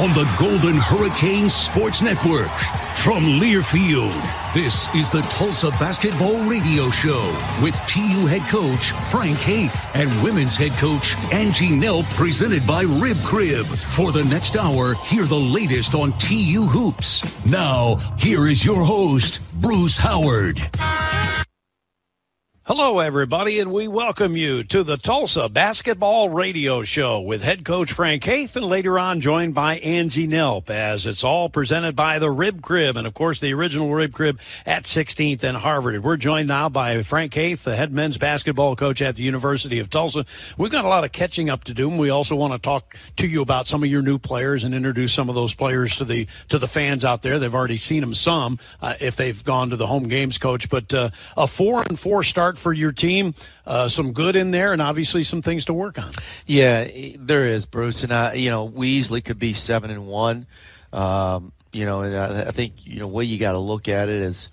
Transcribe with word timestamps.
On 0.00 0.08
the 0.14 0.34
Golden 0.38 0.76
Hurricane 0.76 1.50
Sports 1.50 2.00
Network. 2.00 2.56
From 3.04 3.22
Learfield, 3.38 4.14
this 4.54 4.88
is 4.94 5.10
the 5.10 5.20
Tulsa 5.28 5.68
Basketball 5.72 6.42
Radio 6.48 6.88
Show 6.88 7.20
with 7.62 7.74
TU 7.86 8.26
head 8.26 8.48
coach 8.48 8.92
Frank 9.10 9.36
Haith 9.36 9.86
and 9.94 10.08
women's 10.24 10.56
head 10.56 10.72
coach 10.78 11.16
Angie 11.34 11.76
Nelp, 11.76 12.06
presented 12.14 12.66
by 12.66 12.80
Rib 13.02 13.18
Crib. 13.24 13.66
For 13.66 14.10
the 14.10 14.24
next 14.24 14.56
hour, 14.56 14.94
hear 15.04 15.24
the 15.24 15.36
latest 15.36 15.94
on 15.94 16.12
TU 16.16 16.62
hoops. 16.62 17.44
Now, 17.44 17.96
here 18.16 18.46
is 18.46 18.64
your 18.64 18.82
host, 18.82 19.60
Bruce 19.60 19.98
Howard. 19.98 20.58
Hello, 22.72 23.00
everybody, 23.00 23.58
and 23.58 23.72
we 23.72 23.88
welcome 23.88 24.36
you 24.36 24.62
to 24.62 24.84
the 24.84 24.96
Tulsa 24.96 25.48
Basketball 25.48 26.28
Radio 26.28 26.84
Show 26.84 27.18
with 27.20 27.42
head 27.42 27.64
coach 27.64 27.90
Frank 27.90 28.22
Haith 28.22 28.54
and 28.54 28.64
later 28.64 28.96
on 28.96 29.20
joined 29.20 29.56
by 29.56 29.78
Angie 29.78 30.28
Nelp 30.28 30.70
as 30.70 31.04
it's 31.04 31.24
all 31.24 31.48
presented 31.48 31.96
by 31.96 32.20
the 32.20 32.30
Rib 32.30 32.62
Crib 32.62 32.96
and, 32.96 33.08
of 33.08 33.14
course, 33.14 33.40
the 33.40 33.52
original 33.54 33.92
Rib 33.92 34.12
Crib 34.12 34.38
at 34.64 34.84
16th 34.84 35.42
and 35.42 35.56
Harvard. 35.56 35.96
And 35.96 36.04
we're 36.04 36.16
joined 36.16 36.46
now 36.46 36.68
by 36.68 37.02
Frank 37.02 37.34
Haith, 37.34 37.64
the 37.64 37.74
head 37.74 37.90
men's 37.90 38.18
basketball 38.18 38.76
coach 38.76 39.02
at 39.02 39.16
the 39.16 39.24
University 39.24 39.80
of 39.80 39.90
Tulsa. 39.90 40.24
We've 40.56 40.70
got 40.70 40.84
a 40.84 40.88
lot 40.88 41.02
of 41.02 41.10
catching 41.10 41.50
up 41.50 41.64
to 41.64 41.74
do, 41.74 41.90
and 41.90 41.98
we 41.98 42.10
also 42.10 42.36
want 42.36 42.52
to 42.52 42.60
talk 42.60 42.96
to 43.16 43.26
you 43.26 43.42
about 43.42 43.66
some 43.66 43.82
of 43.82 43.90
your 43.90 44.02
new 44.02 44.16
players 44.16 44.62
and 44.62 44.76
introduce 44.76 45.12
some 45.12 45.28
of 45.28 45.34
those 45.34 45.56
players 45.56 45.96
to 45.96 46.04
the 46.04 46.28
to 46.50 46.60
the 46.60 46.68
fans 46.68 47.04
out 47.04 47.22
there. 47.22 47.40
They've 47.40 47.52
already 47.52 47.78
seen 47.78 48.02
them 48.02 48.14
some 48.14 48.60
uh, 48.80 48.94
if 49.00 49.16
they've 49.16 49.42
gone 49.42 49.70
to 49.70 49.76
the 49.76 49.88
home 49.88 50.06
games, 50.06 50.38
coach. 50.38 50.70
But 50.70 50.94
uh, 50.94 51.10
a 51.36 51.48
four 51.48 51.82
and 51.82 51.98
four 51.98 52.22
start 52.22 52.59
for 52.60 52.72
your 52.72 52.92
team. 52.92 53.34
Uh, 53.66 53.88
some 53.88 54.12
good 54.12 54.36
in 54.36 54.50
there, 54.50 54.72
and 54.72 54.80
obviously 54.80 55.24
some 55.24 55.42
things 55.42 55.64
to 55.64 55.74
work 55.74 55.98
on. 55.98 56.12
Yeah, 56.46 56.88
there 57.18 57.46
is, 57.46 57.66
Bruce, 57.66 58.04
and 58.04 58.12
I, 58.12 58.34
you 58.34 58.50
know, 58.50 58.64
we 58.64 58.88
easily 58.88 59.20
could 59.20 59.38
be 59.38 59.52
seven 59.52 59.90
and 59.90 60.06
one. 60.06 60.46
Um, 60.92 61.52
you 61.72 61.86
know, 61.86 62.02
and 62.02 62.16
I, 62.16 62.48
I 62.48 62.50
think 62.50 62.86
you 62.86 62.98
know 63.00 63.08
what 63.08 63.26
you 63.26 63.38
got 63.38 63.52
to 63.52 63.58
look 63.58 63.88
at 63.88 64.08
it 64.08 64.22
is, 64.22 64.50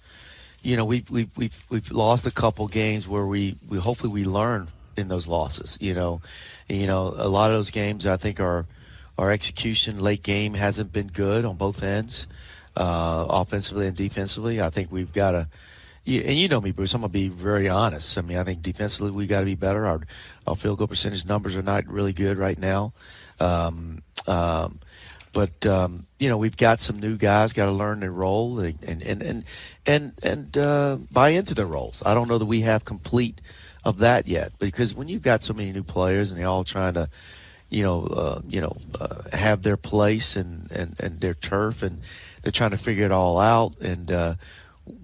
you 0.62 0.78
know, 0.78 0.85
we 0.85 1.03
we 1.09 1.29
we've 1.35 1.66
we've 1.69 1.91
lost 1.91 2.25
a 2.25 2.31
couple 2.31 2.68
games 2.68 3.07
where 3.07 3.25
we 3.25 3.56
we 3.69 3.78
hopefully 3.79 4.13
we 4.13 4.24
learn 4.24 4.68
in 4.95 5.07
those 5.07 5.28
losses. 5.28 5.78
You 5.81 5.94
know, 5.94 6.22
you 6.68 6.88
know, 6.88 7.13
a 7.18 7.28
lot 7.28 7.51
of 7.51 7.57
those 7.57 7.72
games 7.72 8.06
I 8.06 8.18
think 8.18 8.39
our 8.39 8.66
our 9.18 9.31
execution 9.31 10.00
late 10.00 10.24
game 10.24 10.53
hasn't 10.53 10.94
been 10.94 11.07
good 11.07 11.44
on 11.44 11.56
both 11.56 11.81
ends, 11.81 12.28
uh, 12.75 13.25
offensively 13.29 13.88
and 13.88 13.97
defensively. 13.97 14.62
I 14.62 14.69
think 14.69 14.91
we've 14.91 15.12
got 15.12 15.31
to 15.31 15.47
and 16.07 16.38
you 16.38 16.47
know 16.47 16.62
me, 16.62 16.72
Bruce. 16.72 16.94
I'm 16.94 17.01
gonna 17.01 17.12
be 17.12 17.28
very 17.28 17.68
honest. 17.68 18.18
I 18.18 18.22
mean, 18.22 18.38
I 18.38 18.44
think 18.44 18.62
defensively 18.62 19.12
we 19.12 19.28
got 19.28 19.41
to 19.41 19.45
be 19.45 19.56
better. 19.56 19.85
Our, 19.85 20.01
our 20.47 20.56
field 20.56 20.78
goal 20.78 20.88
percentage 20.88 21.25
numbers 21.25 21.57
are 21.57 21.62
not 21.62 21.85
really 21.88 22.13
good 22.13 22.38
right 22.38 22.57
now. 22.57 22.94
Um, 23.40 24.03
um, 24.25 24.79
but 25.34 25.66
um, 25.66 26.07
you 26.18 26.29
know, 26.29 26.38
we've 26.38 26.56
got 26.57 26.81
some 26.81 27.00
new 27.00 27.18
guys 27.18 27.53
got 27.53 27.66
to 27.66 27.72
learn 27.72 28.00
their 28.00 28.12
role 28.12 28.59
and 28.59 28.81
and 28.84 29.03
and 29.03 29.22
and 29.22 29.44
and, 29.85 30.13
and 30.23 30.57
uh, 30.57 30.97
buy 31.12 31.29
into 31.29 31.53
their 31.53 31.68
roles. 31.68 32.01
I 32.06 32.13
don't 32.13 32.29
know 32.29 32.38
that 32.38 32.45
we 32.45 32.62
have 32.62 32.85
complete 32.85 33.41
of 33.84 34.00
that 34.00 34.28
yet 34.28 34.57
because 34.59 34.95
when 34.95 35.09
you've 35.09 35.22
got 35.22 35.44
so 35.44 35.53
many 35.53 35.72
new 35.72 35.84
players 35.84 36.31
and 36.31 36.39
they're 36.39 36.47
all 36.47 36.63
trying 36.63 36.94
to, 36.94 37.09
you 37.69 37.84
know, 37.84 38.03
uh, 38.03 38.41
you 38.47 38.62
know, 38.62 38.78
uh, 39.00 39.24
have 39.35 39.62
their 39.63 39.78
place 39.78 40.35
and, 40.38 40.72
and 40.72 40.95
and 41.00 41.19
their 41.19 41.34
turf 41.34 41.84
and 41.84 42.01
they're 42.41 42.51
trying 42.51 42.72
to 42.72 42.78
figure 42.78 43.06
it 43.06 43.12
all 43.12 43.38
out 43.39 43.77
and 43.81 44.12
uh, 44.12 44.36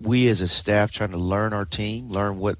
we 0.02 0.28
as 0.28 0.42
a 0.42 0.48
staff 0.48 0.92
trying 0.92 1.12
to 1.12 1.18
learn 1.18 1.54
our 1.54 1.66
team, 1.66 2.10
learn 2.10 2.40
what 2.40 2.58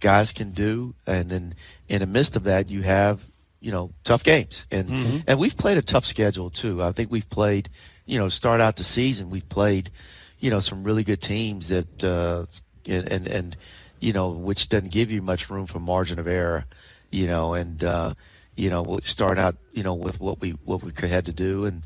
guys 0.00 0.32
can 0.32 0.52
do, 0.52 0.94
and 1.06 1.30
then 1.30 1.54
in 1.88 2.00
the 2.00 2.06
midst 2.06 2.36
of 2.36 2.44
that, 2.44 2.68
you 2.68 2.82
have 2.82 3.24
you 3.60 3.72
know 3.72 3.90
tough 4.04 4.22
games, 4.22 4.66
and 4.70 4.88
mm-hmm. 4.88 5.18
and 5.26 5.38
we've 5.38 5.56
played 5.56 5.78
a 5.78 5.82
tough 5.82 6.04
schedule 6.04 6.50
too. 6.50 6.82
I 6.82 6.92
think 6.92 7.10
we've 7.10 7.28
played, 7.28 7.68
you 8.04 8.18
know, 8.18 8.28
start 8.28 8.60
out 8.60 8.76
the 8.76 8.84
season, 8.84 9.30
we've 9.30 9.48
played, 9.48 9.90
you 10.38 10.50
know, 10.50 10.60
some 10.60 10.84
really 10.84 11.04
good 11.04 11.22
teams 11.22 11.68
that, 11.68 12.04
uh, 12.04 12.46
and, 12.86 13.10
and 13.10 13.26
and 13.26 13.56
you 14.00 14.12
know, 14.12 14.30
which 14.30 14.68
doesn't 14.68 14.92
give 14.92 15.10
you 15.10 15.22
much 15.22 15.48
room 15.50 15.66
for 15.66 15.80
margin 15.80 16.18
of 16.18 16.26
error, 16.26 16.66
you 17.10 17.26
know, 17.26 17.54
and 17.54 17.82
uh, 17.82 18.14
you 18.54 18.70
know, 18.70 18.82
we'll 18.82 19.00
start 19.00 19.38
out, 19.38 19.56
you 19.72 19.82
know, 19.82 19.94
with 19.94 20.20
what 20.20 20.40
we 20.40 20.50
what 20.64 20.82
we 20.82 20.92
had 21.08 21.26
to 21.26 21.32
do, 21.32 21.64
and 21.64 21.82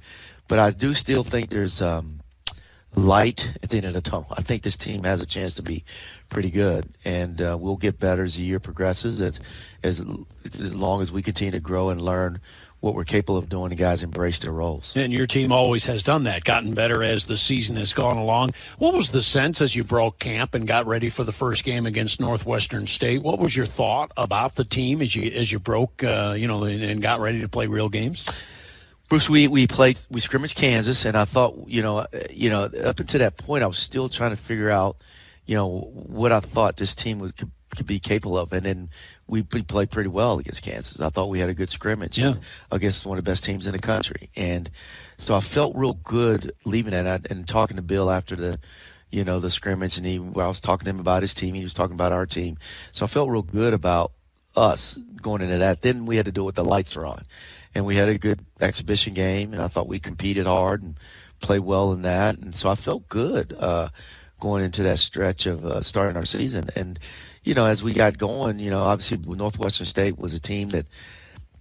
but 0.49 0.59
I 0.59 0.71
do 0.71 0.95
still 0.95 1.25
think 1.25 1.51
there's. 1.51 1.81
um 1.81 2.20
light 2.95 3.53
at 3.63 3.71
the 3.71 3.77
end 3.77 3.87
of 3.87 3.95
the 3.95 4.01
tunnel. 4.01 4.27
I 4.37 4.43
think 4.43 4.63
this 4.63 4.77
team 4.77 5.05
has 5.05 5.21
a 5.21 5.27
chance 5.27 5.55
to 5.55 5.63
be 5.63 5.85
pretty 6.29 6.51
good, 6.51 6.89
and 7.05 7.41
uh, 7.41 7.57
we'll 7.59 7.77
get 7.77 7.99
better 7.99 8.25
as 8.25 8.37
the 8.37 8.43
year 8.43 8.61
progresses. 8.61 9.21
As, 9.21 9.41
as 9.83 10.05
as 10.59 10.75
long 10.75 11.03
as 11.03 11.13
we 11.13 11.23
continue 11.23 11.53
to 11.53 11.61
grow 11.61 11.91
and 11.91 12.01
learn 12.01 12.41
what 12.81 12.95
we're 12.95 13.05
capable 13.05 13.37
of 13.37 13.49
doing. 13.49 13.69
The 13.69 13.77
guys 13.77 14.03
embrace 14.03 14.39
their 14.39 14.53
roles. 14.53 14.95
And 14.97 15.13
your 15.13 15.27
team 15.27 15.53
always 15.53 15.87
has 15.87 16.03
done 16.03 16.25
that, 16.25 16.45
gotten 16.45 16.75
better 16.75 17.03
as 17.03 17.27
the 17.27 17.37
season 17.37 17.77
has 17.77 17.93
gone 17.93 18.17
along. 18.17 18.53
What 18.79 18.95
was 18.95 19.11
the 19.11 19.23
sense 19.23 19.61
as 19.61 19.77
you 19.77 19.85
broke 19.85 20.19
camp 20.19 20.55
and 20.55 20.67
got 20.67 20.87
ready 20.87 21.11
for 21.11 21.23
the 21.23 21.33
first 21.33 21.63
game 21.65 21.87
against 21.87 22.21
Northwestern 22.21 22.87
State? 22.87 23.23
What 23.23 23.39
was 23.39 23.55
your 23.55 23.67
thought 23.67 24.13
about 24.17 24.55
the 24.57 24.65
team 24.65 25.03
as 25.03 25.15
you 25.15 25.31
as 25.31 25.53
you 25.53 25.59
broke, 25.59 26.03
uh, 26.03 26.35
you 26.37 26.49
know, 26.49 26.65
and, 26.65 26.83
and 26.83 27.03
got 27.03 27.21
ready 27.21 27.41
to 27.41 27.49
play 27.49 27.67
real 27.67 27.89
games? 27.89 28.27
Bruce, 29.11 29.29
we, 29.29 29.49
we 29.49 29.67
played 29.67 30.01
we 30.09 30.21
scrimmaged 30.21 30.57
Kansas, 30.57 31.05
and 31.05 31.17
I 31.17 31.25
thought 31.25 31.57
you 31.67 31.83
know 31.83 31.99
uh, 31.99 32.07
you 32.31 32.49
know 32.49 32.71
up 32.85 33.01
until 33.01 33.19
that 33.19 33.37
point 33.37 33.65
I 33.65 33.67
was 33.67 33.81
still 33.81 34.09
trying 34.09 34.31
to 34.31 34.37
figure 34.37 34.71
out 34.71 34.99
you 35.47 35.57
know 35.57 35.81
what 35.93 36.31
I 36.31 36.39
thought 36.39 36.77
this 36.77 36.95
team 36.95 37.19
would 37.19 37.37
could, 37.37 37.51
could 37.77 37.89
be 37.89 37.99
capable 37.99 38.39
of, 38.39 38.53
and 38.53 38.65
then 38.65 38.89
we, 39.27 39.45
we 39.53 39.63
played 39.63 39.91
pretty 39.91 40.09
well 40.09 40.39
against 40.39 40.63
Kansas. 40.63 41.01
I 41.01 41.11
thought 41.11 41.29
we 41.29 41.41
had 41.41 41.51
a 41.51 41.55
good 41.55 41.71
scrimmage 41.71 42.19
Yeah. 42.19 42.35
against 42.71 43.05
one 43.05 43.19
of 43.19 43.25
the 43.25 43.29
best 43.29 43.43
teams 43.43 43.67
in 43.67 43.73
the 43.73 43.81
country, 43.81 44.31
and 44.37 44.71
so 45.17 45.35
I 45.35 45.41
felt 45.41 45.75
real 45.75 45.95
good 45.95 46.53
leaving 46.65 46.93
that 46.93 47.05
and, 47.07 47.31
and 47.33 47.49
talking 47.49 47.79
to 47.79 47.83
Bill 47.83 48.13
after 48.13 48.37
the 48.37 48.61
you 49.11 49.25
know 49.25 49.41
the 49.41 49.51
scrimmage, 49.51 49.99
and 49.99 50.07
he 50.07 50.19
I 50.19 50.47
was 50.47 50.61
talking 50.61 50.85
to 50.85 50.91
him 50.91 51.01
about 51.01 51.23
his 51.23 51.35
team, 51.35 51.57
he 51.57 51.65
was 51.65 51.75
talking 51.75 51.95
about 51.95 52.13
our 52.13 52.27
team, 52.27 52.59
so 52.93 53.05
I 53.05 53.09
felt 53.09 53.29
real 53.29 53.43
good 53.43 53.75
about 53.75 54.13
us 54.57 55.01
going 55.21 55.43
into 55.43 55.59
that. 55.59 55.83
Then 55.83 56.07
we 56.07 56.15
had 56.15 56.27
to 56.27 56.33
do 56.33 56.43
it 56.43 56.47
with 56.47 56.55
the 56.55 56.65
lights 56.65 56.97
are 56.97 57.07
on, 57.07 57.25
and 57.75 57.85
we 57.85 57.97
had 57.97 58.09
a 58.09 58.19
good 58.19 58.45
exhibition 58.61 59.15
game, 59.15 59.53
and 59.53 59.63
I 59.63 59.69
thought 59.69 59.87
we 59.87 59.99
competed 59.99 60.47
hard 60.47 60.83
and 60.83 60.99
played 61.41 61.61
well 61.61 61.93
in 61.93 62.03
that, 62.03 62.39
and 62.39 62.55
so 62.55 62.69
I 62.69 62.75
felt 62.75 63.09
good 63.09 63.55
uh, 63.59 63.89
going 64.39 64.65
into 64.65 64.83
that 64.85 64.99
stretch 64.99 65.47
of 65.47 65.65
uh, 65.65 65.83
starting 65.83 66.17
our 66.17 66.25
season. 66.25 66.69
And 66.77 66.99
you 67.43 67.55
know, 67.55 67.67
as 67.67 67.83
we 67.83 67.93
got 67.93 68.19
going, 68.19 68.59
you 68.59 68.71
know, 68.71 68.81
obviously 68.81 69.19
Northwestern 69.19 69.87
State 69.87 70.19
was 70.19 70.35
a 70.35 70.41
team 70.41 70.71
that 70.71 70.87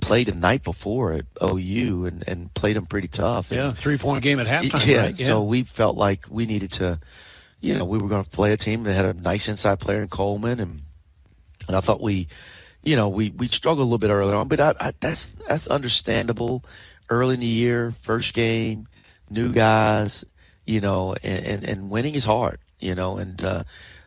played 0.02 0.28
the 0.28 0.36
night 0.36 0.64
before 0.64 1.14
at 1.14 1.26
OU 1.44 2.06
and, 2.06 2.24
and 2.28 2.54
played 2.54 2.76
them 2.76 2.86
pretty 2.86 3.08
tough. 3.08 3.52
Yeah, 3.52 3.72
three 3.72 3.98
point 3.98 4.24
game 4.24 4.40
at 4.40 4.48
halftime. 4.48 4.86
Yeah, 4.86 5.02
right? 5.02 5.18
so 5.18 5.44
we 5.44 5.64
felt 5.64 5.96
like 5.96 6.26
we 6.30 6.46
needed 6.46 6.72
to, 6.74 7.00
you 7.62 7.78
know, 7.78 7.86
we 7.86 7.98
were 7.98 8.08
going 8.08 8.24
to 8.24 8.30
play 8.30 8.52
a 8.52 8.58
team 8.58 8.84
that 8.84 8.94
had 8.94 9.06
a 9.06 9.14
nice 9.14 9.48
inside 9.48 9.80
player 9.80 10.02
in 10.02 10.08
Coleman, 10.08 10.60
and 10.60 10.82
and 11.68 11.78
I 11.78 11.82
thought 11.82 12.02
we, 12.02 12.28
you 12.84 12.96
know, 12.96 13.10
we 13.10 13.32
we 13.32 13.48
struggled 13.48 13.82
a 13.82 13.84
little 13.84 13.98
bit 13.98 14.10
early 14.10 14.34
on, 14.34 14.48
but 14.48 14.60
I, 14.60 14.74
I, 14.80 14.92
that's 15.00 15.34
that's 15.36 15.68
understandable. 15.68 16.64
Early 17.10 17.34
in 17.34 17.40
the 17.40 17.46
year, 17.46 17.94
first 18.02 18.36
game, 18.36 18.88
new 19.30 19.52
guys, 19.52 20.24
you 20.66 20.80
know, 20.80 21.16
and 21.24 21.46
and, 21.46 21.64
and 21.64 21.90
winning 21.90 22.16
is 22.16 22.26
hard, 22.26 22.60
you 22.80 22.96
know, 22.96 23.18
and 23.18 23.44
uh, 23.44 23.64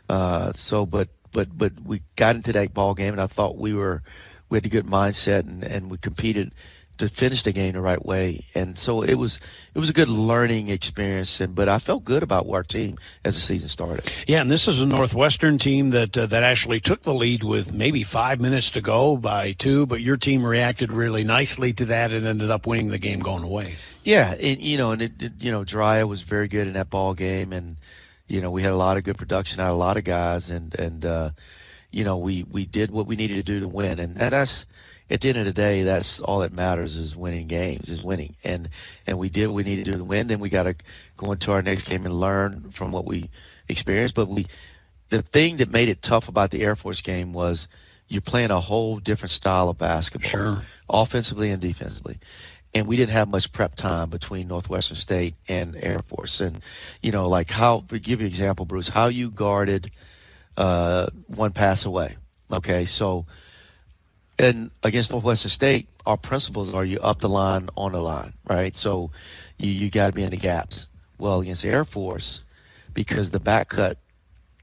uh, 0.09 0.53
so 0.53 0.87
but 0.87 1.09
but 1.33 1.57
but 1.57 1.73
we 1.85 2.03
got 2.17 2.37
into 2.37 2.53
that 2.53 2.73
ball 2.73 2.95
game, 2.95 3.13
and 3.13 3.21
I 3.21 3.27
thought 3.27 3.57
we 3.57 3.75
were 3.75 4.03
we 4.49 4.57
had 4.57 4.67
a 4.67 4.71
good 4.71 4.87
mindset, 4.87 5.41
and 5.41 5.65
and 5.65 5.91
we 5.91 5.99
competed 5.99 6.53
to 7.03 7.09
finish 7.09 7.43
the 7.43 7.53
game 7.53 7.75
the 7.75 7.81
right 7.81 8.05
way, 8.05 8.47
and 8.55 8.79
so 8.79 9.03
it 9.03 9.15
was 9.15 9.41
it 9.75 9.79
was 9.79 9.91
a 9.91 9.93
good 9.93 10.09
learning 10.09 10.69
experience, 10.69 11.41
and 11.41 11.55
but 11.55 11.69
I 11.69 11.79
felt 11.79 12.05
good 12.05 12.23
about 12.23 12.49
our 12.49 12.63
team 12.63 12.97
as 13.25 13.35
the 13.35 13.41
season 13.41 13.69
started. 13.69 14.09
Yeah, 14.27 14.41
and 14.41 14.51
this 14.51 14.69
is 14.69 14.81
a 14.81 14.87
Northwestern 14.87 15.59
team 15.59 15.91
that 15.91 16.17
uh, 16.17 16.27
that 16.27 16.45
actually 16.45 16.79
took 16.81 17.03
the 17.03 17.13
lead 17.13 17.43
with 17.43 17.75
maybe 17.75 18.05
five 18.05 18.41
minutes 18.41 18.71
to 18.73 18.81
go 18.81 19.17
by 19.17 19.53
two, 19.53 19.85
but 19.87 20.01
your 20.01 20.17
team 20.17 20.47
reacted 20.47 20.93
really 20.93 21.25
nicely 21.25 21.73
to 21.75 21.85
that 21.87 22.13
and 22.13 22.25
ended 22.25 22.51
up 22.51 22.67
winning 22.67 22.91
the 22.91 22.99
game 22.99 23.19
going 23.19 23.43
away. 23.43 23.77
Yeah, 24.05 24.35
it, 24.35 24.61
you 24.61 24.79
know, 24.79 24.93
and 24.93 25.03
it, 25.03 25.13
it, 25.21 25.33
you 25.41 25.51
know, 25.51 25.65
Drya 25.65 26.07
was 26.09 26.23
very 26.23 26.47
good 26.47 26.69
in 26.69 26.75
that 26.75 26.89
ball 26.89 27.15
game, 27.15 27.53
and 27.53 27.77
you 28.29 28.41
know, 28.41 28.51
we 28.51 28.63
had 28.63 28.73
a 28.73 28.77
lot 28.77 28.97
of 28.97 29.03
good 29.03 29.19
production 29.19 29.61
out 29.61 29.71
of 29.71 29.77
a 29.77 29.79
lot 29.79 29.97
of 29.97 30.05
guys, 30.05 30.51
and 30.51 30.73
and 30.79 31.05
uh, 31.05 31.31
you 31.91 32.05
know, 32.05 32.17
we 32.17 32.45
we 32.45 32.65
did 32.65 32.93
what 32.93 33.09
we 33.09 33.17
needed 33.17 33.35
to 33.35 33.43
do 33.43 33.59
to 33.59 33.69
win, 33.69 33.99
and 33.99 34.15
that's 34.15 34.67
at 35.13 35.21
the 35.21 35.29
end 35.29 35.39
of 35.39 35.45
the 35.45 35.53
day, 35.53 35.83
that's 35.83 36.21
all 36.21 36.41
that 36.41 36.53
matters 36.53 36.97
is 36.97 37.15
winning 37.15 37.47
games, 37.47 37.91
is 37.91 38.03
winning, 38.03 38.35
and 38.43 38.69
and 39.07 39.19
we 39.19 39.29
did 39.29 39.47
what 39.49 39.55
we 39.57 39.63
needed 39.63 39.85
to 39.85 39.93
do 39.93 39.99
to 39.99 40.05
win. 40.05 40.27
Then 40.27 40.41
we 40.41 40.49
got 40.49 40.63
to 40.65 40.75
go 41.19 41.33
into 41.33 41.53
our 41.53 41.63
next 41.63 41.85
game 41.85 42.07
and 42.07 42.19
learn 42.19 42.71
from 42.71 42.93
what 42.93 43.05
we 43.05 43.29
experienced. 43.69 44.15
But 44.15 44.29
we, 44.29 44.47
the 45.11 45.21
thing 45.23 45.59
that 45.59 45.71
made 45.71 45.91
it 45.91 46.01
tough 46.01 46.29
about 46.29 46.51
the 46.51 46.63
Air 46.63 46.75
Force 46.77 47.03
game 47.03 47.35
was 47.35 47.69
you're 48.09 48.23
playing 48.23 48.51
a 48.51 48.61
whole 48.61 48.99
different 48.99 49.31
style 49.31 49.69
of 49.69 49.77
basketball, 49.79 50.31
Sure. 50.31 50.63
offensively 50.89 51.51
and 51.51 51.61
defensively. 51.61 52.19
And 52.75 52.87
we 52.87 52.97
didn't 52.97 53.13
have 53.13 53.29
much 53.29 53.53
prep 53.53 53.75
time 53.75 54.09
between 54.09 54.49
Northwestern 54.49 54.97
State 54.97 55.35
and 55.47 55.77
Air 55.77 55.99
Force. 55.99 56.41
And, 56.41 56.63
you 57.03 57.13
know, 57.13 57.29
like 57.29 57.51
how, 57.51 57.81
to 57.89 57.99
give 57.99 58.21
you 58.21 58.27
an 58.27 58.31
example, 58.33 58.65
Bruce, 58.65 58.89
how 58.89 59.09
you 59.09 59.31
guarded 59.31 59.91
uh, 60.57 61.09
one 61.27 61.53
pass 61.53 61.85
away. 61.85 62.17
Okay, 62.51 62.87
so 62.87 63.27
and 64.39 64.71
against 64.83 65.11
Northwestern 65.11 65.51
State, 65.51 65.89
our 66.07 66.17
principles 66.17 66.75
are 66.75 66.85
you 66.85 66.99
up 67.01 67.21
the 67.21 67.29
line, 67.29 67.69
on 67.77 67.93
the 67.93 68.01
line, 68.01 68.33
right? 68.49 68.77
So 68.77 69.11
you, 69.59 69.71
you 69.71 69.91
got 69.91 70.09
to 70.09 70.13
be 70.13 70.23
in 70.23 70.31
the 70.31 70.37
gaps. 70.37 70.89
Well, 71.19 71.41
against 71.41 71.63
the 71.63 71.69
Air 71.69 71.85
Force, 71.85 72.43
because 72.93 73.31
the 73.31 73.41
back 73.41 73.69
cut 73.69 73.99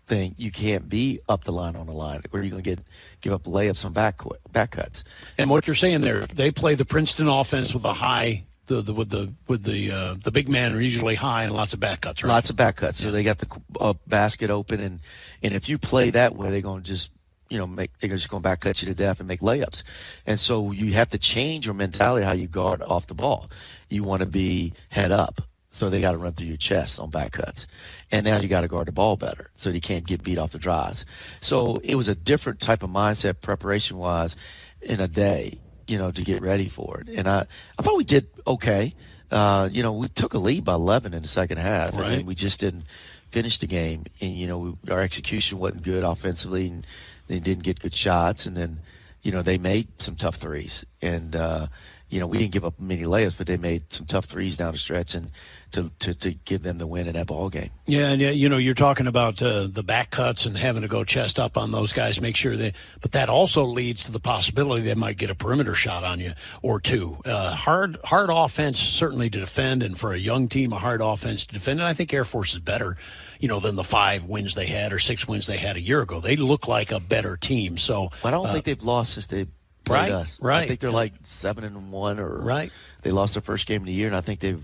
thing, 0.07 0.35
you 0.37 0.51
can't 0.51 0.89
be 0.89 1.21
up 1.29 1.45
the 1.45 1.53
line, 1.53 1.75
on 1.75 1.85
the 1.85 1.93
line, 1.93 2.21
or 2.33 2.41
you're 2.41 2.49
going 2.49 2.63
to 2.63 2.69
get 2.75 2.79
give 3.21 3.31
up 3.31 3.43
layups 3.43 3.85
on 3.85 3.93
back 3.93 4.21
back 4.51 4.71
cuts. 4.71 5.03
And 5.37 5.49
what 5.49 5.67
you're 5.67 5.75
saying 5.75 6.01
there, 6.01 6.25
they 6.25 6.51
play 6.51 6.75
the 6.75 6.85
Princeton 6.85 7.27
offense 7.27 7.73
with 7.73 7.85
a 7.85 7.93
high, 7.93 8.43
the, 8.65 8.81
the 8.81 8.93
with 8.93 9.09
the 9.09 9.31
with 9.47 9.63
the 9.63 9.91
uh, 9.91 10.15
the 10.21 10.31
big 10.31 10.49
men 10.49 10.73
are 10.73 10.81
usually 10.81 11.15
high 11.15 11.43
and 11.43 11.53
lots 11.53 11.73
of 11.73 11.79
back 11.79 12.01
cuts, 12.01 12.23
right? 12.23 12.29
Lots 12.29 12.49
of 12.49 12.55
back 12.55 12.77
cuts. 12.77 13.01
So 13.01 13.11
they 13.11 13.23
got 13.23 13.37
the 13.37 13.47
uh, 13.79 13.93
basket 14.07 14.49
open, 14.49 14.81
and 14.81 14.99
and 15.41 15.53
if 15.53 15.69
you 15.69 15.77
play 15.77 16.09
that 16.09 16.35
way, 16.35 16.49
they're 16.49 16.61
going 16.61 16.83
to 16.83 16.87
just 16.87 17.11
you 17.49 17.57
know 17.57 17.67
make 17.67 17.97
they're 17.99 18.09
just 18.09 18.29
going 18.29 18.41
to 18.43 18.49
back 18.49 18.61
cut 18.61 18.81
you 18.81 18.87
to 18.87 18.93
death 18.95 19.19
and 19.19 19.27
make 19.27 19.39
layups. 19.41 19.83
And 20.25 20.39
so 20.39 20.71
you 20.71 20.93
have 20.93 21.09
to 21.09 21.17
change 21.17 21.65
your 21.65 21.75
mentality 21.75 22.25
how 22.25 22.33
you 22.33 22.47
guard 22.47 22.81
off 22.83 23.07
the 23.07 23.13
ball. 23.15 23.49
You 23.89 24.03
want 24.03 24.21
to 24.21 24.25
be 24.25 24.73
head 24.89 25.11
up. 25.11 25.41
So 25.71 25.89
they 25.91 26.01
got 26.01 26.13
to 26.13 26.17
run 26.17 26.33
through 26.33 26.47
your 26.47 26.57
chest 26.57 26.99
on 26.99 27.11
back 27.11 27.33
cuts. 27.33 27.67
And 28.11 28.25
now 28.25 28.39
you 28.39 28.47
got 28.47 28.61
to 28.61 28.67
guard 28.67 28.87
the 28.87 28.91
ball 28.91 29.17
better 29.17 29.51
so 29.55 29.69
you 29.69 29.79
can't 29.81 30.05
get 30.07 30.23
beat 30.23 30.39
off 30.39 30.51
the 30.51 30.57
drives. 30.57 31.05
So 31.41 31.79
it 31.83 31.93
was 31.93 32.07
a 32.09 32.15
different 32.15 32.59
type 32.59 32.81
of 32.81 32.89
mindset 32.89 33.39
preparation 33.41 33.97
wise 33.99 34.35
in 34.81 34.99
a 34.99 35.07
day, 35.07 35.59
you 35.87 35.99
know, 35.99 36.09
to 36.09 36.23
get 36.23 36.41
ready 36.41 36.69
for 36.69 37.01
it. 37.01 37.09
And 37.15 37.27
I, 37.27 37.45
I 37.77 37.83
thought 37.83 37.97
we 37.97 38.03
did 38.03 38.29
okay. 38.47 38.95
Uh, 39.29 39.69
you 39.71 39.83
know, 39.83 39.93
we 39.93 40.07
took 40.07 40.33
a 40.33 40.39
lead 40.39 40.63
by 40.65 40.73
11 40.73 41.13
in 41.13 41.21
the 41.21 41.27
second 41.27 41.57
half. 41.59 41.91
And 41.91 41.99
Right. 41.99 42.09
then 42.17 42.25
we 42.25 42.33
just 42.33 42.59
didn't 42.59 42.85
finish 43.29 43.59
the 43.59 43.67
game. 43.67 44.05
And, 44.21 44.33
you 44.35 44.47
know, 44.47 44.57
we, 44.57 44.91
our 44.91 45.01
execution 45.01 45.59
wasn't 45.59 45.83
good 45.83 46.03
offensively 46.03 46.65
and 46.65 46.87
they 47.29 47.39
didn't 47.39 47.63
get 47.63 47.79
good 47.79 47.93
shots. 47.93 48.45
And 48.45 48.57
then, 48.57 48.79
you 49.21 49.31
know, 49.31 49.41
they 49.41 49.57
made 49.57 49.87
some 50.01 50.15
tough 50.15 50.35
threes. 50.35 50.85
And, 51.01 51.35
uh, 51.35 51.67
you 52.09 52.19
know, 52.19 52.25
we 52.25 52.39
didn't 52.39 52.51
give 52.51 52.65
up 52.65 52.79
many 52.79 53.03
layups, 53.03 53.37
but 53.37 53.45
they 53.45 53.55
made 53.55 53.93
some 53.93 54.07
tough 54.07 54.25
threes 54.25 54.57
down 54.57 54.71
the 54.71 54.79
stretch 54.79 55.13
and 55.13 55.29
to, 55.71 55.91
to, 55.99 56.15
to 56.15 56.33
give 56.33 56.63
them 56.63 56.79
the 56.79 56.87
win 56.87 57.05
in 57.05 57.13
that 57.13 57.27
ball 57.27 57.49
game. 57.49 57.69
Yeah, 57.85 58.09
and 58.09 58.19
you 58.19 58.49
know, 58.49 58.57
you're 58.57 58.73
talking 58.73 59.05
about 59.05 59.43
uh, 59.43 59.67
the 59.67 59.83
back 59.83 60.09
cuts 60.09 60.47
and 60.47 60.57
having 60.57 60.81
to 60.81 60.87
go 60.87 61.03
chest 61.03 61.39
up 61.39 61.55
on 61.55 61.71
those 61.71 61.93
guys, 61.93 62.19
make 62.19 62.35
sure 62.35 62.57
they. 62.57 62.73
But 63.01 63.11
that 63.11 63.29
also 63.29 63.63
leads 63.63 64.05
to 64.05 64.11
the 64.11 64.19
possibility 64.19 64.81
they 64.81 64.95
might 64.95 65.17
get 65.17 65.29
a 65.29 65.35
perimeter 65.35 65.75
shot 65.75 66.03
on 66.03 66.19
you 66.19 66.33
or 66.63 66.79
two. 66.79 67.17
Uh, 67.23 67.53
hard, 67.53 67.97
hard 68.03 68.31
offense 68.33 68.79
certainly 68.79 69.29
to 69.29 69.39
defend, 69.39 69.83
and 69.83 69.95
for 69.95 70.11
a 70.11 70.17
young 70.17 70.47
team, 70.47 70.73
a 70.73 70.79
hard 70.79 71.01
offense 71.01 71.45
to 71.45 71.53
defend. 71.53 71.79
And 71.79 71.87
I 71.87 71.93
think 71.93 72.11
Air 72.11 72.23
Force 72.23 72.53
is 72.53 72.59
better, 72.59 72.97
you 73.39 73.47
know, 73.47 73.59
than 73.59 73.75
the 73.75 73.83
five 73.83 74.25
wins 74.25 74.53
they 74.55 74.67
had 74.67 74.91
or 74.93 74.99
six 74.99 75.27
wins 75.27 75.47
they 75.47 75.57
had 75.57 75.75
a 75.77 75.81
year 75.81 76.01
ago. 76.01 76.19
They 76.19 76.35
look 76.35 76.67
like 76.67 76.91
a 76.91 76.99
better 76.99 77.37
team. 77.37 77.77
So 77.77 78.11
I 78.23 78.31
don't 78.31 78.45
uh, 78.45 78.53
think 78.53 78.65
they've 78.65 78.83
lost 78.83 79.13
since 79.13 79.27
they 79.27 79.45
played 79.85 80.01
Right, 80.01 80.11
us. 80.11 80.39
right. 80.41 80.63
I 80.63 80.67
think 80.67 80.81
they're 80.81 80.91
like 80.91 81.13
seven 81.23 81.63
and 81.63 81.91
one, 81.91 82.19
or 82.19 82.27
Right. 82.41 82.71
They 83.01 83.11
lost 83.11 83.33
their 83.35 83.41
first 83.41 83.65
game 83.65 83.81
of 83.81 83.85
the 83.87 83.93
year, 83.93 84.07
and 84.07 84.15
I 84.15 84.21
think 84.21 84.39
they've 84.41 84.61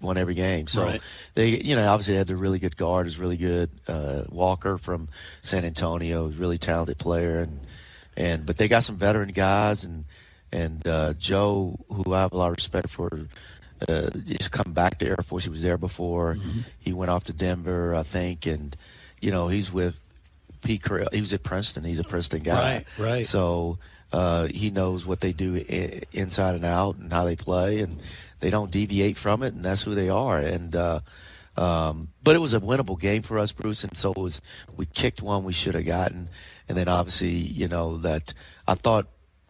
won 0.00 0.18
every 0.18 0.34
game. 0.34 0.66
So 0.66 0.84
Right. 0.84 1.00
they, 1.34 1.48
you 1.50 1.76
know, 1.76 1.88
obviously 1.88 2.14
they 2.14 2.18
had 2.18 2.30
a 2.30 2.36
really 2.36 2.58
good 2.58 2.76
guard, 2.76 3.06
is 3.06 3.18
really 3.18 3.36
good. 3.36 3.70
Uh, 3.88 4.22
Walker 4.28 4.76
from 4.76 5.08
San 5.42 5.64
Antonio, 5.64 6.26
really 6.28 6.58
talented 6.58 6.98
player, 6.98 7.38
and 7.40 7.60
and 8.16 8.44
but 8.46 8.56
they 8.56 8.66
got 8.68 8.82
some 8.82 8.96
veteran 8.96 9.28
guys, 9.30 9.84
and 9.84 10.04
and 10.52 10.86
uh, 10.86 11.12
Joe, 11.14 11.78
who 11.88 12.12
I 12.12 12.20
have 12.22 12.32
a 12.32 12.36
lot 12.36 12.50
of 12.50 12.56
respect 12.56 12.90
for. 12.90 13.28
Uh, 13.88 14.10
he's 14.26 14.48
come 14.48 14.72
back 14.72 14.98
to 14.98 15.06
Air 15.06 15.16
Force. 15.24 15.44
He 15.44 15.50
was 15.50 15.62
there 15.62 15.76
before. 15.78 16.34
Mm-hmm. 16.34 16.60
He 16.80 16.92
went 16.92 17.10
off 17.10 17.24
to 17.24 17.32
Denver, 17.32 17.94
I 17.94 18.02
think, 18.02 18.46
and 18.46 18.76
you 19.20 19.30
know 19.30 19.48
he's 19.48 19.72
with 19.72 20.00
Pete 20.62 20.82
Carril. 20.82 21.12
He 21.12 21.20
was 21.20 21.32
at 21.32 21.42
Princeton. 21.42 21.84
He's 21.84 21.98
a 21.98 22.04
Princeton 22.04 22.42
guy. 22.42 22.84
Right, 22.98 23.08
right. 23.10 23.26
So 23.26 23.78
uh, 24.12 24.46
he 24.46 24.70
knows 24.70 25.06
what 25.06 25.20
they 25.20 25.32
do 25.32 25.56
I- 25.56 26.02
inside 26.12 26.54
and 26.54 26.64
out 26.64 26.96
and 26.96 27.12
how 27.12 27.24
they 27.24 27.36
play, 27.36 27.80
and 27.80 27.98
they 28.40 28.50
don't 28.50 28.70
deviate 28.70 29.16
from 29.16 29.42
it, 29.42 29.54
and 29.54 29.64
that's 29.64 29.82
who 29.82 29.94
they 29.94 30.08
are. 30.08 30.38
And 30.38 30.74
uh, 30.74 31.00
um, 31.56 32.08
but 32.22 32.34
it 32.34 32.40
was 32.40 32.54
a 32.54 32.60
winnable 32.60 32.98
game 32.98 33.22
for 33.22 33.38
us, 33.38 33.52
Bruce, 33.52 33.84
and 33.84 33.96
so 33.96 34.12
it 34.12 34.18
was. 34.18 34.40
We 34.76 34.86
kicked 34.86 35.22
one 35.22 35.44
we 35.44 35.52
should 35.52 35.74
have 35.74 35.86
gotten, 35.86 36.28
and 36.68 36.76
then 36.78 36.88
obviously, 36.88 37.28
you 37.28 37.68
know 37.68 37.98
that 37.98 38.32
I 38.66 38.74
thought. 38.74 39.06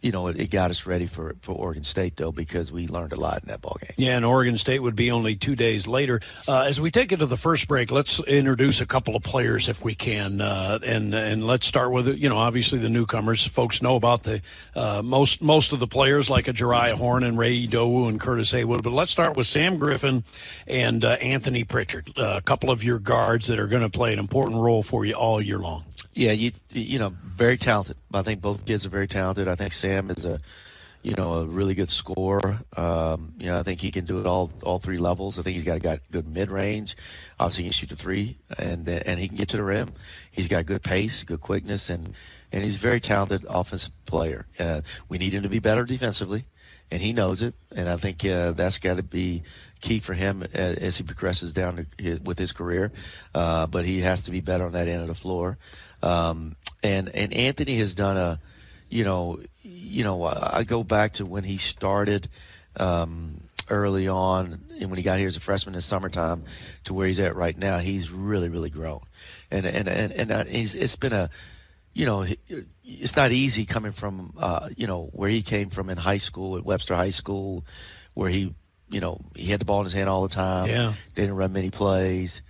You 0.07 0.13
know, 0.13 0.27
it, 0.27 0.39
it, 0.39 0.49
got 0.49 0.71
us 0.71 0.85
ready 0.85 1.05
for, 1.05 1.35
for 1.41 1.51
Oregon 1.51 1.83
State, 1.83 2.15
though, 2.15 2.31
because 2.31 2.71
we 2.71 2.87
learned 2.87 3.11
a 3.11 3.17
lot 3.17 3.43
in 3.43 3.49
that 3.49 3.61
ball 3.61 3.75
game. 3.81 3.91
Yeah, 3.97 4.15
and 4.15 4.23
Oregon 4.23 4.57
State 4.57 4.79
would 4.79 4.95
be 4.95 5.11
only 5.11 5.35
two 5.35 5.53
days 5.53 5.85
later. 5.85 6.21
Uh, 6.47 6.61
as 6.61 6.79
we 6.79 6.91
take 6.91 7.11
it 7.11 7.17
to 7.17 7.25
the 7.25 7.35
first 7.35 7.67
break, 7.67 7.91
let's 7.91 8.21
introduce 8.21 8.79
a 8.79 8.85
couple 8.85 9.17
of 9.17 9.23
players 9.23 9.67
if 9.67 9.83
we 9.83 9.95
can, 9.95 10.39
uh, 10.39 10.79
and 10.85 11.13
and 11.13 11.45
let's 11.45 11.65
start 11.65 11.91
with 11.91 12.07
you 12.17 12.29
know 12.29 12.37
obviously 12.37 12.79
the 12.79 12.87
newcomers. 12.87 13.45
Folks 13.45 13.81
know 13.81 13.97
about 13.97 14.23
the 14.23 14.41
uh, 14.75 15.01
most 15.03 15.41
most 15.43 15.73
of 15.73 15.79
the 15.79 15.87
players 15.87 16.29
like 16.29 16.47
a 16.47 16.53
Jeriah 16.53 16.93
Horne 16.93 17.23
and 17.23 17.37
Ray 17.37 17.67
Idowu 17.67 18.07
and 18.07 18.17
Curtis 18.17 18.51
Haywood, 18.51 18.83
but 18.83 18.93
let's 18.93 19.11
start 19.11 19.35
with 19.35 19.45
Sam 19.45 19.77
Griffin 19.77 20.23
and 20.67 21.03
uh, 21.03 21.17
Anthony 21.19 21.65
Pritchard, 21.65 22.11
uh, 22.17 22.35
a 22.37 22.41
couple 22.41 22.71
of 22.71 22.81
your 22.81 22.99
guards 22.99 23.47
that 23.47 23.59
are 23.59 23.67
going 23.67 23.83
to 23.83 23.89
play 23.89 24.13
an 24.13 24.19
important 24.19 24.61
role 24.61 24.83
for 24.83 25.03
you 25.03 25.15
all 25.15 25.41
year 25.41 25.59
long. 25.59 25.83
Yeah, 26.17 26.31
you 26.31 26.51
you 26.71 26.97
know, 26.97 27.13
very 27.23 27.57
talented. 27.57 27.95
I 28.11 28.23
think 28.23 28.41
both 28.41 28.65
kids 28.65 28.87
are 28.87 28.89
very 28.89 29.07
talented. 29.07 29.47
I 29.47 29.53
think 29.53 29.71
Sam 29.71 30.09
is 30.09 30.25
a 30.25 30.39
you 31.03 31.13
know 31.13 31.33
a 31.35 31.45
really 31.45 31.75
good 31.75 31.89
scorer. 31.89 32.57
Um, 32.75 33.33
you 33.37 33.45
know, 33.45 33.59
I 33.59 33.61
think 33.61 33.81
he 33.81 33.91
can 33.91 34.05
do 34.05 34.17
it 34.17 34.25
all 34.25 34.51
all 34.63 34.79
three 34.79 34.97
levels. 34.97 35.37
I 35.37 35.43
think 35.43 35.53
he's 35.53 35.63
got 35.63 35.77
a 35.77 35.79
got 35.79 35.99
good 36.09 36.27
mid 36.27 36.49
range. 36.49 36.97
Obviously, 37.39 37.65
he 37.65 37.69
can 37.69 37.73
shoot 37.73 37.89
the 37.89 37.95
three, 37.95 38.39
and 38.57 38.89
and 38.89 39.19
he 39.19 39.27
can 39.27 39.37
get 39.37 39.49
to 39.49 39.57
the 39.57 39.63
rim. 39.63 39.93
He's 40.31 40.47
got 40.47 40.65
good 40.65 40.81
pace, 40.81 41.23
good 41.23 41.39
quickness, 41.39 41.87
and 41.87 42.15
and 42.51 42.63
he's 42.63 42.77
a 42.77 42.79
very 42.79 42.99
talented 42.99 43.45
offensive 43.47 43.93
player. 44.07 44.47
Uh, 44.59 44.81
we 45.09 45.19
need 45.19 45.33
him 45.33 45.43
to 45.43 45.49
be 45.49 45.59
better 45.59 45.85
defensively, 45.85 46.45
and 46.89 46.99
he 46.99 47.13
knows 47.13 47.43
it. 47.43 47.53
And 47.75 47.87
I 47.87 47.97
think 47.97 48.25
uh, 48.25 48.53
that's 48.53 48.79
got 48.79 48.97
to 48.97 49.03
be 49.03 49.43
key 49.81 49.99
for 49.99 50.15
him 50.15 50.41
as 50.53 50.97
he 50.97 51.03
progresses 51.03 51.53
down 51.53 51.85
to, 51.99 52.17
with 52.23 52.39
his 52.39 52.51
career. 52.51 52.91
Uh, 53.35 53.67
but 53.67 53.85
he 53.85 54.01
has 54.01 54.23
to 54.23 54.31
be 54.31 54.41
better 54.41 54.65
on 54.65 54.71
that 54.71 54.87
end 54.87 55.03
of 55.03 55.07
the 55.07 55.13
floor. 55.13 55.59
Um, 56.07 56.55
and 56.83 57.09
and 57.09 57.33
Anthony 57.33 57.77
has 57.77 57.95
done 57.95 58.17
a, 58.17 58.39
you 58.89 59.03
know, 59.03 59.39
you 59.63 60.03
know, 60.03 60.23
I 60.23 60.63
go 60.63 60.83
back 60.83 61.13
to 61.13 61.25
when 61.25 61.43
he 61.43 61.57
started 61.57 62.29
um, 62.77 63.41
early 63.69 64.07
on, 64.07 64.61
and 64.79 64.89
when 64.89 64.97
he 64.97 65.03
got 65.03 65.19
here 65.19 65.27
as 65.27 65.35
a 65.35 65.41
freshman 65.41 65.75
in 65.75 65.81
summertime, 65.81 66.43
to 66.85 66.93
where 66.93 67.07
he's 67.07 67.19
at 67.19 67.35
right 67.35 67.57
now. 67.57 67.79
He's 67.79 68.09
really 68.11 68.49
really 68.49 68.69
grown, 68.69 69.01
and 69.51 69.65
and 69.65 69.87
and 69.87 70.13
and 70.13 70.31
uh, 70.31 70.45
he's 70.45 70.75
it's 70.75 70.95
been 70.95 71.13
a, 71.13 71.29
you 71.93 72.05
know, 72.05 72.25
it's 72.85 73.15
not 73.15 73.31
easy 73.31 73.65
coming 73.65 73.91
from, 73.91 74.33
uh, 74.37 74.69
you 74.77 74.87
know, 74.87 75.09
where 75.13 75.29
he 75.29 75.41
came 75.41 75.69
from 75.69 75.89
in 75.89 75.97
high 75.97 76.17
school 76.17 76.57
at 76.57 76.63
Webster 76.63 76.95
High 76.95 77.09
School, 77.09 77.65
where 78.13 78.29
he, 78.29 78.53
you 78.89 79.01
know, 79.01 79.19
he 79.35 79.51
had 79.51 79.59
the 79.59 79.65
ball 79.65 79.79
in 79.79 79.85
his 79.85 79.93
hand 79.93 80.07
all 80.07 80.21
the 80.21 80.33
time. 80.33 80.69
Yeah, 80.69 80.93
didn't 81.15 81.35
run 81.35 81.51
many 81.51 81.71
plays, 81.71 82.43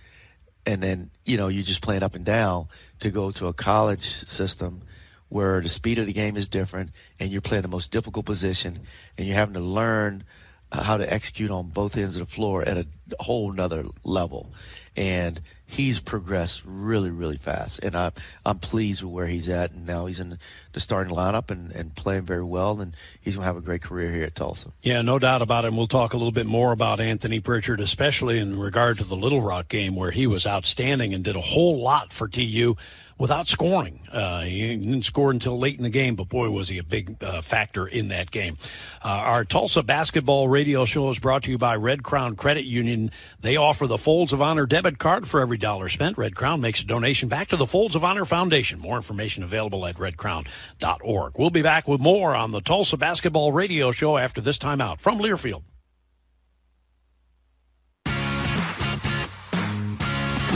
and 0.68 0.82
then 0.82 1.10
you 1.24 1.38
know 1.38 1.48
you're 1.48 1.64
just 1.64 1.80
playing 1.80 2.02
up 2.02 2.14
and 2.14 2.26
down 2.26 2.68
to 3.00 3.10
go 3.10 3.30
to 3.30 3.46
a 3.46 3.54
college 3.54 4.28
system 4.28 4.82
where 5.30 5.62
the 5.62 5.68
speed 5.68 5.98
of 5.98 6.06
the 6.06 6.12
game 6.12 6.36
is 6.36 6.46
different 6.46 6.90
and 7.18 7.30
you're 7.30 7.40
playing 7.40 7.62
the 7.62 7.68
most 7.68 7.90
difficult 7.90 8.26
position 8.26 8.78
and 9.16 9.26
you're 9.26 9.36
having 9.36 9.54
to 9.54 9.60
learn 9.60 10.22
uh, 10.70 10.82
how 10.82 10.98
to 10.98 11.10
execute 11.10 11.50
on 11.50 11.68
both 11.68 11.96
ends 11.96 12.16
of 12.16 12.28
the 12.28 12.34
floor 12.34 12.62
at 12.62 12.76
a 12.76 12.86
whole 13.18 13.50
nother 13.50 13.86
level. 14.04 14.52
And 14.94 15.40
he's 15.68 16.00
progressed 16.00 16.62
really, 16.64 17.10
really 17.10 17.36
fast. 17.36 17.78
And 17.84 17.94
I, 17.94 18.10
I'm 18.44 18.58
pleased 18.58 19.02
with 19.02 19.12
where 19.12 19.26
he's 19.26 19.48
at. 19.50 19.70
And 19.70 19.86
now 19.86 20.06
he's 20.06 20.18
in 20.18 20.38
the 20.72 20.80
starting 20.80 21.14
lineup 21.14 21.50
and, 21.50 21.70
and 21.72 21.94
playing 21.94 22.22
very 22.22 22.42
well. 22.42 22.80
And 22.80 22.96
he's 23.20 23.36
going 23.36 23.42
to 23.42 23.46
have 23.46 23.56
a 23.56 23.60
great 23.60 23.82
career 23.82 24.10
here 24.10 24.24
at 24.24 24.34
Tulsa. 24.34 24.72
Yeah, 24.82 25.02
no 25.02 25.18
doubt 25.18 25.42
about 25.42 25.64
it. 25.64 25.68
And 25.68 25.76
we'll 25.76 25.86
talk 25.86 26.14
a 26.14 26.16
little 26.16 26.32
bit 26.32 26.46
more 26.46 26.72
about 26.72 27.00
Anthony 27.00 27.38
Pritchard, 27.38 27.80
especially 27.80 28.38
in 28.38 28.58
regard 28.58 28.96
to 28.98 29.04
the 29.04 29.16
Little 29.16 29.42
Rock 29.42 29.68
game 29.68 29.94
where 29.94 30.10
he 30.10 30.26
was 30.26 30.46
outstanding 30.46 31.12
and 31.12 31.22
did 31.22 31.36
a 31.36 31.40
whole 31.40 31.82
lot 31.82 32.12
for 32.12 32.26
TU 32.26 32.74
without 33.18 33.48
scoring. 33.48 34.00
Uh, 34.10 34.42
he 34.42 34.76
didn't 34.76 35.02
score 35.02 35.30
until 35.30 35.58
late 35.58 35.76
in 35.76 35.82
the 35.82 35.90
game, 35.90 36.14
but 36.14 36.28
boy, 36.28 36.48
was 36.50 36.68
he 36.68 36.78
a 36.78 36.84
big 36.84 37.22
uh, 37.22 37.40
factor 37.40 37.86
in 37.86 38.08
that 38.08 38.30
game. 38.30 38.56
Uh, 39.04 39.08
our 39.08 39.44
Tulsa 39.44 39.82
basketball 39.82 40.48
radio 40.48 40.84
show 40.84 41.10
is 41.10 41.18
brought 41.18 41.42
to 41.42 41.50
you 41.50 41.58
by 41.58 41.74
Red 41.76 42.04
Crown 42.04 42.36
Credit 42.36 42.64
Union. 42.64 43.10
They 43.40 43.56
offer 43.56 43.86
the 43.86 43.98
Folds 43.98 44.32
of 44.32 44.40
Honor 44.40 44.66
debit 44.66 44.98
card 44.98 45.28
for 45.28 45.40
every 45.40 45.57
dollar 45.58 45.88
spent. 45.88 46.18
Red 46.18 46.36
Crown 46.36 46.60
makes 46.60 46.80
a 46.80 46.86
donation 46.86 47.28
back 47.28 47.48
to 47.48 47.56
the 47.56 47.66
Folds 47.66 47.94
of 47.94 48.04
Honor 48.04 48.24
Foundation. 48.24 48.78
More 48.80 48.96
information 48.96 49.42
available 49.42 49.86
at 49.86 49.96
redcrown.org. 49.96 51.38
We'll 51.38 51.50
be 51.50 51.62
back 51.62 51.86
with 51.86 52.00
more 52.00 52.34
on 52.34 52.50
the 52.50 52.60
Tulsa 52.60 52.96
basketball 52.96 53.52
radio 53.52 53.92
show 53.92 54.16
after 54.18 54.40
this 54.40 54.58
timeout 54.58 55.00
from 55.00 55.18
Learfield. 55.18 55.62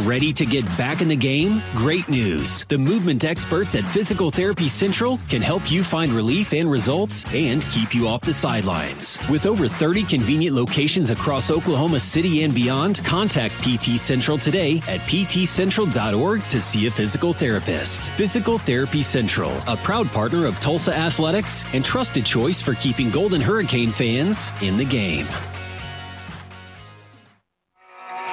Ready 0.05 0.33
to 0.33 0.45
get 0.45 0.67
back 0.77 1.01
in 1.01 1.07
the 1.07 1.15
game? 1.15 1.63
Great 1.77 2.09
news! 2.09 2.65
The 2.65 2.77
movement 2.77 3.23
experts 3.23 3.77
at 3.77 3.87
Physical 3.87 4.33
Therapy 4.33 4.67
Central 4.67 5.21
can 5.29 5.41
help 5.41 5.71
you 5.71 5.85
find 5.85 6.13
relief 6.13 6.53
and 6.53 6.69
results 6.69 7.25
and 7.33 7.65
keep 7.71 7.95
you 7.95 8.09
off 8.09 8.23
the 8.23 8.33
sidelines. 8.33 9.21
With 9.31 9.47
over 9.47 9.69
30 9.69 10.03
convenient 10.03 10.57
locations 10.57 11.11
across 11.11 11.53
Oklahoma 11.53 12.01
City 12.01 12.43
and 12.43 12.53
beyond, 12.53 13.05
contact 13.05 13.55
PT 13.63 13.97
Central 13.97 14.39
today 14.39 14.79
at 14.89 14.99
ptcentral.org 15.03 16.49
to 16.49 16.61
see 16.61 16.89
a 16.89 16.91
physical 16.91 17.33
therapist. 17.33 18.11
Physical 18.13 18.59
Therapy 18.59 19.03
Central, 19.03 19.53
a 19.69 19.77
proud 19.77 20.09
partner 20.09 20.47
of 20.47 20.59
Tulsa 20.59 20.93
Athletics 20.93 21.65
and 21.75 21.85
trusted 21.85 22.27
choice 22.27 22.61
for 22.61 22.75
keeping 22.75 23.09
Golden 23.09 23.41
Hurricane 23.41 23.93
fans 23.93 24.51
in 24.63 24.77
the 24.77 24.85
game. 24.85 25.29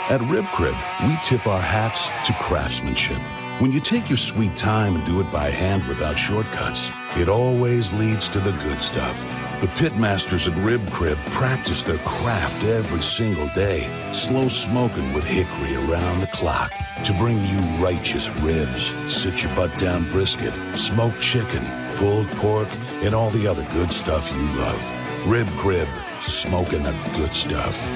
At 0.10 0.22
Rib 0.22 0.48
Crib, 0.48 0.76
we 1.06 1.16
tip 1.22 1.46
our 1.46 1.62
hats 1.62 2.10
to 2.26 2.34
craftsmanship. 2.40 3.20
When 3.62 3.72
you 3.72 3.80
take 3.80 4.10
your 4.10 4.18
sweet 4.18 4.58
time 4.58 4.96
and 4.96 5.06
do 5.06 5.20
it 5.20 5.30
by 5.30 5.52
hand 5.52 5.84
without 5.88 6.18
shortcuts, 6.18 6.90
it 7.16 7.30
always 7.30 7.94
leads 7.94 8.28
to 8.30 8.40
the 8.40 8.54
good 8.54 8.82
stuff. 8.82 9.22
The 9.60 9.68
pitmasters 9.68 10.52
at 10.52 10.58
Rib 10.66 10.90
Crib 10.90 11.20
practice 11.28 11.84
their 11.84 12.00
craft 12.00 12.64
every 12.64 13.04
single 13.04 13.50
day, 13.50 13.88
slow 14.12 14.48
smoking 14.48 15.14
with 15.14 15.28
hickory 15.28 15.76
around 15.76 16.22
the 16.22 16.28
clock 16.34 16.74
to 17.04 17.14
bring 17.14 17.38
you 17.46 17.60
righteous 17.78 18.32
ribs, 18.40 18.92
sit 19.06 19.44
your 19.44 19.54
butt 19.54 19.78
down 19.78 20.10
brisket, 20.12 20.58
smoked 20.76 21.22
chicken, 21.22 21.64
pulled 21.94 22.32
pork, 22.32 22.70
and 23.04 23.14
all 23.14 23.30
the 23.30 23.46
other 23.46 23.68
good 23.74 23.94
stuff 23.94 24.34
you 24.34 24.42
love. 24.58 25.28
Rib 25.28 25.48
Crib, 25.50 25.88
smoking 26.20 26.82
the 26.82 26.94
good 27.16 27.36
stuff. 27.36 27.88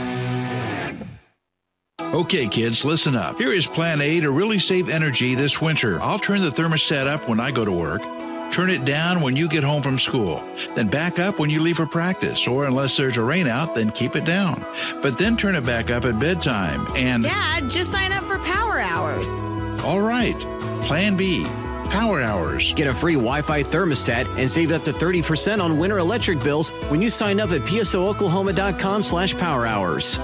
Okay, 2.13 2.45
kids, 2.45 2.85
listen 2.85 3.15
up. 3.15 3.39
Here 3.39 3.51
is 3.51 3.65
plan 3.65 3.99
A 3.99 4.19
to 4.19 4.29
really 4.29 4.59
save 4.59 4.87
energy 4.91 5.33
this 5.33 5.59
winter. 5.59 5.99
I'll 5.99 6.19
turn 6.19 6.41
the 6.41 6.49
thermostat 6.49 7.07
up 7.07 7.27
when 7.27 7.39
I 7.39 7.49
go 7.49 7.65
to 7.65 7.71
work. 7.71 8.03
Turn 8.51 8.69
it 8.69 8.85
down 8.85 9.21
when 9.21 9.35
you 9.35 9.49
get 9.49 9.63
home 9.63 9.81
from 9.81 9.97
school. 9.97 10.43
Then 10.75 10.87
back 10.89 11.17
up 11.17 11.39
when 11.39 11.49
you 11.49 11.59
leave 11.59 11.77
for 11.77 11.87
practice, 11.87 12.47
or 12.47 12.65
unless 12.65 12.95
there's 12.95 13.17
a 13.17 13.21
rainout, 13.21 13.73
then 13.73 13.89
keep 13.89 14.15
it 14.15 14.25
down. 14.25 14.63
But 15.01 15.17
then 15.17 15.35
turn 15.35 15.55
it 15.55 15.65
back 15.65 15.89
up 15.89 16.05
at 16.05 16.19
bedtime. 16.19 16.85
And 16.95 17.23
Dad, 17.23 17.67
just 17.67 17.89
sign 17.89 18.11
up 18.11 18.23
for 18.25 18.37
Power 18.37 18.79
Hours. 18.79 19.27
All 19.83 20.01
right. 20.01 20.39
Plan 20.83 21.17
B. 21.17 21.45
Power 21.89 22.21
Hours. 22.21 22.73
Get 22.73 22.85
a 22.85 22.93
free 22.93 23.15
Wi-Fi 23.15 23.63
thermostat 23.63 24.37
and 24.37 24.47
save 24.47 24.71
up 24.71 24.83
to 24.83 24.91
30% 24.91 25.59
on 25.59 25.79
winter 25.79 25.97
electric 25.97 26.43
bills 26.43 26.69
when 26.91 27.01
you 27.01 27.09
sign 27.09 27.39
up 27.39 27.49
at 27.49 27.61
psooklahoma.com 27.61 29.01
slash 29.01 29.35
power 29.35 29.65
hours. 29.65 30.19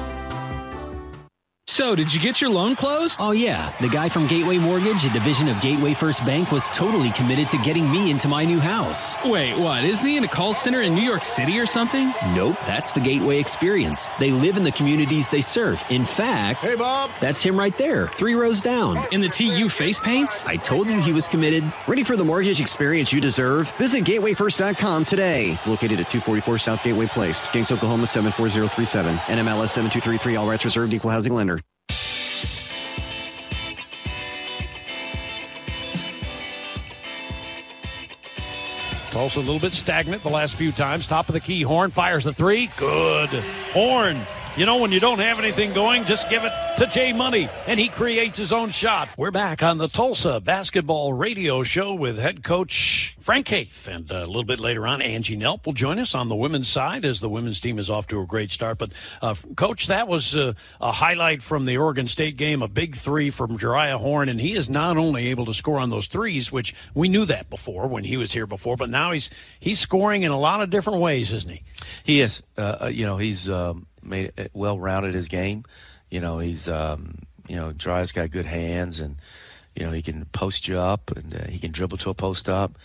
So, 1.79 1.95
did 1.95 2.13
you 2.13 2.19
get 2.19 2.41
your 2.41 2.49
loan 2.49 2.75
closed? 2.75 3.21
Oh, 3.21 3.31
yeah. 3.31 3.73
The 3.79 3.87
guy 3.87 4.09
from 4.09 4.27
Gateway 4.27 4.57
Mortgage, 4.57 5.05
a 5.05 5.09
division 5.11 5.47
of 5.47 5.61
Gateway 5.61 5.93
First 5.93 6.25
Bank, 6.25 6.51
was 6.51 6.67
totally 6.73 7.09
committed 7.11 7.49
to 7.51 7.57
getting 7.59 7.89
me 7.89 8.11
into 8.11 8.27
my 8.27 8.43
new 8.43 8.59
house. 8.59 9.15
Wait, 9.23 9.57
what? 9.57 9.85
Isn't 9.85 10.05
he 10.05 10.17
in 10.17 10.25
a 10.25 10.27
call 10.27 10.53
center 10.53 10.81
in 10.81 10.93
New 10.93 11.03
York 11.03 11.23
City 11.23 11.57
or 11.57 11.65
something? 11.65 12.13
Nope, 12.35 12.57
that's 12.67 12.91
the 12.91 12.99
Gateway 12.99 13.39
experience. 13.39 14.09
They 14.19 14.29
live 14.31 14.57
in 14.57 14.65
the 14.65 14.73
communities 14.73 15.29
they 15.29 15.39
serve. 15.39 15.81
In 15.89 16.03
fact, 16.03 16.67
hey, 16.67 16.75
Bob. 16.75 17.11
That's 17.21 17.41
him 17.41 17.57
right 17.57 17.77
there, 17.77 18.07
three 18.07 18.33
rows 18.33 18.61
down. 18.61 18.97
In 19.13 19.21
the 19.21 19.29
TU 19.29 19.69
face 19.69 20.01
paints? 20.01 20.45
I 20.45 20.57
told 20.57 20.89
you 20.89 20.99
he 20.99 21.13
was 21.13 21.29
committed. 21.29 21.63
Ready 21.87 22.03
for 22.03 22.17
the 22.17 22.25
mortgage 22.25 22.59
experience 22.59 23.13
you 23.13 23.21
deserve? 23.21 23.71
Visit 23.77 24.03
gatewayfirst.com 24.03 25.05
today. 25.05 25.57
Located 25.65 26.01
at 26.01 26.11
244 26.11 26.57
South 26.57 26.83
Gateway 26.83 27.05
Place, 27.05 27.47
Jenks, 27.53 27.71
Oklahoma 27.71 28.05
74037. 28.05 29.15
NMLS 29.15 29.69
7233, 29.69 30.35
all 30.35 30.45
rights 30.45 30.65
reserved, 30.65 30.93
equal 30.93 31.11
housing 31.11 31.33
lender. 31.33 31.61
Tulsa 39.11 39.39
a 39.39 39.41
little 39.41 39.59
bit 39.59 39.73
stagnant 39.73 40.23
the 40.23 40.29
last 40.29 40.55
few 40.55 40.71
times. 40.71 41.07
Top 41.07 41.29
of 41.29 41.33
the 41.33 41.39
key. 41.39 41.61
Horne 41.61 41.89
fires 41.89 42.23
the 42.23 42.33
three. 42.33 42.67
Good. 42.77 43.29
Horne. 43.73 44.25
You 44.59 44.65
know, 44.65 44.81
when 44.81 44.91
you 44.91 44.99
don't 44.99 45.19
have 45.19 45.39
anything 45.39 45.71
going, 45.71 46.03
just 46.03 46.29
give 46.29 46.43
it 46.43 46.51
to 46.79 46.85
Jay 46.85 47.13
Money, 47.13 47.47
and 47.65 47.79
he 47.79 47.87
creates 47.87 48.37
his 48.37 48.51
own 48.51 48.71
shot. 48.71 49.07
We're 49.17 49.31
back 49.31 49.63
on 49.63 49.77
the 49.77 49.87
Tulsa 49.87 50.41
Basketball 50.41 51.13
Radio 51.13 51.63
Show 51.63 51.93
with 51.93 52.19
head 52.19 52.43
coach 52.43 53.15
Frank 53.21 53.47
Haith, 53.47 53.87
and 53.87 54.11
uh, 54.11 54.15
a 54.15 54.25
little 54.25 54.43
bit 54.43 54.59
later 54.59 54.85
on, 54.85 55.01
Angie 55.01 55.37
Nelp 55.37 55.65
will 55.65 55.71
join 55.71 55.97
us 55.97 56.13
on 56.13 56.27
the 56.27 56.35
women's 56.35 56.67
side 56.67 57.05
as 57.05 57.21
the 57.21 57.29
women's 57.29 57.61
team 57.61 57.79
is 57.79 57.89
off 57.89 58.07
to 58.07 58.19
a 58.19 58.25
great 58.25 58.51
start. 58.51 58.79
But, 58.79 58.91
uh, 59.21 59.33
Coach, 59.55 59.87
that 59.87 60.09
was 60.09 60.35
uh, 60.35 60.51
a 60.81 60.91
highlight 60.91 61.41
from 61.41 61.65
the 61.65 61.77
Oregon 61.77 62.09
State 62.09 62.35
game, 62.35 62.61
a 62.61 62.67
big 62.67 62.97
three 62.97 63.29
from 63.29 63.57
Jeriah 63.57 63.95
Horne, 63.95 64.27
and 64.27 64.41
he 64.41 64.53
is 64.55 64.69
not 64.69 64.97
only 64.97 65.27
able 65.27 65.45
to 65.45 65.53
score 65.53 65.79
on 65.79 65.89
those 65.89 66.07
threes, 66.07 66.51
which 66.51 66.75
we 66.93 67.07
knew 67.07 67.23
that 67.23 67.49
before 67.49 67.87
when 67.87 68.03
he 68.03 68.17
was 68.17 68.33
here 68.33 68.47
before, 68.47 68.75
but 68.75 68.89
now 68.89 69.11
he's 69.11 69.29
he's 69.61 69.79
scoring 69.79 70.23
in 70.23 70.31
a 70.31 70.39
lot 70.39 70.59
of 70.59 70.69
different 70.69 70.99
ways, 70.99 71.31
isn't 71.31 71.49
he? 71.49 71.63
He 72.03 72.19
is. 72.19 72.43
Uh, 72.57 72.89
you 72.91 73.05
know, 73.05 73.17
he's 73.17 73.47
um, 73.47 73.85
made 74.03 74.31
well 74.53 74.79
rounded 74.79 75.13
his 75.13 75.27
game. 75.27 75.63
You 76.09 76.21
know, 76.21 76.39
he's 76.39 76.67
um, 76.69 77.15
you 77.47 77.55
know, 77.55 77.71
Dry's 77.71 78.11
got 78.11 78.31
good 78.31 78.45
hands 78.45 78.99
and 78.99 79.17
you 79.75 79.85
know, 79.85 79.91
he 79.91 80.01
can 80.01 80.25
post 80.25 80.67
you 80.67 80.77
up 80.77 81.11
and 81.15 81.33
uh, 81.33 81.45
he 81.47 81.59
can 81.59 81.71
dribble 81.71 81.97
to 81.97 82.09
a 82.09 82.13
post 82.13 82.49
up. 82.49 82.77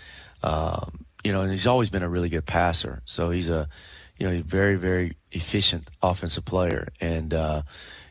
Um, 0.43 1.07
you 1.25 1.33
know, 1.33 1.41
and 1.41 1.51
he's 1.51 1.67
always 1.67 1.91
been 1.91 2.03
a 2.03 2.09
really 2.09 2.29
good 2.29 2.47
passer. 2.47 3.03
So 3.07 3.31
he's 3.31 3.49
a, 3.49 3.69
you 4.19 4.27
know, 4.27 4.33
he's 4.33 4.43
very, 4.45 4.77
very 4.77 5.17
efficient 5.33 5.89
offensive 6.03 6.45
player. 6.45 6.89
And, 7.01 7.33
uh, 7.33 7.63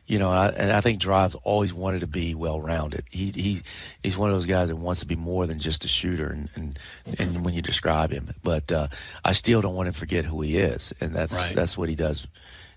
you 0.07 0.19
know, 0.19 0.31
I, 0.31 0.47
and 0.49 0.71
I 0.71 0.81
think 0.81 0.99
Drive's 0.99 1.35
always 1.43 1.73
wanted 1.73 2.01
to 2.01 2.07
be 2.07 2.35
well 2.35 2.59
rounded. 2.59 3.05
He, 3.11 3.31
he, 3.31 3.61
he's 4.01 4.17
one 4.17 4.29
of 4.31 4.35
those 4.35 4.47
guys 4.47 4.69
that 4.69 4.75
wants 4.75 4.99
to 5.01 5.07
be 5.07 5.15
more 5.15 5.47
than 5.47 5.59
just 5.59 5.85
a 5.85 5.87
shooter 5.87 6.27
and, 6.27 6.49
and, 6.55 6.79
and 7.19 7.45
when 7.45 7.53
you 7.53 7.61
describe 7.61 8.11
him. 8.11 8.31
But, 8.43 8.71
uh, 8.71 8.87
I 9.23 9.31
still 9.31 9.61
don't 9.61 9.75
want 9.75 9.93
to 9.93 9.97
forget 9.97 10.25
who 10.25 10.41
he 10.41 10.57
is. 10.57 10.91
And 10.99 11.13
that's, 11.13 11.33
Right. 11.33 11.55
that's 11.55 11.77
what 11.77 11.87
he 11.87 11.95
does 11.95 12.27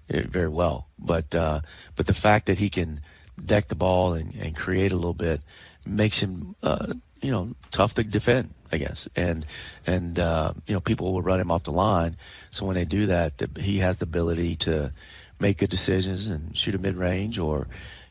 very 0.09 0.49
well. 0.49 0.89
But, 0.99 1.35
uh, 1.35 1.61
but 1.95 2.07
the 2.07 2.15
fact 2.15 2.47
that 2.47 2.59
he 2.59 2.71
can 2.71 3.01
deck 3.45 3.69
the 3.69 3.75
ball 3.75 4.15
and, 4.15 4.35
and 4.35 4.57
create 4.57 4.93
a 4.93 4.97
little 4.97 5.15
bit 5.15 5.41
makes 5.87 6.21
him, 6.21 6.57
uh, 6.63 6.95
you 7.21 7.31
know, 7.31 7.55
tough 7.71 7.95
to 7.95 8.05
defend, 8.05 8.55
I 8.73 8.79
guess. 8.79 9.09
And, 9.17 9.47
and, 9.87 10.19
uh, 10.19 10.53
you 10.67 10.75
know, 10.75 10.81
people 10.81 11.13
will 11.13 11.23
run 11.23 11.41
him 11.41 11.51
off 11.51 11.65
the 11.65 11.73
line. 11.73 12.17
So 12.51 12.67
when 12.67 12.75
they 12.75 12.85
do 12.85 13.07
that, 13.07 13.35
he 13.59 13.79
has 13.79 13.99
the 13.99 14.05
ability 14.05 14.57
to 14.57 14.93
make 15.39 15.59
good 15.59 15.71
decisions 15.71 16.29
and 16.29 16.57
shoot 16.57 16.75
a 16.75 16.79
mid 16.79 16.97
range 16.97 17.39
or, 17.39 17.69